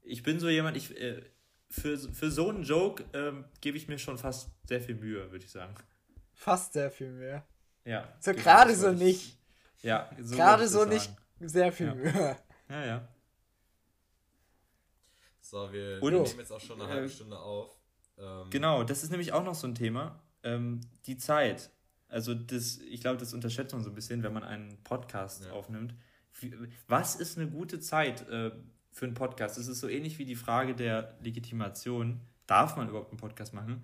ich 0.01 0.21
bin 0.23 0.39
so 0.39 0.49
jemand, 0.49 0.75
ich, 0.75 0.99
äh, 0.99 1.21
für, 1.69 1.97
für 1.97 2.31
so 2.31 2.49
einen 2.49 2.63
Joke 2.63 3.03
ähm, 3.13 3.45
gebe 3.61 3.77
ich 3.77 3.87
mir 3.87 3.97
schon 3.97 4.17
fast 4.17 4.49
sehr 4.67 4.81
viel 4.81 4.95
Mühe, 4.95 5.31
würde 5.31 5.43
ich 5.43 5.51
sagen. 5.51 5.75
Fast 6.33 6.73
sehr 6.73 6.91
viel 6.91 7.11
Mühe. 7.11 7.43
Ja. 7.85 8.13
So 8.19 8.33
gerade 8.33 8.75
so 8.75 8.91
nicht. 8.91 9.37
Ja, 9.81 10.09
so 10.19 10.35
gerade 10.35 10.67
so 10.67 10.85
nicht 10.85 11.11
sehr 11.39 11.71
viel 11.71 11.87
ja. 11.87 11.95
Mühe. 11.95 12.37
Ja, 12.69 12.85
ja. 12.85 13.07
So, 15.39 15.71
wir 15.71 16.01
Und, 16.01 16.13
nehmen 16.13 16.39
jetzt 16.39 16.51
auch 16.51 16.59
schon 16.59 16.81
eine 16.81 16.91
halbe 16.91 17.07
Stunde 17.07 17.37
auf. 17.37 17.77
Ähm, 18.17 18.49
genau, 18.49 18.83
das 18.83 19.03
ist 19.03 19.11
nämlich 19.11 19.31
auch 19.33 19.43
noch 19.43 19.53
so 19.53 19.67
ein 19.67 19.75
Thema. 19.75 20.19
Ähm, 20.41 20.81
die 21.05 21.17
Zeit. 21.17 21.69
Also 22.07 22.33
das, 22.33 22.79
ich 22.79 23.01
glaube, 23.01 23.17
das 23.17 23.33
unterschätzt 23.33 23.73
man 23.73 23.83
so 23.83 23.89
ein 23.89 23.95
bisschen, 23.95 24.23
wenn 24.23 24.33
man 24.33 24.43
einen 24.43 24.83
Podcast 24.83 25.45
ja. 25.45 25.51
aufnimmt. 25.51 25.93
Was 26.87 27.15
ist 27.15 27.37
eine 27.37 27.49
gute 27.49 27.79
Zeit 27.79 28.27
äh, 28.29 28.51
für 28.95 29.05
einen 29.05 29.13
Podcast? 29.13 29.57
Das 29.57 29.67
ist 29.67 29.81
so 29.81 29.89
ähnlich 29.89 30.17
wie 30.19 30.25
die 30.25 30.37
Frage 30.37 30.73
der 30.73 31.17
Legitimation. 31.21 32.21
Darf 32.47 32.77
man 32.77 32.87
überhaupt 32.87 33.11
einen 33.11 33.19
Podcast 33.19 33.53
machen? 33.53 33.83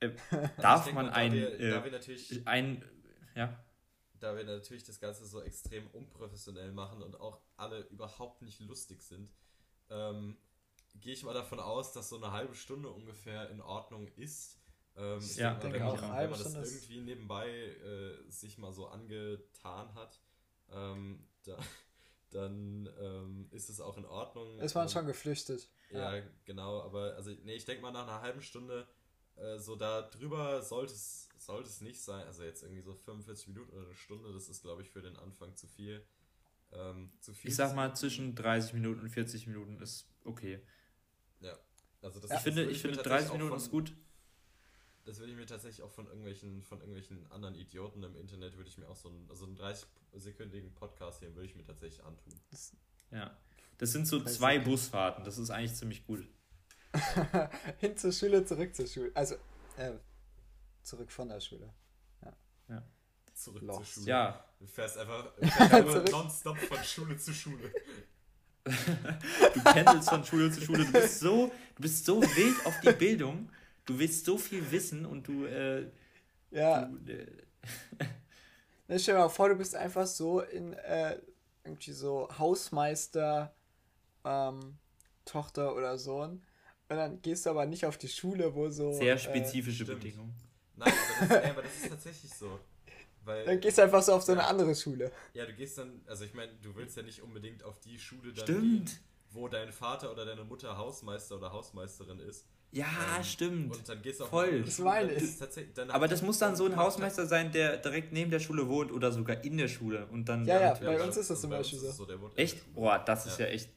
Äh, 0.00 0.10
darf 0.60 0.92
man 0.92 1.08
ein, 1.08 1.32
wir, 1.32 1.58
äh, 1.58 2.42
ein, 2.44 2.84
ja? 3.34 3.58
Da 4.20 4.36
wir 4.36 4.44
natürlich 4.44 4.84
das 4.84 5.00
Ganze 5.00 5.24
so 5.24 5.40
extrem 5.40 5.86
unprofessionell 5.88 6.72
machen 6.72 7.02
und 7.02 7.18
auch 7.18 7.40
alle 7.56 7.80
überhaupt 7.88 8.42
nicht 8.42 8.60
lustig 8.60 9.02
sind, 9.02 9.32
ähm, 9.88 10.36
gehe 10.94 11.14
ich 11.14 11.24
mal 11.24 11.34
davon 11.34 11.58
aus, 11.58 11.92
dass 11.92 12.10
so 12.10 12.16
eine 12.16 12.30
halbe 12.30 12.54
Stunde 12.54 12.90
ungefähr 12.90 13.48
in 13.48 13.62
Ordnung 13.62 14.08
ist. 14.08 14.60
Ähm, 14.94 15.20
ich 15.20 15.36
ja, 15.36 15.54
denke, 15.54 15.78
wenn, 15.78 15.86
man, 15.86 16.00
wenn 16.00 16.30
man 16.30 16.38
das 16.38 16.54
irgendwie 16.54 17.00
nebenbei 17.00 17.48
äh, 17.48 18.30
sich 18.30 18.58
mal 18.58 18.72
so 18.72 18.88
angetan 18.88 19.94
hat, 19.94 20.20
ähm, 20.70 21.26
da, 21.44 21.56
dann 22.34 22.88
ähm, 23.00 23.48
ist 23.50 23.70
es 23.70 23.80
auch 23.80 23.96
in 23.96 24.04
Ordnung. 24.04 24.58
Ist 24.60 24.74
man 24.74 24.88
schon 24.88 25.06
geflüchtet. 25.06 25.68
Ja, 25.90 26.16
ja, 26.16 26.22
genau, 26.44 26.82
aber 26.82 27.14
also 27.14 27.30
nee, 27.44 27.54
ich 27.54 27.64
denke 27.64 27.82
mal 27.82 27.92
nach 27.92 28.06
einer 28.06 28.20
halben 28.20 28.42
Stunde 28.42 28.86
äh, 29.36 29.58
so 29.58 29.76
da 29.76 30.02
drüber 30.02 30.62
sollte 30.62 30.92
es, 30.92 31.28
sollte 31.38 31.68
es 31.68 31.80
nicht 31.80 32.00
sein. 32.00 32.26
Also 32.26 32.44
jetzt 32.44 32.62
irgendwie 32.62 32.82
so 32.82 32.94
45 32.94 33.48
Minuten 33.48 33.72
oder 33.72 33.86
eine 33.86 33.94
Stunde, 33.94 34.32
das 34.32 34.48
ist 34.48 34.62
glaube 34.62 34.82
ich 34.82 34.90
für 34.90 35.02
den 35.02 35.16
Anfang 35.16 35.54
zu 35.56 35.66
viel. 35.66 36.04
Ähm, 36.72 37.12
zu 37.20 37.32
viel 37.34 37.50
ich 37.50 37.56
sag 37.56 37.74
mal 37.74 37.94
zwischen 37.94 38.34
30 38.34 38.74
Minuten 38.74 39.00
und 39.00 39.10
40 39.10 39.46
Minuten 39.46 39.80
ist 39.80 40.08
okay. 40.24 40.60
Ja. 41.40 41.58
Also 42.02 42.20
das 42.20 42.30
ich 42.30 42.38
finde, 42.38 42.64
ich 42.64 42.80
finde 42.80 42.98
30 42.98 43.32
Minuten 43.32 43.50
von, 43.50 43.58
ist 43.58 43.70
gut. 43.70 43.94
Das 45.04 45.18
würde 45.18 45.32
ich 45.32 45.38
mir 45.38 45.46
tatsächlich 45.46 45.82
auch 45.82 45.90
von 45.90 46.06
irgendwelchen, 46.06 46.62
von 46.62 46.78
irgendwelchen 46.78 47.30
anderen 47.30 47.54
Idioten 47.54 48.02
im 48.02 48.16
Internet 48.16 48.56
würde 48.56 48.70
ich 48.70 48.78
mir 48.78 48.88
auch 48.88 48.96
so 48.96 49.10
einen, 49.10 49.28
also 49.28 49.44
einen 49.44 49.56
30-sekündigen 49.56 50.72
Podcast 50.74 51.20
hier 51.20 51.34
würde 51.34 51.46
ich 51.46 51.54
mir 51.54 51.64
tatsächlich 51.64 52.02
antun. 52.04 52.32
ja. 53.10 53.36
Das 53.76 53.90
sind 53.90 54.06
so 54.06 54.22
zwei 54.22 54.60
Busfahrten, 54.60 55.24
das 55.24 55.36
ist 55.36 55.50
eigentlich 55.50 55.74
ziemlich 55.74 56.06
gut. 56.06 56.26
Hin 57.78 57.96
zur 57.96 58.12
Schule, 58.12 58.44
zurück 58.44 58.74
zur 58.74 58.86
Schule. 58.86 59.10
Also, 59.14 59.34
äh, 59.76 59.94
zurück 60.82 61.10
von 61.10 61.28
der 61.28 61.40
Schule. 61.40 61.74
Ja. 62.22 62.36
ja. 62.68 62.82
Zurück 63.34 63.62
Lost. 63.62 63.78
zur 63.78 63.86
Schule. 63.86 64.06
Ja. 64.06 64.44
Du 64.60 64.66
fährst 64.66 64.96
einfach, 64.96 65.36
einfach 65.40 66.08
nonstop 66.10 66.56
von 66.56 66.84
Schule 66.84 67.18
zu 67.18 67.34
Schule 67.34 67.72
du 69.54 69.60
pendelst 69.62 70.08
von 70.08 70.24
Schule 70.24 70.50
zu 70.50 70.62
Schule, 70.62 70.86
du 70.86 70.92
bist 70.92 71.20
so, 71.20 71.52
du 71.76 71.82
bist 71.82 72.04
so 72.06 72.22
wild 72.22 72.66
auf 72.66 72.74
die 72.80 72.92
Bildung, 72.92 73.50
du 73.84 73.98
willst 73.98 74.24
so 74.24 74.38
viel 74.38 74.70
wissen 74.70 75.06
und 75.06 75.28
du, 75.28 75.44
äh, 75.44 75.90
ja. 76.50 76.86
Du, 76.86 77.12
äh, 77.12 77.26
Na, 78.88 78.98
stell 78.98 79.14
dir 79.14 79.20
mal 79.20 79.28
vor, 79.28 79.48
du 79.48 79.54
bist 79.54 79.74
einfach 79.74 80.06
so 80.06 80.40
in 80.40 80.74
äh, 80.74 81.18
irgendwie 81.64 81.92
so 81.92 82.28
Hausmeister, 82.38 83.54
ähm, 84.24 84.78
Tochter 85.24 85.74
oder 85.74 85.96
Sohn. 85.98 86.42
Und 86.88 86.96
dann 86.96 87.22
gehst 87.22 87.46
du 87.46 87.50
aber 87.50 87.64
nicht 87.64 87.86
auf 87.86 87.96
die 87.96 88.08
Schule, 88.08 88.54
wo 88.54 88.68
so. 88.68 88.92
Sehr 88.92 89.14
äh, 89.14 89.18
spezifische 89.18 89.84
äh, 89.84 89.86
Bedingungen. 89.86 90.34
Nein, 90.76 90.92
aber 90.92 91.28
das, 91.28 91.44
ey, 91.44 91.50
aber 91.50 91.62
das 91.62 91.74
ist 91.76 91.88
tatsächlich 91.88 92.34
so. 92.34 92.60
Weil, 93.24 93.46
dann 93.46 93.60
gehst 93.60 93.78
du 93.78 93.82
einfach 93.82 94.02
so 94.02 94.12
auf 94.12 94.22
so 94.22 94.32
eine 94.32 94.44
andere 94.44 94.74
Schule. 94.74 95.10
Ja, 95.32 95.46
du 95.46 95.54
gehst 95.54 95.78
dann, 95.78 96.02
also 96.06 96.24
ich 96.24 96.34
meine, 96.34 96.52
du 96.60 96.74
willst 96.74 96.96
ja 96.96 97.02
nicht 97.02 97.22
unbedingt 97.22 97.62
auf 97.62 97.80
die 97.80 97.98
Schule 97.98 98.34
dann 98.34 98.44
stimmt. 98.44 98.86
gehen, 98.86 98.98
wo 99.30 99.48
dein 99.48 99.72
Vater 99.72 100.12
oder 100.12 100.26
deine 100.26 100.44
Mutter 100.44 100.76
Hausmeister 100.76 101.36
oder 101.36 101.50
Hausmeisterin 101.50 102.18
ist. 102.18 102.46
Ja, 102.74 102.86
ähm, 103.16 103.22
stimmt. 103.22 103.76
Und 103.76 103.88
dann 103.88 104.02
gehst 104.02 104.18
du 104.18 104.24
auf 104.24 104.30
Voll. 104.30 104.62
Das 104.62 104.80
meine 104.80 105.12
ich. 105.12 105.24
Aber 105.88 106.08
das 106.08 106.22
muss 106.22 106.38
dann 106.38 106.56
so 106.56 106.66
ein 106.66 106.74
Hausmeister 106.74 107.24
sein, 107.24 107.52
der 107.52 107.76
direkt 107.76 108.12
neben 108.12 108.32
der 108.32 108.40
Schule 108.40 108.68
wohnt 108.68 108.90
oder 108.90 109.12
sogar 109.12 109.44
in 109.44 109.56
der 109.56 109.68
Schule. 109.68 110.06
Und 110.06 110.28
dann 110.28 110.44
ja, 110.44 110.60
ja, 110.60 110.74
bei 110.74 111.00
uns 111.00 111.16
ist 111.16 111.30
das 111.30 111.40
zum 111.40 111.50
Beispiel 111.50 111.78
so. 111.78 111.92
so 111.92 112.32
echt? 112.34 112.74
Boah, 112.74 112.98
das 112.98 113.26
ist 113.26 113.38
ja, 113.38 113.46
ja 113.46 113.52
echt. 113.52 113.70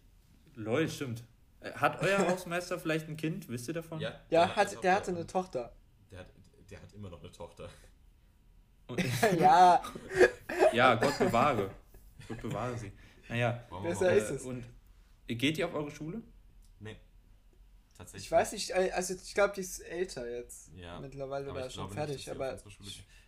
Lol, 0.56 0.90
stimmt. 0.90 1.24
Äh, 1.60 1.74
hat 1.74 2.02
euer 2.02 2.18
Hausmeister 2.28 2.80
vielleicht 2.80 3.08
ein 3.08 3.18
Kind? 3.18 3.48
Wisst 3.50 3.68
ihr 3.68 3.76
davon? 3.76 4.00
Ja, 4.00 4.10
ja 4.10 4.48
der, 4.48 4.56
hat, 4.56 4.84
der 4.84 4.96
hatte 4.96 5.12
eine 5.12 5.28
Tochter. 5.28 5.72
Der 6.10 6.20
hat, 6.20 6.28
der 6.72 6.82
hat 6.82 6.92
immer 6.94 7.12
noch 7.12 7.22
eine 7.22 7.32
Tochter. 7.32 7.70
ja. 9.40 9.80
Ja, 10.74 10.96
Gott 10.96 11.20
bewahre. 11.20 11.70
Gott 12.28 12.42
bewahre 12.42 12.76
sie. 12.76 12.92
Naja. 13.30 13.64
Besser 13.84 14.12
ist 14.14 14.32
es. 14.32 14.42
Und 14.42 14.64
geht 15.28 15.60
ihr 15.60 15.68
auf 15.68 15.76
eure 15.76 15.92
Schule? 15.92 16.24
Tatsächlich. 17.98 18.26
Ich 18.26 18.32
weiß 18.32 18.52
nicht, 18.52 18.70
äh, 18.72 18.92
also 18.94 19.14
ich 19.16 19.34
glaube, 19.34 19.54
die 19.56 19.62
ist 19.62 19.80
älter 19.80 20.30
jetzt. 20.30 20.72
Ja. 20.76 21.00
Mittlerweile 21.00 21.52
oder 21.52 21.70
schon 21.70 21.90
fertig. 21.90 22.18
Nicht, 22.18 22.30
aber, 22.30 22.58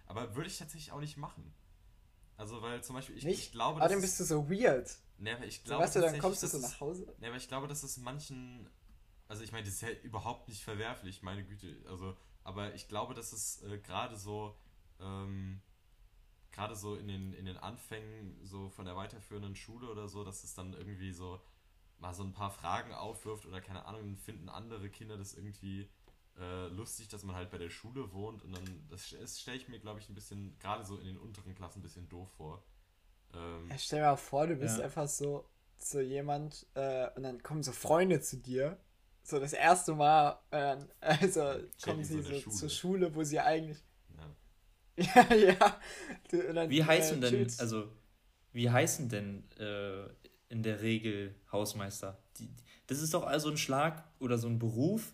aber 0.06 0.36
würde 0.36 0.50
ich 0.50 0.58
tatsächlich 0.58 0.92
auch 0.92 1.00
nicht 1.00 1.18
machen. 1.18 1.54
Also, 2.38 2.62
weil 2.62 2.84
zum 2.84 2.96
Beispiel, 2.96 3.18
ich, 3.18 3.24
nicht? 3.24 3.40
ich 3.40 3.52
glaube. 3.52 3.82
Aber 3.82 3.90
dann 3.90 4.02
bist 4.02 4.20
du 4.20 4.24
so 4.24 4.50
weird. 4.50 4.96
Ne, 5.18 5.36
aber 5.36 5.46
ich 5.46 5.64
glaube. 5.64 5.80
So, 5.80 5.84
weißt 5.84 5.96
du, 5.96 6.02
dann 6.02 6.20
kommst 6.20 6.44
du 6.44 6.48
so 6.48 6.60
nach 6.60 6.80
Hause. 6.80 7.14
Ne, 7.20 7.28
aber 7.28 7.38
ich 7.38 7.48
glaube, 7.48 7.68
dass 7.68 7.84
es 7.84 7.98
manchen. 7.98 8.70
Also, 9.28 9.44
ich 9.44 9.52
meine, 9.52 9.66
das 9.66 9.76
ist 9.76 9.82
ja 9.82 9.90
überhaupt 10.04 10.48
nicht 10.48 10.64
verwerflich, 10.64 11.22
meine 11.24 11.44
Güte. 11.44 11.76
Also, 11.88 12.16
aber 12.44 12.74
ich 12.76 12.88
glaube, 12.88 13.14
dass 13.14 13.34
es 13.34 13.62
äh, 13.64 13.80
gerade 13.80 14.18
so 14.18 14.56
ähm, 15.00 15.62
gerade 16.52 16.76
so 16.76 16.96
in 16.96 17.08
den, 17.08 17.34
in 17.34 17.46
den 17.46 17.58
Anfängen 17.58 18.38
so 18.44 18.70
von 18.70 18.86
der 18.86 18.96
weiterführenden 18.96 19.56
Schule 19.56 19.90
oder 19.90 20.08
so, 20.08 20.24
dass 20.24 20.44
es 20.44 20.54
dann 20.54 20.74
irgendwie 20.74 21.12
so 21.12 21.40
mal 22.00 22.14
so 22.14 22.24
ein 22.24 22.34
paar 22.34 22.52
Fragen 22.52 22.94
aufwirft 22.94 23.46
oder 23.46 23.62
keine 23.62 23.86
Ahnung, 23.86 24.18
finden 24.18 24.50
andere 24.50 24.90
Kinder 24.90 25.18
das 25.18 25.34
irgendwie 25.34 25.90
äh, 26.40 26.68
lustig, 26.68 27.10
dass 27.10 27.24
man 27.24 27.36
halt 27.36 27.50
bei 27.50 27.58
der 27.58 27.70
Schule 27.70 28.14
wohnt 28.14 28.44
und 28.44 28.56
dann, 28.56 28.88
das, 28.90 29.16
das 29.20 29.40
stelle 29.40 29.58
ich 29.58 29.68
mir, 29.68 29.80
glaube 29.80 30.00
ich, 30.00 30.10
ein 30.10 30.16
bisschen, 30.16 30.58
gerade 30.60 30.86
so 30.86 30.98
in 30.98 31.06
den 31.06 31.18
unteren 31.18 31.54
Klassen 31.56 31.80
ein 31.80 31.84
bisschen 31.84 32.08
doof 32.08 32.30
vor. 32.38 32.64
Ähm, 33.34 33.68
ja, 33.70 33.78
stell 33.78 34.00
dir 34.00 34.06
mal 34.06 34.16
vor, 34.16 34.48
du 34.48 34.56
bist 34.56 34.78
ja. 34.78 34.86
einfach 34.86 35.08
so, 35.08 35.50
so 35.78 36.00
jemand 36.00 36.66
äh, 36.76 37.10
und 37.16 37.24
dann 37.24 37.44
kommen 37.44 37.64
so 37.64 37.72
Freunde 37.72 38.22
zu 38.22 38.38
dir. 38.38 38.80
So 39.22 39.40
das 39.40 39.54
erste 39.54 39.94
Mal, 39.94 40.40
äh, 40.52 40.78
also 41.02 41.56
kommen 41.84 42.04
sie 42.04 42.22
so, 42.22 42.40
so 42.40 42.50
zur 42.50 42.70
Schule, 42.70 43.14
wo 43.14 43.24
sie 43.24 43.40
eigentlich 43.40 43.78
Ja, 44.98 45.34
ja. 45.34 45.80
Dann, 46.32 46.69
wie 46.69 46.84
heißen 46.84 47.21
äh, 47.23 47.32
denn, 47.32 47.48
also, 47.60 47.92
wie 48.52 48.69
heißen 48.69 49.10
denn 49.10 49.44
äh, 49.58 50.10
in 50.50 50.63
der 50.63 50.81
Regel 50.81 51.35
Hausmeister? 51.52 52.17
Die, 52.37 52.50
das 52.87 53.02
ist 53.02 53.13
doch 53.13 53.25
also 53.25 53.50
ein 53.50 53.58
Schlag 53.58 54.04
oder 54.19 54.37
so 54.37 54.47
ein 54.47 54.60
Beruf, 54.60 55.13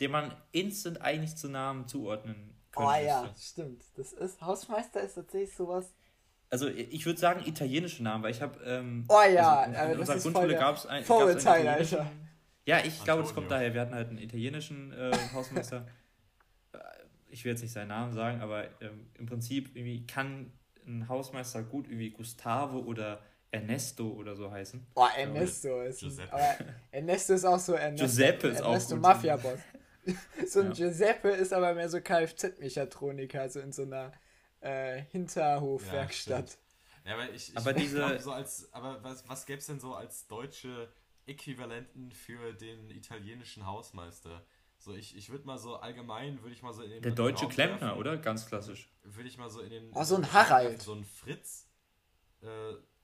den 0.00 0.10
man 0.10 0.34
instant 0.52 1.00
eigentlich 1.02 1.36
zu 1.36 1.48
Namen 1.48 1.86
zuordnen 1.86 2.54
könnte. 2.72 2.90
Oh 2.90 3.04
ja, 3.04 3.34
stimmt. 3.38 3.84
Das 3.96 4.12
ist, 4.12 4.40
Hausmeister 4.40 5.00
ist 5.02 5.14
tatsächlich 5.14 5.54
sowas. 5.54 5.92
Also 6.48 6.66
ich 6.68 7.06
würde 7.06 7.20
sagen 7.20 7.46
italienische 7.46 8.02
Namen, 8.02 8.24
weil 8.24 8.32
ich 8.32 8.42
habe 8.42 8.58
ähm, 8.64 9.04
oh 9.08 9.22
ja, 9.32 9.60
also 9.60 9.80
in, 9.80 9.92
in 9.92 9.98
unserer 10.00 10.18
Grundschule 10.18 10.54
gab 10.56 10.76
es 10.76 10.86
ein 10.86 11.04
Vorurteil, 11.04 11.68
Alter. 11.68 12.10
Ja, 12.66 12.78
ich 12.84 13.02
glaube, 13.04 13.22
das 13.22 13.34
kommt 13.34 13.50
daher. 13.50 13.72
Wir 13.72 13.80
hatten 13.80 13.94
halt 13.94 14.08
einen 14.08 14.18
italienischen 14.18 14.92
äh, 14.92 15.12
Hausmeister 15.32 15.86
ich 17.30 17.44
will 17.44 17.52
jetzt 17.52 17.62
nicht 17.62 17.72
seinen 17.72 17.88
Namen 17.88 18.12
sagen, 18.12 18.40
aber 18.40 18.64
ähm, 18.80 19.06
im 19.14 19.26
Prinzip 19.26 19.74
irgendwie 19.74 20.06
kann 20.06 20.52
ein 20.86 21.08
Hausmeister 21.08 21.62
gut 21.62 21.86
irgendwie 21.86 22.10
Gustavo 22.10 22.78
oder 22.78 23.20
Ernesto 23.52 24.08
oder 24.08 24.36
so 24.36 24.50
heißen. 24.50 24.86
Boah, 24.94 25.10
Ernesto 25.16 25.82
ist. 25.82 26.00
Giuseppe. 26.00 26.32
Aber 26.32 26.58
Ernesto 26.90 27.34
ist 27.34 27.44
auch 27.44 27.58
so 27.58 27.72
Ernesto. 27.74 28.06
Giuseppe 28.06 28.48
ist 28.48 28.60
Ernesto 28.60 28.94
auch 28.94 28.96
gut. 28.96 29.02
Mafia-Boss. 29.02 29.58
so 30.46 30.60
ein 30.60 30.66
ja. 30.68 30.72
Giuseppe 30.72 31.30
ist 31.30 31.52
aber 31.52 31.74
mehr 31.74 31.88
so 31.88 32.00
Kfz-Mechatroniker, 32.00 33.40
also 33.40 33.60
in 33.60 33.72
so 33.72 33.82
einer 33.82 34.12
äh, 34.60 35.02
Hinterhofwerkstatt. 35.10 36.58
Ja, 37.04 37.10
ja, 37.10 37.14
aber 37.14 37.32
ich, 37.32 37.50
ich 37.50 37.56
aber 37.56 37.72
diese... 37.74 38.18
so 38.20 38.32
als, 38.32 38.72
aber 38.72 39.02
was, 39.02 39.28
was 39.28 39.46
gäbe 39.46 39.58
es 39.58 39.66
denn 39.66 39.80
so 39.80 39.94
als 39.94 40.26
deutsche 40.26 40.92
Äquivalenten 41.26 42.12
für 42.12 42.52
den 42.52 42.90
italienischen 42.90 43.66
Hausmeister. 43.66 44.44
So, 44.78 44.94
ich, 44.94 45.14
ich 45.16 45.28
würde 45.28 45.46
mal 45.46 45.58
so 45.58 45.76
allgemein, 45.76 46.40
würde 46.40 46.54
ich 46.54 46.62
mal 46.62 46.72
so 46.72 46.82
in 46.82 46.90
den. 46.90 47.02
Der 47.02 47.12
deutsche 47.12 47.44
Raum 47.44 47.52
Klempner, 47.52 47.80
werfen, 47.88 47.98
oder? 47.98 48.16
Ganz 48.16 48.46
klassisch. 48.46 48.90
Würde 49.02 49.28
ich 49.28 49.36
mal 49.36 49.50
so 49.50 49.60
in 49.60 49.70
den. 49.70 49.90
Oh, 49.92 50.04
so 50.04 50.16
ein 50.16 50.32
Harald. 50.32 50.80
So 50.80 50.94
ein 50.94 51.04
Fritz. 51.04 51.68
Äh, 52.42 52.46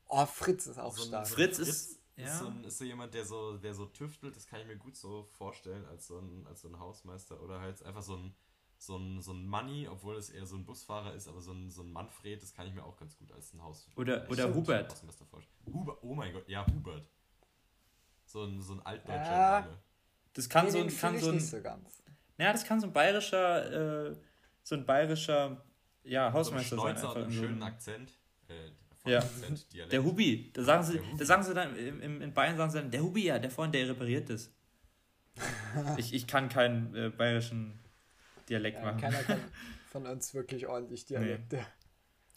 oh, 0.09 0.27
Fritz 0.27 0.67
ist 0.67 0.79
auch 0.79 0.95
so 0.95 1.03
ein, 1.03 1.09
stark. 1.09 1.29
Fritz, 1.29 1.57
Fritz 1.57 1.69
ist. 1.69 2.01
Ja. 2.17 2.27
Ist, 2.27 2.39
so 2.39 2.47
ein, 2.47 2.65
ist 2.65 2.79
so 2.79 2.85
jemand, 2.85 3.13
der 3.13 3.27
so, 3.27 3.59
der 3.59 3.75
so 3.75 3.87
tüftelt, 3.87 4.35
das 4.35 4.47
kann 4.47 4.61
ich 4.61 4.67
mir 4.67 4.77
gut 4.77 4.97
so 4.97 5.25
vorstellen 5.37 5.85
als 5.85 6.07
so 6.07 6.19
ein, 6.19 6.47
als 6.47 6.63
so 6.63 6.69
ein 6.69 6.79
Hausmeister. 6.79 7.43
Oder 7.43 7.61
halt 7.61 7.83
einfach 7.83 8.03
so 8.03 8.17
ein, 8.17 8.35
so 8.79 8.97
ein, 8.97 9.21
so 9.21 9.33
ein 9.33 9.47
Money, 9.47 9.87
obwohl 9.87 10.17
es 10.17 10.31
eher 10.31 10.47
so 10.47 10.57
ein 10.57 10.65
Busfahrer 10.65 11.15
ist, 11.15 11.29
aber 11.29 11.43
so 11.43 11.53
ein, 11.53 11.71
so 11.71 11.83
ein 11.83 11.93
Manfred, 11.93 12.43
das 12.43 12.55
kann 12.55 12.67
ich 12.67 12.75
mir 12.75 12.85
auch 12.85 12.97
ganz 12.97 13.17
gut 13.19 13.31
als 13.33 13.53
ein 13.53 13.63
Haus. 13.63 13.89
Oder, 13.97 14.29
oder 14.31 14.55
Hubert. 14.55 14.95
Hubert. 15.67 15.99
Oh 16.03 16.15
mein 16.15 16.33
Gott, 16.33 16.49
ja, 16.49 16.67
Hubert. 16.67 17.07
So 18.25 18.45
ein, 18.45 18.63
so 18.63 18.75
ein 18.75 18.81
altdeutscher 18.81 19.33
ja. 19.33 19.61
Name. 19.61 19.79
Das 20.33 20.49
kann 20.49 20.67
nee, 20.67 20.71
so 20.71 20.79
ein. 20.79 20.89
Kann 20.89 21.19
so 21.19 21.29
ein 21.29 21.35
nicht 21.37 21.47
so 21.47 21.61
ganz. 21.63 22.03
Ja, 22.39 22.53
das 22.53 22.65
kann 22.65 22.81
so 22.81 22.87
ein 22.87 22.93
bayerischer, 22.93 24.11
äh, 24.11 24.17
so 24.63 24.75
ein 24.75 24.85
bayerischer 24.85 25.65
ja, 26.03 26.33
Hausmeister 26.33 26.77
so 26.77 26.83
ein 26.83 26.97
sein. 26.97 27.05
Einfach 27.05 27.17
und 27.17 27.23
einen 27.23 27.33
schönen 27.33 27.63
Akzent. 27.63 28.13
Äh, 28.49 28.71
ja. 29.07 29.19
Akzent, 29.21 29.67
der 29.93 30.05
Hubi. 30.05 30.51
Da 30.53 30.63
sagen 30.63 30.83
sie, 30.85 31.01
da 31.19 31.25
sagen 31.25 31.43
sie 31.43 31.55
dann, 31.55 31.77
in, 31.77 32.21
in 32.21 32.33
Bayern 32.33 32.57
sagen 32.57 32.71
sie 32.71 32.79
dann, 32.79 32.91
der 32.91 33.03
Hubi, 33.03 33.25
ja, 33.25 33.39
der 33.39 33.51
vorhin, 33.51 33.73
der 33.73 33.89
repariert 33.89 34.31
ist. 34.31 34.53
ich, 35.97 36.15
ich 36.15 36.27
kann 36.27 36.49
keinen 36.49 36.95
äh, 36.95 37.11
bayerischen 37.11 37.79
Dialekt 38.49 38.79
ja, 38.79 38.85
machen. 38.85 39.01
Keiner 39.01 39.23
kann 39.23 39.41
von 39.91 40.07
uns 40.07 40.35
wirklich 40.35 40.67
ordentlich 40.67 41.07
Dialekte. 41.07 41.57
Nee. 41.57 41.63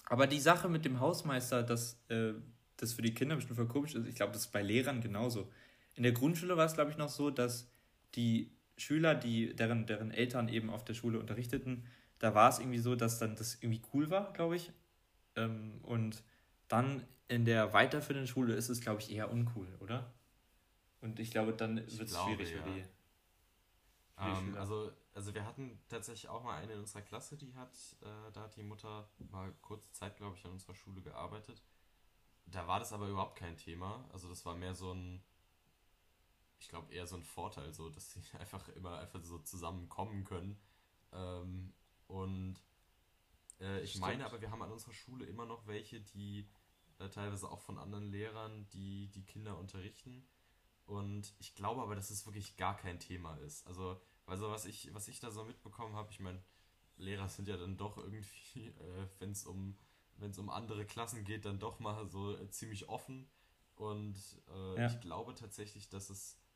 Aber 0.06 0.28
die 0.28 0.40
Sache 0.40 0.70
mit 0.70 0.86
dem 0.86 1.00
Hausmeister, 1.00 1.64
dass 1.64 2.00
äh, 2.10 2.34
das 2.78 2.94
für 2.94 3.02
die 3.02 3.14
Kinder 3.14 3.36
bestimmt 3.36 3.58
voll 3.58 3.68
komisch 3.68 3.96
ist, 3.96 4.08
ich 4.08 4.16
glaube, 4.16 4.34
das 4.34 4.44
ist 4.44 4.52
bei 4.52 4.62
Lehrern 4.62 5.02
genauso. 5.02 5.52
In 5.96 6.04
der 6.04 6.14
Grundschule 6.14 6.58
war 6.58 6.66
es, 6.66 6.74
glaube 6.74 6.92
ich, 6.92 6.98
noch 6.98 7.10
so, 7.10 7.30
dass 7.30 7.70
die 8.16 8.52
Schüler, 8.78 9.16
die, 9.16 9.56
deren, 9.56 9.86
deren 9.86 10.12
Eltern 10.12 10.48
eben 10.48 10.70
auf 10.70 10.84
der 10.84 10.94
Schule 10.94 11.20
unterrichteten, 11.20 11.86
da 12.20 12.34
war 12.34 12.50
es 12.50 12.60
irgendwie 12.60 12.80
so, 12.80 12.96
dass 12.96 13.20
dann 13.20 13.36
das 13.36 13.56
irgendwie 13.62 13.82
cool 13.94 14.10
war, 14.10 14.34
glaube 14.34 14.56
ich. 14.56 14.72
Ähm, 15.36 15.80
und 15.84 16.24
dann 16.70 17.06
in 17.28 17.46
der 17.46 17.74
weiterführenden 17.74 18.28
Schule 18.28 18.54
ist 18.54 18.70
es, 18.70 18.80
glaube 18.82 19.02
ich, 19.02 19.12
eher 19.12 19.32
uncool, 19.32 19.68
oder? 19.82 20.12
Und 21.02 21.20
ich 21.20 21.32
glaube, 21.32 21.54
dann 21.54 21.76
wird 21.76 22.10
es 22.10 22.18
schwierig 22.18 22.52
ja. 22.52 22.64
für 22.64 22.70
die. 22.72 22.84
Um, 24.18 24.56
also 24.58 24.92
also 25.20 25.34
wir 25.34 25.46
hatten 25.46 25.78
tatsächlich 25.90 26.30
auch 26.30 26.44
mal 26.44 26.62
eine 26.62 26.72
in 26.72 26.80
unserer 26.80 27.02
Klasse, 27.02 27.36
die 27.36 27.54
hat, 27.56 27.76
äh, 28.02 28.32
da 28.32 28.44
hat 28.44 28.56
die 28.56 28.64
Mutter 28.64 29.10
mal 29.18 29.52
kurze 29.62 29.92
Zeit, 29.92 30.16
glaube 30.16 30.38
ich, 30.38 30.46
an 30.46 30.52
unserer 30.52 30.76
Schule 30.76 31.02
gearbeitet. 31.02 31.62
Da 32.46 32.68
war 32.68 32.80
das 32.80 32.94
aber 32.94 33.10
überhaupt 33.10 33.38
kein 33.38 33.58
Thema. 33.58 34.08
Also 34.14 34.30
das 34.30 34.46
war 34.46 34.56
mehr 34.56 34.74
so 34.74 34.94
ein, 34.94 35.22
ich 36.58 36.70
glaube 36.70 36.94
eher 36.94 37.06
so 37.06 37.18
ein 37.18 37.24
Vorteil, 37.24 37.74
so 37.74 37.90
dass 37.90 38.12
sie 38.12 38.22
einfach 38.40 38.68
immer 38.70 39.00
einfach 39.00 39.22
so 39.22 39.40
zusammenkommen 39.40 40.24
können. 40.24 40.58
Ähm, 41.12 41.74
und 42.08 42.56
äh, 43.60 43.82
ich 43.82 43.90
Stimmt. 43.90 44.06
meine 44.06 44.26
aber, 44.26 44.40
wir 44.40 44.52
haben 44.52 44.62
an 44.62 44.72
unserer 44.72 44.94
Schule 44.94 45.26
immer 45.26 45.46
noch 45.46 45.68
welche, 45.68 46.00
die 46.00 46.48
teilweise 47.08 47.50
auch 47.50 47.62
von 47.62 47.78
anderen 47.78 48.12
Lehrern, 48.12 48.68
die 48.74 49.08
die 49.12 49.26
Kinder 49.26 49.58
unterrichten. 49.58 50.28
Und 50.86 51.34
ich 51.40 51.56
glaube 51.56 51.82
aber, 51.82 51.96
dass 51.96 52.10
es 52.10 52.26
wirklich 52.26 52.58
gar 52.58 52.76
kein 52.76 53.00
Thema 53.00 53.36
ist. 53.38 53.66
Also 53.68 54.02
also 54.30 54.50
was 54.50 54.66
ich, 54.66 54.94
was 54.94 55.08
ich 55.08 55.20
da 55.20 55.32
so 55.32 55.44
mitbekommen 55.44 55.96
habe, 55.96 56.12
ich 56.12 56.20
meine, 56.20 56.42
Lehrer 56.98 57.28
sind 57.30 57.48
ja 57.48 57.58
dann 57.58 57.78
doch 57.78 57.98
irgendwie, 57.98 58.68
äh, 58.80 59.08
wenn 59.20 59.32
es 59.32 59.46
um, 59.46 59.78
wenn 60.18 60.32
es 60.32 60.38
um 60.38 60.50
andere 60.50 60.86
Klassen 60.86 61.24
geht, 61.24 61.46
dann 61.46 61.60
doch 61.60 61.80
mal 61.80 62.08
so 62.08 62.38
äh, 62.38 62.50
ziemlich 62.50 62.88
offen. 62.88 63.30
Und 63.76 64.18
äh, 64.50 64.82
ja. 64.82 64.88
ich 64.88 65.00
glaube 65.00 65.34
tatsächlich, 65.34 65.90
dass 65.90 66.10
es, 66.10 66.34
äh, 66.34 66.49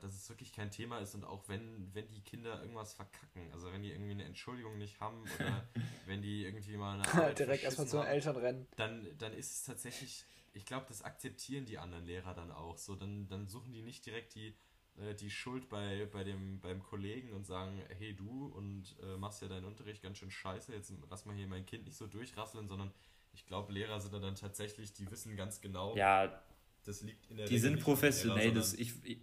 dass 0.00 0.14
es 0.14 0.28
wirklich 0.28 0.52
kein 0.52 0.70
Thema 0.70 0.98
ist 0.98 1.14
und 1.14 1.24
auch 1.24 1.48
wenn, 1.48 1.88
wenn 1.94 2.10
die 2.10 2.20
Kinder 2.20 2.60
irgendwas 2.60 2.92
verkacken, 2.92 3.50
also 3.52 3.72
wenn 3.72 3.82
die 3.82 3.90
irgendwie 3.90 4.12
eine 4.12 4.24
Entschuldigung 4.24 4.78
nicht 4.78 5.00
haben 5.00 5.22
oder 5.38 5.66
wenn 6.06 6.22
die 6.22 6.44
irgendwie 6.44 6.76
mal 6.76 7.00
eine 7.00 7.34
direkt 7.34 7.64
erstmal 7.64 7.86
zu 7.86 7.96
den 7.98 8.06
Eltern 8.06 8.36
rennen, 8.36 8.66
dann, 8.76 9.06
dann 9.18 9.32
ist 9.32 9.50
es 9.52 9.62
tatsächlich, 9.64 10.24
ich 10.52 10.66
glaube, 10.66 10.86
das 10.88 11.02
akzeptieren 11.02 11.64
die 11.64 11.78
anderen 11.78 12.04
Lehrer 12.04 12.34
dann 12.34 12.50
auch. 12.50 12.78
So, 12.78 12.94
dann, 12.94 13.28
dann 13.28 13.48
suchen 13.48 13.72
die 13.72 13.82
nicht 13.82 14.04
direkt 14.04 14.34
die 14.34 14.54
äh, 14.98 15.14
die 15.14 15.30
Schuld 15.30 15.68
bei, 15.68 16.06
bei 16.12 16.24
dem, 16.24 16.60
beim 16.60 16.82
Kollegen 16.82 17.32
und 17.32 17.46
sagen, 17.46 17.80
hey 17.98 18.14
du 18.14 18.46
und 18.46 18.96
äh, 19.02 19.16
machst 19.16 19.42
ja 19.42 19.48
deinen 19.48 19.64
Unterricht 19.64 20.02
ganz 20.02 20.18
schön 20.18 20.30
scheiße, 20.30 20.72
jetzt 20.72 20.92
lass 21.08 21.24
mal 21.24 21.34
hier 21.34 21.46
mein 21.46 21.64
Kind 21.64 21.84
nicht 21.84 21.96
so 21.96 22.06
durchrasseln, 22.06 22.68
sondern 22.68 22.92
ich 23.32 23.46
glaube, 23.46 23.72
Lehrer 23.72 24.00
sind 24.00 24.12
dann 24.12 24.34
tatsächlich, 24.34 24.92
die 24.92 25.10
wissen 25.10 25.36
ganz 25.36 25.60
genau, 25.60 25.96
ja, 25.96 26.42
das 26.84 27.02
liegt 27.02 27.30
in 27.30 27.36
der 27.36 27.46
Die 27.46 27.54
Regel 27.54 27.70
sind 27.70 27.80
professionell, 27.80 28.48
Lehrer, 28.48 28.54
das 28.54 28.74
ich, 28.74 28.92
ich 29.04 29.18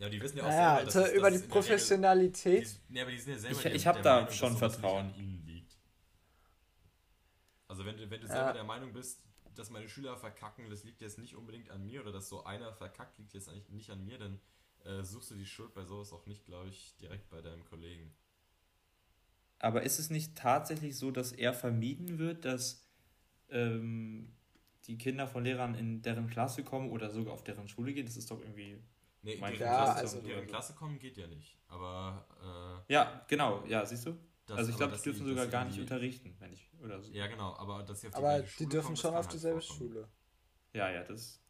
ja, 0.00 0.08
die 0.08 0.20
wissen 0.20 0.38
ja 0.38 0.44
auch 0.44 0.48
naja, 0.48 0.76
selber, 0.76 0.84
dass 0.86 0.96
also 0.96 1.16
über 1.16 1.30
das 1.30 1.42
die 1.42 1.48
Professionalität. 1.48 2.60
Regel, 2.60 2.72
die, 2.88 2.92
nee, 2.92 3.00
aber 3.02 3.10
die 3.10 3.18
sind 3.18 3.32
ja 3.34 3.38
selber 3.38 3.66
Ich, 3.66 3.74
ich 3.74 3.86
habe 3.86 4.02
da 4.02 4.16
Meinung, 4.16 4.32
schon 4.32 4.56
Vertrauen. 4.56 5.14
Also 7.68 7.84
wenn 7.84 7.96
du, 7.96 8.10
wenn 8.10 8.20
du 8.20 8.26
ja. 8.26 8.32
selber 8.32 8.52
der 8.54 8.64
Meinung 8.64 8.92
bist, 8.92 9.22
dass 9.54 9.70
meine 9.70 9.88
Schüler 9.88 10.16
verkacken, 10.16 10.70
das 10.70 10.84
liegt 10.84 11.00
jetzt 11.02 11.18
nicht 11.18 11.36
unbedingt 11.36 11.70
an 11.70 11.84
mir 11.84 12.00
oder 12.00 12.12
dass 12.12 12.28
so 12.28 12.44
einer 12.44 12.72
verkackt, 12.72 13.18
liegt 13.18 13.34
jetzt 13.34 13.48
eigentlich 13.48 13.68
nicht 13.68 13.90
an 13.90 14.04
mir, 14.04 14.18
dann 14.18 14.40
äh, 14.84 15.02
suchst 15.04 15.30
du 15.30 15.34
die 15.34 15.46
Schuld 15.46 15.74
bei 15.74 15.84
sowas 15.84 16.12
auch 16.12 16.26
nicht, 16.26 16.46
glaube 16.46 16.70
ich, 16.70 16.96
direkt 16.96 17.28
bei 17.28 17.42
deinem 17.42 17.64
Kollegen. 17.66 18.12
Aber 19.58 19.82
ist 19.82 19.98
es 19.98 20.08
nicht 20.08 20.34
tatsächlich 20.36 20.96
so, 20.96 21.10
dass 21.10 21.32
eher 21.32 21.52
vermieden 21.52 22.18
wird, 22.18 22.46
dass 22.46 22.86
ähm, 23.50 24.32
die 24.86 24.96
Kinder 24.96 25.28
von 25.28 25.44
Lehrern 25.44 25.74
in 25.74 26.00
deren 26.00 26.28
Klasse 26.28 26.64
kommen 26.64 26.90
oder 26.90 27.10
sogar 27.10 27.34
auf 27.34 27.44
deren 27.44 27.68
Schule 27.68 27.92
gehen? 27.92 28.06
Das 28.06 28.16
ist 28.16 28.30
doch 28.30 28.40
irgendwie. 28.40 28.78
Nee, 29.22 29.34
in 29.34 29.40
deren, 29.40 29.60
ja, 29.60 29.84
Klasse, 29.84 29.98
also 29.98 30.20
deren 30.20 30.46
Klasse 30.46 30.74
kommen 30.74 30.98
geht 30.98 31.16
ja 31.16 31.26
nicht. 31.26 31.58
Aber. 31.68 32.26
Äh, 32.88 32.92
ja, 32.92 33.24
genau, 33.28 33.64
ja, 33.66 33.84
siehst 33.84 34.06
du? 34.06 34.16
Das, 34.46 34.58
also 34.58 34.70
ich 34.70 34.76
glaube, 34.76 34.96
die 34.96 35.02
dürfen 35.02 35.26
sogar 35.26 35.46
gar 35.46 35.64
nicht 35.64 35.78
unterrichten, 35.78 36.34
wenn 36.40 36.52
ich 36.52 36.70
oder 36.82 37.00
so. 37.00 37.12
Ja, 37.12 37.26
genau, 37.28 37.54
aber 37.56 37.82
dass 37.82 38.00
sie 38.00 38.08
auf 38.08 38.14
die 38.14 38.18
Aber 38.18 38.40
die 38.40 38.66
dürfen 38.66 38.86
kommen, 38.86 38.96
schon 38.96 39.14
auf 39.14 39.26
halt 39.26 39.32
dieselbe 39.32 39.60
vorkommen. 39.60 39.90
Schule. 39.90 40.08
Ja, 40.72 40.90
ja, 40.90 41.04
das. 41.04 41.40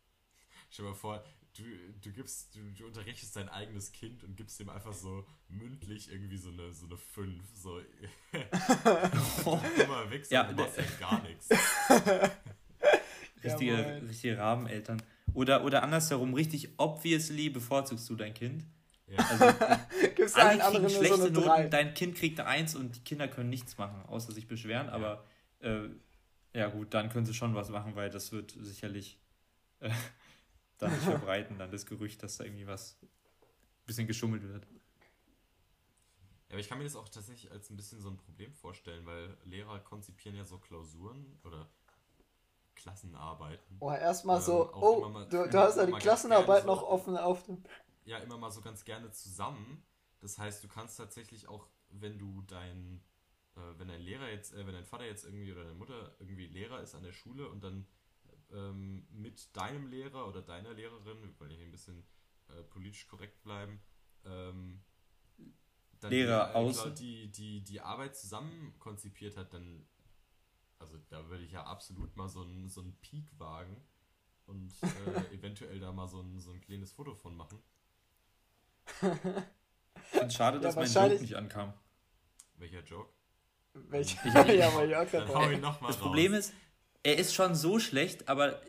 Stell 0.70 0.84
dir 0.84 0.90
mal 0.90 0.96
vor, 0.96 1.24
du, 1.54 1.62
du 2.02 2.12
gibst, 2.12 2.54
du, 2.54 2.60
du 2.72 2.86
unterrichtest 2.86 3.34
dein 3.34 3.48
eigenes 3.48 3.90
Kind 3.92 4.22
und 4.22 4.36
gibst 4.36 4.60
ihm 4.60 4.68
einfach 4.68 4.92
so 4.92 5.26
mündlich 5.48 6.10
irgendwie 6.10 6.36
so 6.36 6.50
eine, 6.50 6.72
so 6.72 6.86
eine 6.86 6.96
5. 6.96 7.42
So 7.54 7.78
immer 9.82 10.10
weg, 10.10 10.30
ja, 10.30 10.44
du 10.44 10.54
machst 10.54 10.78
halt 10.78 11.00
gar 11.00 11.22
nichts. 11.22 11.48
Richtige, 13.42 13.72
ja, 13.72 13.98
richtige 13.98 14.38
Rabeneltern. 14.38 15.02
Oder, 15.36 15.64
oder 15.64 15.82
andersherum, 15.82 16.32
richtig 16.32 16.70
obviously 16.78 17.50
bevorzugst 17.50 18.08
du 18.08 18.16
dein 18.16 18.32
Kind. 18.32 18.64
Ja. 19.06 19.18
Also, 19.18 19.44
Gibt's 20.16 20.34
alle 20.34 20.58
kriegen 20.58 20.88
schlechte 20.88 21.16
so 21.16 21.28
Noten, 21.28 21.70
dein 21.70 21.92
Kind 21.92 22.16
kriegt 22.16 22.40
eine 22.40 22.48
Eins 22.48 22.74
und 22.74 22.96
die 22.96 23.00
Kinder 23.00 23.28
können 23.28 23.50
nichts 23.50 23.76
machen, 23.76 24.02
außer 24.06 24.32
sich 24.32 24.48
beschweren, 24.48 24.86
ja. 24.86 24.92
aber 24.94 25.24
äh, 25.60 25.88
ja 26.54 26.68
gut, 26.68 26.94
dann 26.94 27.10
können 27.10 27.26
sie 27.26 27.34
schon 27.34 27.54
was 27.54 27.68
machen, 27.68 27.94
weil 27.96 28.08
das 28.08 28.32
wird 28.32 28.56
sicherlich 28.58 29.18
äh, 29.80 29.90
dann 30.78 30.90
nicht 30.90 31.02
verbreiten, 31.04 31.58
dann 31.58 31.70
das 31.70 31.84
Gerücht, 31.84 32.22
dass 32.22 32.38
da 32.38 32.44
irgendwie 32.44 32.66
was 32.66 32.96
ein 33.02 33.08
bisschen 33.84 34.06
geschummelt 34.06 34.42
wird. 34.42 34.66
Ja, 36.48 36.52
aber 36.52 36.60
ich 36.60 36.68
kann 36.68 36.78
mir 36.78 36.84
das 36.84 36.96
auch 36.96 37.10
tatsächlich 37.10 37.52
als 37.52 37.68
ein 37.68 37.76
bisschen 37.76 38.00
so 38.00 38.08
ein 38.08 38.16
Problem 38.16 38.54
vorstellen, 38.54 39.04
weil 39.04 39.36
Lehrer 39.44 39.80
konzipieren 39.80 40.34
ja 40.34 40.46
so 40.46 40.56
Klausuren 40.56 41.38
oder 41.44 41.68
Klassenarbeiten. 42.76 43.76
Oh, 43.80 43.90
erstmal 43.90 44.36
ähm, 44.38 44.42
so, 44.44 44.72
oh, 44.74 45.08
mal, 45.08 45.28
du, 45.28 45.48
du 45.48 45.58
hast 45.58 45.76
ja 45.76 45.86
die 45.86 45.92
Klassenarbeit 45.92 46.64
noch 46.66 46.82
offen 46.82 47.16
auf 47.16 47.42
dem 47.44 47.64
ja 48.06 48.18
immer 48.18 48.38
mal 48.38 48.50
so 48.50 48.62
ganz 48.62 48.84
gerne 48.84 49.10
zusammen. 49.10 49.84
Das 50.20 50.38
heißt, 50.38 50.64
du 50.64 50.68
kannst 50.68 50.96
tatsächlich 50.96 51.48
auch, 51.48 51.68
wenn 51.90 52.18
du 52.18 52.42
dein, 52.42 53.02
äh, 53.56 53.60
wenn 53.76 53.88
dein 53.88 54.00
Lehrer 54.00 54.30
jetzt, 54.30 54.54
äh, 54.54 54.66
wenn 54.66 54.74
dein 54.74 54.84
Vater 54.84 55.04
jetzt 55.04 55.24
irgendwie 55.24 55.52
oder 55.52 55.64
deine 55.64 55.74
Mutter 55.74 56.14
irgendwie 56.18 56.46
Lehrer 56.46 56.80
ist 56.80 56.94
an 56.94 57.02
der 57.02 57.12
Schule 57.12 57.48
und 57.48 57.62
dann 57.62 57.86
ähm, 58.52 59.06
mit 59.10 59.54
deinem 59.56 59.88
Lehrer 59.88 60.28
oder 60.28 60.40
deiner 60.40 60.72
Lehrerin, 60.72 61.22
wir 61.22 61.40
wollen 61.40 61.50
hier 61.50 61.66
ein 61.66 61.72
bisschen 61.72 62.06
äh, 62.48 62.62
politisch 62.62 63.06
korrekt 63.08 63.42
bleiben, 63.42 63.80
ähm, 64.24 64.82
dann 66.00 66.10
Lehrer 66.10 66.48
die, 66.48 66.54
außen. 66.54 66.94
Die, 66.94 67.30
die, 67.30 67.62
die 67.62 67.80
Arbeit 67.80 68.16
zusammen 68.16 68.74
konzipiert 68.78 69.36
hat, 69.36 69.52
dann, 69.52 69.86
also 70.78 70.98
da 71.08 71.28
würde 71.28 71.44
ich 71.44 71.52
ja 71.52 71.64
absolut 71.64 72.16
mal 72.16 72.28
so 72.28 72.42
einen 72.42 72.68
so 72.68 72.84
Peak 73.00 73.26
wagen 73.38 73.76
und 74.46 74.72
äh, 74.82 75.34
eventuell 75.34 75.80
da 75.80 75.92
mal 75.92 76.08
so 76.08 76.20
ein, 76.20 76.38
so 76.40 76.52
ein 76.52 76.60
kleines 76.60 76.92
Foto 76.92 77.14
von 77.14 77.36
machen. 77.36 77.58
Ich 79.02 80.10
finde 80.10 80.30
schade, 80.30 80.60
dass 80.60 80.74
ja, 80.74 80.80
mein 80.82 81.10
Joke 81.10 81.22
nicht 81.22 81.34
ankam. 81.36 81.72
Welcher 82.56 82.82
Joke? 82.82 83.10
Welcher? 83.74 84.46
Ja, 84.54 84.74
weil 84.74 84.90
ich 84.90 85.10
Dann 85.10 85.28
hau 85.28 85.50
ihn 85.50 85.60
noch 85.60 85.80
mal 85.80 85.88
Das 85.88 85.96
raus. 85.96 86.02
Problem 86.02 86.34
ist, 86.34 86.54
er 87.02 87.18
ist 87.18 87.34
schon 87.34 87.54
so 87.54 87.78
schlecht, 87.78 88.28
aber 88.28 88.60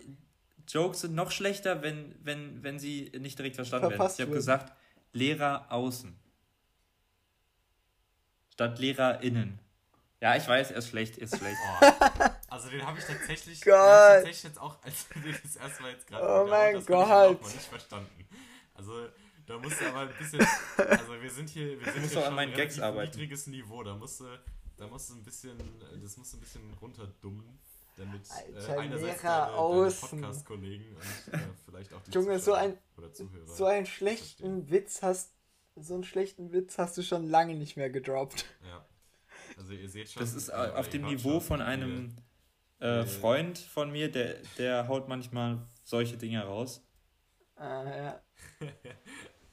Jokes 0.68 1.01
sind 1.01 1.16
noch 1.16 1.32
schlechter, 1.32 1.82
wenn, 1.82 2.16
wenn, 2.24 2.64
wenn 2.64 2.80
sie 2.80 3.12
nicht 3.20 3.38
direkt 3.38 3.55
verstanden 3.55 3.89
Verpasst 3.89 4.20
werden. 4.20 4.30
Ich 4.30 4.32
habe 4.32 4.38
gesagt, 4.38 4.74
Lehrer 5.14 5.72
außen. 5.72 6.18
Statt 8.49 8.80
LehrerInnen. 8.80 9.60
Ja, 10.20 10.36
ich 10.36 10.47
weiß, 10.47 10.72
er 10.72 10.78
ist 10.78 10.89
schlecht, 10.89 11.18
er 11.18 11.26
ist 11.26 11.38
schlecht. 11.38 11.57
Oh. 11.82 11.86
Also 12.49 12.70
den 12.70 12.84
habe 12.88 12.97
ich 12.97 13.05
tatsächlich, 13.05 13.61
Gott. 13.61 13.74
Den 13.76 14.15
tatsächlich 14.15 14.43
jetzt 14.43 14.59
auch, 14.59 14.82
als 14.82 15.07
du 15.13 15.32
das 15.32 15.55
erstmal 15.57 15.91
jetzt 15.91 16.07
gerade 16.07 16.43
Oh 16.43 16.47
mein 16.47 16.76
das 16.76 16.86
Gott. 16.86 17.05
Ich 17.05 17.45
auch 17.45 17.53
nicht 17.53 17.68
verstanden. 17.68 18.28
Also 18.74 19.09
da 19.45 19.57
musst 19.59 19.82
du 19.82 19.86
aber 19.86 19.99
ein 19.99 20.13
bisschen, 20.18 20.39
also 20.78 21.22
wir 21.22 21.30
sind 21.30 21.49
hier, 21.49 21.80
wir 21.80 21.91
sind 21.91 22.09
hier 22.09 22.22
schon 22.22 22.39
ein 22.39 22.53
Gags 22.53 22.78
niedriges 22.78 23.47
Niveau, 23.47 23.84
da 23.84 23.95
musst 23.95 24.22
du, 24.22 24.26
da 24.78 24.88
musst 24.88 25.09
du 25.09 25.15
ein 25.15 25.24
bisschen, 25.24 25.57
das 26.01 26.18
musst 26.18 26.34
du 26.34 26.38
ein 26.38 26.39
bisschen 26.39 26.74
runterdummen 26.82 27.59
damit 27.97 28.22
äh, 28.30 28.72
einerseits 28.72 29.22
deine, 29.22 29.51
deine 29.51 29.91
Podcast-Kollegen 29.91 30.95
und 30.95 31.34
äh, 31.34 31.39
vielleicht 31.65 31.93
auch 31.93 32.01
die 32.01 32.11
Junge, 32.11 32.39
so 32.39 32.53
ein, 32.53 32.78
so 33.45 33.65
einen 33.65 33.86
schlechten 33.86 34.70
Witz 34.70 35.01
hast, 35.01 35.34
so 35.76 35.95
einen 35.95 36.03
schlechten 36.03 36.51
Witz 36.51 36.78
hast 36.78 36.97
du 36.97 37.01
schon 37.01 37.28
lange 37.28 37.55
nicht 37.55 37.76
mehr 37.76 37.89
gedroppt. 37.89 38.45
Ja. 38.68 38.86
Also 39.58 39.74
ihr 39.74 39.89
seht 39.89 40.10
schon. 40.10 40.22
Das 40.22 40.34
ist 40.34 40.49
äh, 40.49 40.53
auf 40.53 40.89
dem 40.89 41.03
Niveau 41.03 41.39
von 41.39 41.62
einem 41.62 42.16
äh, 42.80 43.05
Freund 43.05 43.58
von 43.58 43.91
mir, 43.91 44.12
der, 44.12 44.36
der 44.58 44.88
haut 44.88 45.08
manchmal 45.08 45.68
solche 45.84 46.18
Dinge 46.18 46.43
raus. 46.43 46.84
Ah, 47.55 47.84
ja. 47.84 48.22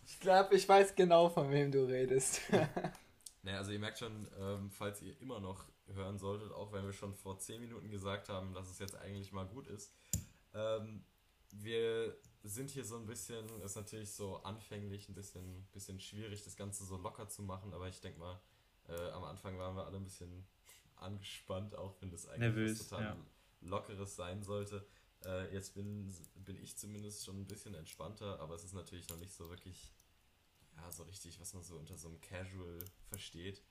ich 0.07 0.21
glaube, 0.21 0.55
ich 0.55 0.69
weiß 0.69 0.95
genau, 0.95 1.31
von 1.31 1.51
wem 1.51 1.73
du 1.73 1.85
redest. 1.87 2.43
naja, 3.43 3.59
also 3.59 3.73
ihr 3.73 3.79
merkt 3.79 3.99
schon, 3.99 4.29
ähm, 4.39 4.71
falls 4.71 5.01
ihr 5.01 5.19
immer 5.21 5.41
noch 5.41 5.65
hören 5.87 6.19
solltet, 6.19 6.53
auch 6.53 6.73
wenn 6.73 6.85
wir 6.85 6.93
schon 6.93 7.15
vor 7.15 7.39
10 7.39 7.61
Minuten 7.61 7.91
gesagt 7.91 8.29
haben, 8.29 8.53
dass 8.53 8.71
es 8.71 8.79
jetzt 8.79 8.97
eigentlich 8.97 9.33
mal 9.33 9.47
gut 9.47 9.67
ist. 9.69 9.95
Ähm, 10.53 11.05
wir 11.51 12.17
sind 12.43 12.71
hier 12.71 12.85
so 12.85 12.97
ein 12.97 13.07
bisschen, 13.07 13.47
ist 13.63 13.77
natürlich 13.77 14.13
so 14.13 14.37
anfänglich 14.43 15.09
ein 15.09 15.15
bisschen, 15.15 15.67
bisschen 15.73 15.99
schwierig, 16.01 16.43
das 16.45 16.57
Ganze 16.57 16.85
so 16.85 16.97
locker 16.97 17.29
zu 17.29 17.43
machen, 17.43 17.73
aber 17.73 17.89
ich 17.89 18.01
denke 18.01 18.19
mal, 18.19 18.41
äh, 18.89 19.11
am 19.11 19.25
Anfang 19.25 19.59
waren 19.59 19.77
wir 19.77 19.87
alle 19.87 19.97
ein 19.97 20.05
bisschen 20.05 20.47
angespannt, 20.97 21.75
auch 21.75 22.01
wenn 22.01 22.11
das 22.11 22.27
eigentlich 22.27 22.41
Nervös, 22.41 22.89
total 22.89 23.03
ja. 23.03 23.17
lockeres 23.61 24.17
sein 24.17 24.43
sollte. 24.43 24.87
Äh, 25.25 25.53
jetzt 25.55 25.75
bin, 25.75 26.13
bin 26.35 26.63
ich 26.63 26.77
zumindest 26.77 27.25
schon 27.25 27.41
ein 27.41 27.47
bisschen 27.47 27.75
entspannter, 27.75 28.41
aber 28.41 28.55
es 28.55 28.65
ist 28.65 28.75
natürlich 28.75 29.09
noch 29.09 29.19
nicht 29.19 29.33
so 29.33 29.49
wirklich, 29.49 29.93
ja, 30.77 30.91
so 30.91 31.05
richtig, 31.05 31.41
was 31.41 31.55
man 31.55 31.63
so 31.63 31.77
unter 31.77 31.97
so 31.97 32.09
einem 32.09 32.21
Casual 32.21 32.79
versteht. 33.09 33.63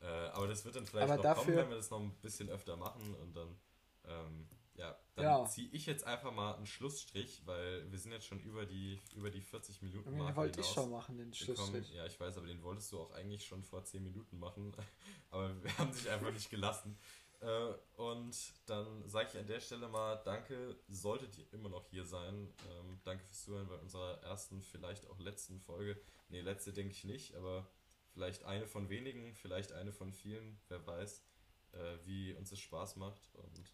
Äh, 0.00 0.06
aber 0.06 0.46
das 0.46 0.64
wird 0.64 0.76
dann 0.76 0.86
vielleicht 0.86 1.04
aber 1.04 1.16
noch 1.16 1.22
dafür... 1.22 1.44
kommen, 1.44 1.56
wenn 1.56 1.68
wir 1.70 1.76
das 1.76 1.90
noch 1.90 2.00
ein 2.00 2.14
bisschen 2.22 2.48
öfter 2.48 2.76
machen 2.76 3.14
und 3.14 3.34
dann, 3.34 3.56
ähm, 4.04 4.48
ja, 4.80 4.98
dann 5.14 5.24
ja. 5.24 5.44
ziehe 5.46 5.68
ich 5.70 5.86
jetzt 5.86 6.04
einfach 6.04 6.32
mal 6.32 6.54
einen 6.54 6.66
Schlussstrich, 6.66 7.42
weil 7.46 7.90
wir 7.90 7.98
sind 7.98 8.12
jetzt 8.12 8.26
schon 8.26 8.40
über 8.40 8.66
die, 8.66 9.00
über 9.14 9.30
die 9.30 9.40
40 9.40 9.82
Minuten 9.82 10.10
Den 10.10 10.36
wollte 10.36 10.60
ich 10.60 10.66
schon 10.66 10.90
machen, 10.90 11.18
den 11.18 11.32
Schlussstrich. 11.32 11.92
Ja, 11.92 12.06
ich 12.06 12.18
weiß, 12.18 12.36
aber 12.38 12.46
den 12.46 12.62
wolltest 12.62 12.92
du 12.92 13.00
auch 13.00 13.12
eigentlich 13.12 13.44
schon 13.44 13.62
vor 13.62 13.84
10 13.84 14.02
Minuten 14.02 14.38
machen, 14.38 14.72
aber 15.30 15.62
wir 15.62 15.78
haben 15.78 15.92
sich 15.92 16.08
einfach 16.10 16.32
nicht 16.32 16.50
gelassen. 16.50 16.98
Äh, 17.40 17.72
und 17.96 18.36
dann 18.66 19.08
sage 19.08 19.28
ich 19.32 19.38
an 19.38 19.46
der 19.46 19.60
Stelle 19.60 19.88
mal 19.88 20.16
Danke, 20.24 20.76
solltet 20.88 21.38
ihr 21.38 21.52
immer 21.52 21.68
noch 21.68 21.86
hier 21.86 22.04
sein. 22.04 22.52
Ähm, 22.68 23.00
danke 23.04 23.24
fürs 23.24 23.44
Zuhören 23.44 23.68
bei 23.68 23.76
unserer 23.76 24.22
ersten, 24.22 24.60
vielleicht 24.60 25.08
auch 25.08 25.18
letzten 25.18 25.60
Folge. 25.60 26.00
Ne, 26.28 26.42
letzte 26.42 26.72
denke 26.72 26.92
ich 26.92 27.04
nicht, 27.04 27.34
aber 27.34 27.66
Vielleicht 28.12 28.44
eine 28.44 28.66
von 28.66 28.88
wenigen, 28.88 29.34
vielleicht 29.34 29.72
eine 29.72 29.92
von 29.92 30.12
vielen, 30.12 30.60
wer 30.68 30.84
weiß, 30.86 31.22
äh, 31.72 31.96
wie 32.04 32.34
uns 32.34 32.50
es 32.50 32.58
Spaß 32.58 32.96
macht. 32.96 33.30
Und 33.34 33.72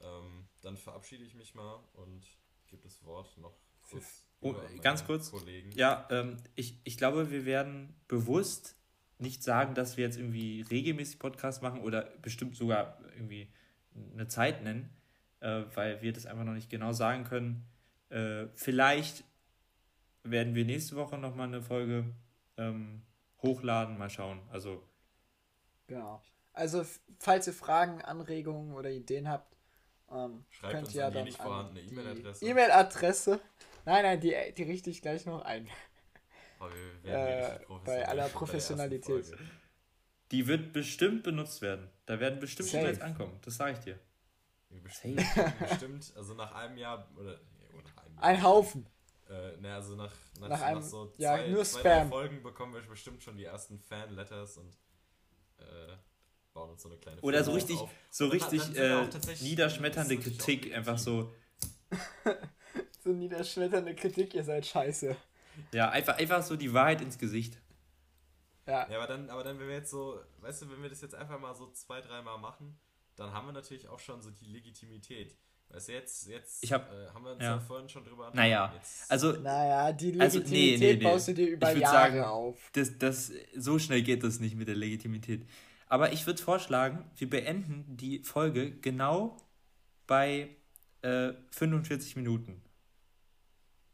ähm, 0.00 0.48
dann 0.60 0.76
verabschiede 0.76 1.24
ich 1.24 1.34
mich 1.34 1.54
mal 1.54 1.82
und 1.94 2.26
gebe 2.66 2.82
das 2.82 3.04
Wort 3.04 3.36
noch 3.38 3.56
kurz. 3.88 4.24
Oh, 4.40 4.54
ganz 4.80 5.04
kurz. 5.04 5.30
Kollegen. 5.30 5.72
Ja, 5.72 6.06
ähm, 6.10 6.36
ich, 6.54 6.80
ich 6.84 6.96
glaube, 6.96 7.30
wir 7.30 7.44
werden 7.44 7.94
bewusst 8.08 8.76
nicht 9.18 9.42
sagen, 9.42 9.74
dass 9.74 9.96
wir 9.96 10.04
jetzt 10.04 10.16
irgendwie 10.16 10.62
regelmäßig 10.62 11.18
Podcasts 11.18 11.60
machen 11.60 11.82
oder 11.82 12.02
bestimmt 12.22 12.56
sogar 12.56 12.98
irgendwie 13.14 13.52
eine 14.14 14.28
Zeit 14.28 14.62
nennen, 14.62 14.88
äh, 15.40 15.64
weil 15.74 16.00
wir 16.00 16.12
das 16.12 16.26
einfach 16.26 16.44
noch 16.44 16.54
nicht 16.54 16.70
genau 16.70 16.92
sagen 16.92 17.24
können. 17.24 17.66
Äh, 18.08 18.46
vielleicht 18.54 19.24
werden 20.22 20.54
wir 20.54 20.64
nächste 20.64 20.96
Woche 20.96 21.18
nochmal 21.18 21.48
eine 21.48 21.62
Folge 21.62 22.14
ähm, 22.56 23.02
hochladen, 23.42 23.98
mal 23.98 24.10
schauen. 24.10 24.40
Also. 24.50 24.82
Genau. 25.86 26.22
Also, 26.52 26.84
falls 27.18 27.46
ihr 27.46 27.52
Fragen, 27.52 28.02
Anregungen 28.02 28.74
oder 28.74 28.90
Ideen 28.90 29.28
habt, 29.28 29.56
ähm, 30.10 30.44
Schreibt 30.50 30.74
könnt 30.74 30.94
ihr 30.94 31.00
ja 31.00 31.10
dann 31.10 31.24
nicht 31.24 31.36
vorhandene 31.36 31.80
E-Mail-Adresse. 31.80 32.44
E-Mail-Adresse. 32.44 33.40
Nein, 33.84 34.02
nein, 34.02 34.20
die, 34.20 34.34
die 34.56 34.62
richte 34.62 34.90
ich 34.90 35.02
gleich 35.02 35.26
noch 35.26 35.42
ein. 35.42 35.68
Äh, 37.04 37.58
bei 37.84 38.06
aller 38.06 38.28
Professionalität. 38.28 39.32
Die 40.30 40.46
wird 40.46 40.72
bestimmt 40.72 41.22
benutzt 41.22 41.62
werden. 41.62 41.88
Da 42.06 42.20
werden 42.20 42.38
bestimmt 42.38 42.72
E-Mails 42.74 43.00
ankommen. 43.00 43.38
Das 43.42 43.56
sage 43.56 43.72
ich 43.72 43.78
dir. 43.78 43.98
Bestimmt, 44.82 45.20
bestimmt, 45.58 46.12
also 46.16 46.34
nach 46.34 46.54
einem 46.54 46.76
Jahr 46.76 47.08
oder, 47.16 47.40
nach 47.82 48.04
einem 48.04 48.14
Jahr, 48.14 48.24
Ein 48.24 48.42
Haufen. 48.42 48.86
Äh, 49.28 49.56
ne, 49.56 49.74
also 49.74 49.96
nach, 49.96 50.12
nach, 50.38 50.48
nach, 50.48 50.62
einem, 50.62 50.80
nach 50.80 50.86
so 50.86 51.12
ja, 51.16 51.36
zwei, 51.36 51.48
nur 51.48 51.64
zwei 51.64 51.80
Spam. 51.80 52.08
Folgen 52.08 52.42
bekommen 52.42 52.74
wir 52.74 52.82
bestimmt 52.82 53.22
schon 53.22 53.36
die 53.36 53.44
ersten 53.44 53.80
Fan-Letters 53.80 54.58
und 54.58 54.76
so 56.80 56.88
eine 56.88 56.98
kleine 56.98 57.20
Oder 57.20 57.44
so 57.44 57.52
richtig, 57.52 57.78
auf. 57.78 57.90
so 58.10 58.28
richtig 58.28 58.76
äh, 58.76 59.06
niederschmetternde 59.40 60.18
Kritik, 60.18 60.74
einfach 60.74 60.98
so. 60.98 61.32
so 63.04 63.10
niederschmetternde 63.10 63.94
Kritik, 63.94 64.34
ihr 64.34 64.44
seid 64.44 64.66
scheiße. 64.66 65.16
Ja, 65.72 65.90
einfach, 65.90 66.18
einfach 66.18 66.42
so 66.42 66.56
die 66.56 66.72
Wahrheit 66.72 67.00
ins 67.00 67.18
Gesicht. 67.18 67.58
Ja. 68.66 68.88
Ja, 68.88 68.98
aber 68.98 69.06
dann, 69.06 69.30
aber 69.30 69.44
dann, 69.44 69.58
wenn 69.58 69.68
wir 69.68 69.74
jetzt 69.74 69.90
so, 69.90 70.20
weißt 70.40 70.62
du, 70.62 70.70
wenn 70.70 70.82
wir 70.82 70.88
das 70.88 71.00
jetzt 71.00 71.14
einfach 71.14 71.40
mal 71.40 71.54
so 71.54 71.70
zwei, 71.72 72.00
dreimal 72.00 72.38
machen, 72.38 72.78
dann 73.16 73.32
haben 73.32 73.46
wir 73.46 73.52
natürlich 73.52 73.88
auch 73.88 73.98
schon 73.98 74.22
so 74.22 74.30
die 74.30 74.46
Legitimität. 74.46 75.36
Weißt 75.72 75.88
du, 75.88 75.92
jetzt, 75.92 76.26
jetzt 76.26 76.64
ich 76.64 76.72
hab, 76.72 76.92
äh, 76.92 77.08
haben 77.14 77.24
wir 77.24 77.32
uns 77.32 77.42
ja. 77.42 77.56
ja 77.56 77.60
vorhin 77.60 77.88
schon 77.88 78.04
drüber 78.04 78.32
Naja, 78.34 78.72
jetzt. 78.74 79.08
also. 79.08 79.32
Naja, 79.32 79.92
die 79.92 80.12
Legitimität 80.12 80.22
also, 80.22 80.54
nee, 80.54 80.76
nee, 80.78 80.94
nee. 80.94 81.04
baust 81.04 81.28
du 81.28 81.34
dir 81.34 81.48
über 81.48 81.72
Jahre 81.72 81.94
sagen, 81.94 82.20
auf. 82.22 82.70
Das, 82.72 82.98
das, 82.98 83.32
so 83.56 83.78
schnell 83.78 84.02
geht 84.02 84.24
das 84.24 84.40
nicht 84.40 84.56
mit 84.56 84.66
der 84.66 84.74
Legitimität. 84.74 85.46
Aber 85.90 86.12
ich 86.12 86.26
würde 86.26 86.40
vorschlagen, 86.40 87.10
wir 87.16 87.28
beenden 87.28 87.96
die 87.96 88.20
Folge 88.20 88.70
genau 88.70 89.36
bei 90.06 90.56
äh, 91.02 91.32
45 91.50 92.16
Minuten. 92.16 92.62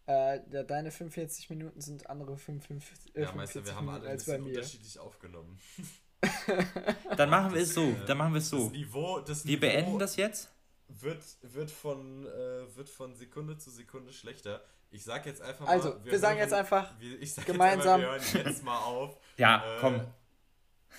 Äh, 0.07 0.40
deine 0.64 0.92
45 0.92 1.51
Minuten 1.51 1.80
sind 1.80 2.09
andere 2.09 2.36
55, 2.36 3.16
äh, 3.16 3.22
ja, 3.22 3.28
45 3.28 3.36
Meister, 3.36 3.64
wir 3.64 3.76
haben 3.76 3.88
alle 3.88 4.09
als 4.09 4.26
bei 4.26 4.38
mir. 4.38 4.51
unterschiedlich 4.51 4.99
aufgenommen. 4.99 5.59
dann 7.16 7.30
machen 7.30 7.55
wir 7.55 7.62
es 7.62 7.74
so. 7.74 7.92
Dann 8.07 8.18
machen 8.18 8.34
wir 8.34 8.38
es 8.38 8.51
so. 8.51 8.64
Das 8.64 8.72
Niveau, 8.72 9.20
das 9.20 9.44
wir 9.44 9.57
Niveau, 9.57 9.61
beenden 9.61 9.99
das 9.99 10.16
jetzt 10.16 10.51
wird, 10.88 11.24
wird, 11.42 11.70
von, 11.70 12.26
äh, 12.26 12.76
wird 12.76 12.88
von 12.88 13.14
Sekunde 13.14 13.59
zu 13.59 13.70
Sekunde 13.70 14.12
schlechter. 14.12 14.62
Ich 14.90 15.05
sag 15.05 15.26
jetzt 15.26 15.42
einfach 15.42 15.66
mal. 15.66 15.72
Also, 15.72 16.05
wir, 16.05 16.12
wir 16.12 16.18
sagen 16.18 16.38
jetzt 16.38 16.55
einfach 16.55 16.99
wir, 16.99 17.20
ich 17.20 17.34
sag 17.34 17.47
gemeinsam. 17.47 18.01
Jetzt 18.01 18.11
einfach, 18.11 18.34
wir 18.34 18.40
hören 18.40 18.53
jetzt 18.53 18.64
mal 18.64 18.78
auf. 18.78 19.18
ja, 19.36 19.76
äh, 19.76 19.80
komm. 19.80 20.01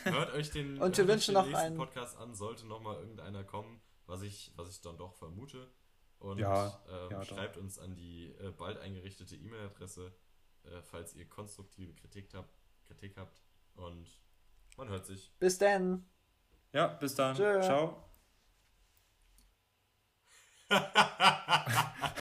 Hört 0.04 0.34
euch 0.34 0.52
den, 0.52 0.80
Und 0.80 0.98
wir 0.98 1.08
wünschen 1.08 1.34
noch 1.34 1.52
einen 1.52 1.78
Podcast 1.78 2.18
an, 2.18 2.34
sollte 2.36 2.66
noch 2.68 2.82
mal 2.82 2.98
irgendeiner 2.98 3.44
kommen, 3.44 3.82
was 4.06 4.22
ich, 4.22 4.52
was 4.56 4.70
ich 4.70 4.82
dann 4.82 4.98
doch 4.98 5.14
vermute. 5.14 5.70
Und 6.20 6.40
ja, 6.40 6.80
äh, 6.90 7.12
ja, 7.12 7.24
schreibt 7.24 7.58
doch. 7.58 7.62
uns 7.62 7.78
an 7.78 7.96
die 7.96 8.34
äh, 8.40 8.52
bald 8.52 8.80
eingerichtete 8.80 9.36
E-Mail-Adresse, 9.36 10.12
äh, 10.64 10.82
falls 10.82 11.14
ihr 11.16 11.28
konstruktive 11.28 11.94
Kritik 11.94 12.34
habt, 12.34 12.58
Kritik 12.88 13.18
habt. 13.18 13.42
Und 13.76 14.08
man 14.78 14.90
hört 14.90 15.06
sich. 15.06 15.32
Bis 15.40 15.58
dann. 15.58 16.06
Ja, 16.74 16.88
bis 16.88 17.16
dann. 17.16 17.36
Tschö. 17.36 17.62
Ciao. 17.62 18.04